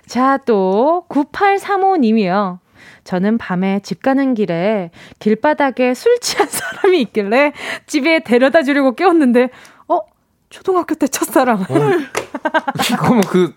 [0.07, 2.59] 자, 또 9835님이요.
[3.05, 4.91] 저는 밤에 집 가는 길에
[5.21, 7.53] 길바닥에 술 취한 사람이 있길래
[7.87, 9.51] 집에 데려다 주려고 깨웠는데
[9.89, 10.01] 어?
[10.51, 11.65] 초등학교 때 첫사랑.
[12.93, 13.55] 이거 뭐그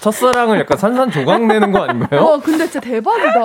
[0.00, 2.20] 첫사랑을 약간 산산조각 내는 거 아닌가요?
[2.20, 3.40] 어, 근데 진짜 대박이다.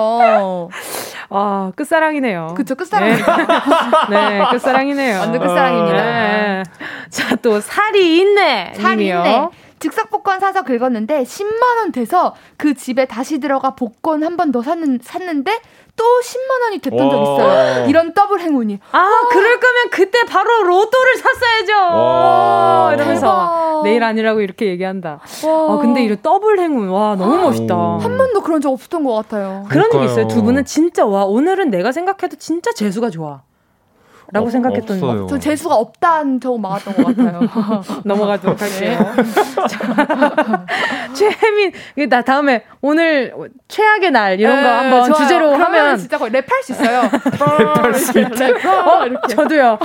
[1.28, 2.54] 아, 끝사랑이네요.
[2.56, 3.08] 그쵸, 끝사랑.
[3.10, 5.18] 네, 네, 끝사랑이네요.
[5.18, 5.96] 완전 끝사랑입니다.
[6.04, 6.62] 네.
[7.10, 8.72] 자, 또 살이 있네.
[8.76, 9.18] 살이 님이요.
[9.18, 9.48] 있네.
[9.78, 14.62] 즉석 복권 사서 긁었는데 10만 원 돼서 그 집에 다시 들어가 복권 한 번 더
[14.62, 15.60] 샀는, 샀는데
[15.96, 17.22] 또 10만 원이 됐던 적 와.
[17.22, 17.86] 있어요.
[17.88, 18.78] 이런 더블 행운이.
[18.92, 21.72] 아, 그럴 거면 그때 바로 로또를 샀어야죠.
[21.96, 22.90] 와.
[22.94, 23.80] 이러면서.
[23.82, 25.20] 내일 아니라고 이렇게 얘기한다.
[25.44, 25.74] 와.
[25.74, 26.88] 아, 근데 이런 더블 행운.
[26.88, 27.74] 와, 너무 멋있다.
[27.74, 27.98] 오.
[27.98, 29.64] 한 번도 그런 적 없었던 것 같아요.
[29.68, 30.04] 그런 적 그러니까요.
[30.04, 30.28] 있어요.
[30.28, 33.40] 두 분은 진짜 와, 오늘은 내가 생각해도 진짜 재수가 좋아.
[34.32, 35.08] 라고 없- 생각했던 거.
[35.10, 35.26] 없어요.
[35.28, 37.40] 전 재수가 없다는 적 많았던 것 같아요.
[38.04, 38.98] 넘어가도록 할게요.
[39.68, 40.66] 자,
[41.14, 41.72] 최혜민,
[42.08, 43.32] 나 다음에 오늘
[43.68, 45.14] 최악의 날 이런 거 네, 한번 좋아요.
[45.22, 47.02] 주제로 하면 진짜 거의 랩할 수 있어요.
[47.10, 48.46] 랩할 수 있다.
[48.46, 49.34] 랩, 어, 이렇게.
[49.34, 49.78] 저도요.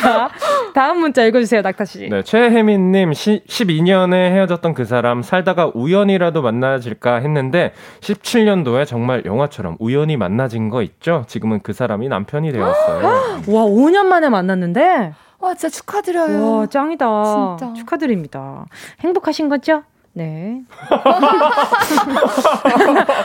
[0.00, 0.30] 자,
[0.74, 2.08] 다음 문자 읽어주세요, 낙타 씨.
[2.08, 10.70] 네, 최혜민님, 12년에 헤어졌던 그 사람, 살다가 우연이라도 만나질까 했는데, 17년도에 정말 영화처럼 우연히 만나진
[10.70, 11.24] 거 있죠?
[11.28, 13.02] 지금은 그 사람이 남편이 되었어요.
[13.48, 15.12] 와, 5년 만에 만났는데?
[15.38, 16.56] 와, 진짜 축하드려요.
[16.58, 17.56] 와, 짱이다.
[17.58, 17.72] 진짜.
[17.74, 18.64] 축하드립니다.
[19.00, 19.82] 행복하신 거죠?
[20.12, 20.62] 네.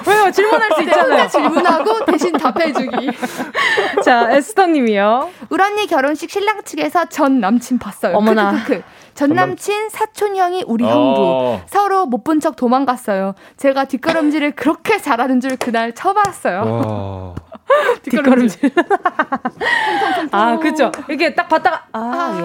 [0.08, 0.32] 왜요?
[0.32, 1.10] 질문할 수 있잖아요.
[1.12, 3.12] 혼자 질문하고 대신 답해주기.
[4.04, 5.30] 자, 에스더님이요.
[5.50, 8.18] 울 언니 결혼식 신랑 측에서 전 남친 봤어요.
[8.18, 8.52] 어머나.
[8.52, 8.84] 크크크크.
[9.14, 10.90] 전 남친 사촌 형이 우리 어.
[10.90, 13.36] 형부 서로 못 본 척 도망갔어요.
[13.58, 17.36] 제가 뒷걸음질을 그렇게 잘하는 줄 그날 처음 알았어요.
[17.72, 17.96] 와.
[18.04, 18.72] 뒷걸음질.
[20.32, 20.92] 아, 그죠.
[21.08, 22.38] 이렇게 딱 봤다가, 아,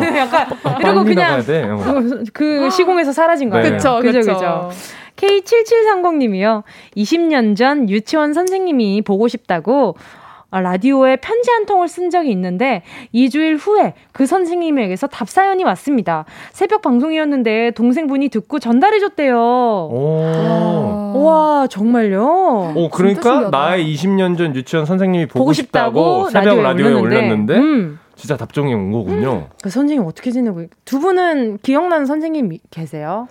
[0.00, 0.08] 예.
[0.08, 0.16] 아.
[0.18, 1.64] 약간, 빨리 이러고 그냥 돼.
[1.64, 1.76] 어.
[1.84, 3.64] 그, 그 시공에서 사라진 거예요.
[3.64, 3.70] 네.
[3.72, 4.32] 그쵸, 그죠, 그쵸.
[4.34, 4.70] 그죠.
[5.16, 6.64] K7730님이요.
[6.96, 10.23] 20년 전 유치원 선생님이 보고 싶다고 아,
[10.60, 12.82] 라디오에 편지 한 통을 쓴 적이 있는데
[13.14, 16.24] 2주일 후에 그 선생님에게서 답사연이 왔습니다.
[16.52, 19.36] 새벽 방송이었는데 동생분이 듣고 전달해줬대요.
[19.36, 21.24] 오.
[21.24, 22.72] 와 정말요?
[22.74, 23.48] 오, 그러니까.
[23.50, 27.98] 나의 20년 전 유치원 선생님이 보고, 보고 싶다고, 싶다고 새벽 라디오에 라디오에 올렸는데, 올렸는데, 음.
[28.16, 29.48] 진짜 답정이 온 거군요.
[29.62, 33.28] 그 선생님 어떻게 지내고 두 분은 기억나는 선생님 계세요?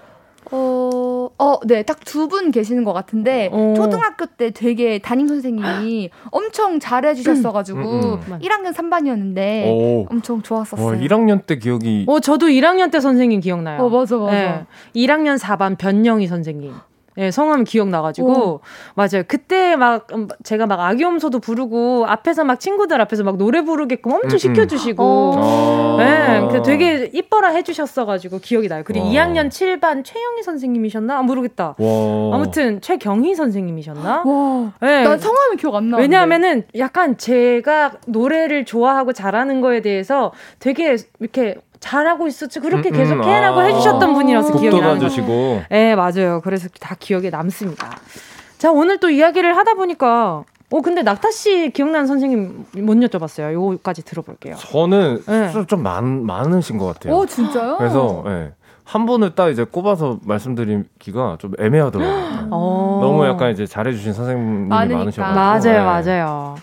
[0.51, 3.73] 어, 어, 네, 딱 두 분 계시는 것 같은데, 어.
[3.75, 8.39] 초등학교 때 되게 담임 선생님이 엄청 잘해주셨어가지고, 음, 음.
[8.41, 10.05] 1학년 3반이었는데, 오.
[10.09, 10.85] 엄청 좋았었어요.
[10.85, 13.83] 와, 1학년 때 기억이 어 저도 1학년 때 선생님 기억나요.
[13.83, 14.31] 어, 맞아, 맞아.
[14.33, 14.65] 네.
[14.95, 16.73] 1학년 4반 변영희 선생님.
[17.17, 18.61] 예, 성함 기억나가지고
[18.95, 19.23] 맞아요.
[19.27, 24.31] 그때 막 음, 제가 막 아기엄소도 부르고 앞에서 막 친구들 앞에서 막 노래 부르게끔 엄청
[24.31, 24.37] 음, 음.
[24.37, 25.97] 시켜주시고, 어.
[25.99, 26.03] 아.
[26.03, 28.83] 예, 그 되게 이뻐라 해주셨어가지고 기억이 나요.
[28.85, 29.11] 그리고 와.
[29.11, 31.19] 2학년 7반 최영희 선생님이셨나?
[31.19, 31.75] 아, 모르겠다.
[31.77, 32.35] 와.
[32.35, 34.23] 아무튼 최경희 선생님이셨나?
[34.25, 35.03] 와, 예.
[35.03, 35.97] 난 성함이 기억 안 나.
[35.97, 41.57] 왜냐하면은 약간 제가 노래를 좋아하고 잘하는 거에 대해서 되게 이렇게
[41.87, 43.63] 잘하고 있었지 그렇게 음, 계속 음, 해라고 아.
[43.63, 45.03] 해주셨던 분이라서 기억이 곡도 나는 거.
[45.05, 45.61] 봐주시고.
[45.69, 46.39] 네 맞아요.
[46.41, 47.97] 그래서 다 기억에 남습니다.
[48.57, 53.51] 자 오늘 또 이야기를 하다 보니까 어 근데 낙타 씨 기억나는 선생님 못 여쭤봤어요.
[53.53, 54.55] 요거까지 들어볼게요.
[54.55, 55.51] 저는 네.
[55.51, 57.15] 좀, 좀 많, 많으신 것 같아요.
[57.15, 57.75] 어, 진짜요?
[57.77, 58.53] 그래서 예.
[58.85, 62.47] 한 분을 딱 이제 꼽아서 말씀드리기가 좀 애매하더라고요.
[62.51, 62.99] 어.
[63.03, 64.99] 너무 약간 이제 잘해주신 선생님이 많으니까.
[64.99, 65.35] 많으셔가지고.
[65.35, 65.79] 맞아요, 네.
[65.83, 66.55] 맞아요.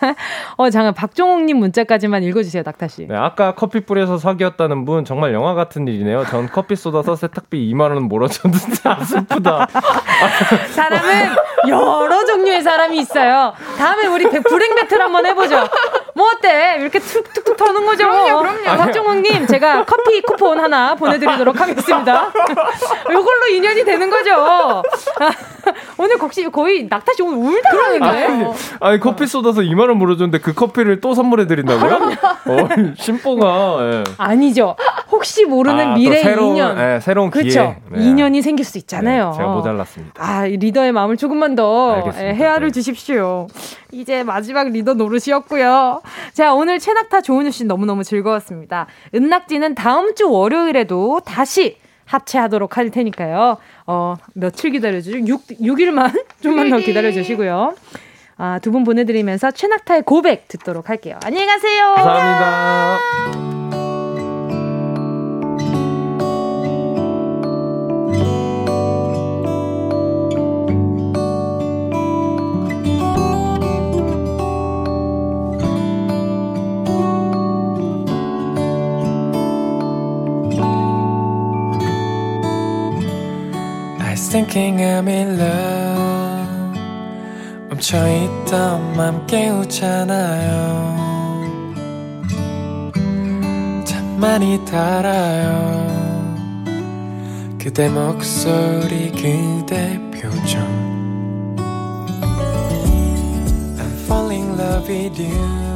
[0.56, 3.06] 어 잠깐 박종옥님 문자까지만 읽어주세요, 낙타 씨.
[3.08, 6.24] 네, 아까 커피 뿌려서 사귀었다는 분 정말 영화 같은 일이네요.
[6.26, 9.66] 전 커피 쏟아서 세탁비 2만 원 몰아줬는데 아, 슬프다.
[10.74, 11.30] 사람은
[11.68, 13.52] 여러 종류의 사람이 있어요.
[13.78, 15.68] 다음에 우리 배- 불행 배틀 한번 해보죠.
[16.14, 16.76] 뭐 어때?
[16.80, 18.04] 이렇게 툭툭툭 터는 거죠.
[18.08, 18.78] 그럼요, 그럼요.
[18.78, 22.30] 박종욱님, 제가 커피 쿠폰 하나 보내드리도록 하겠습니다.
[23.10, 24.82] 이걸로 인연이 되는 거죠.
[25.98, 28.52] 오늘 혹시 거의 낙타 씨 오늘 울다 가는데.
[28.80, 31.94] 아니 커피 쏟아서 2만 원 물어줬는데 그 커피를 또 선물해 드린다고요?
[31.94, 34.04] 어, 심보가 예.
[34.18, 34.76] 아니죠.
[35.10, 36.78] 혹시 모르는 아, 또 미래 새로운, 인연.
[36.78, 37.48] 예, 새로운 그렇죠.
[37.48, 37.76] 기회.
[37.90, 38.04] 네.
[38.08, 39.30] 인연이 생길 수 있잖아요.
[39.30, 40.12] 네, 제가 모자랐습니다.
[40.22, 42.02] 아, 이 리더의 마음을 조금만 더.
[42.18, 42.72] 예, 헤아를 네.
[42.72, 43.46] 주십시오.
[43.92, 46.02] 이제 마지막 리더 노릇이었고요.
[46.34, 48.86] 자, 오늘 최낙타 조은유 씨 너무너무 즐거웠습니다.
[49.14, 53.58] 은낙지는 다음 주 월요일에도 다시 합체하도록 할 테니까요.
[53.86, 55.18] 어, 며칠 기다려주죠?
[55.26, 57.74] 6, 6일만 좀만 더 기다려주시고요.
[58.38, 61.18] 아, 두 분 보내드리면서 최낙타의 고백 듣도록 할게요.
[61.24, 61.94] 안녕히 가세요.
[61.96, 62.98] 감사합니다.
[63.36, 63.65] Was
[84.36, 86.78] thinking I'm in love
[87.70, 90.94] 멈춰있던 맘 깨우잖아요
[93.86, 95.94] 참 많이 달아요
[97.58, 100.60] 그대 목소리 그대 표정
[103.78, 105.75] I'm falling in love with you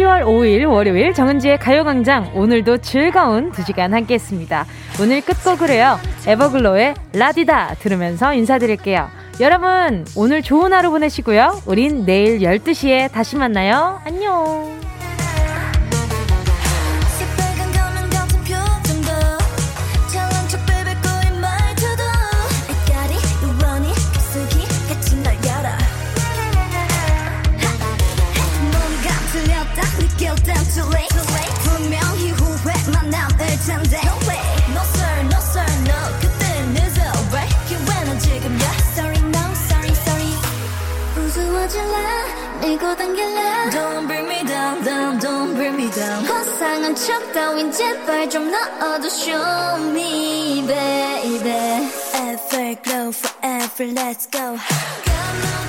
[0.00, 4.64] 10월 5일 월요일 정은지의 가요광장 오늘도 즐거운 2시간 함께 했습니다.
[5.00, 5.98] 오늘 끝곡으로요.
[6.26, 9.08] 에버글로의 라디다 들으면서 인사드릴게요.
[9.40, 11.62] 여러분 오늘 좋은 하루 보내시고요.
[11.66, 14.00] 우린 내일 12시에 다시 만나요.
[14.04, 14.89] 안녕.
[42.69, 47.71] 우스워질래 밀고 당길래 Don't bring me down down don't bring me down 화상한 척 따윈
[47.71, 55.43] 제발 좀 넣어도 show me baby Everglow forever let's go Come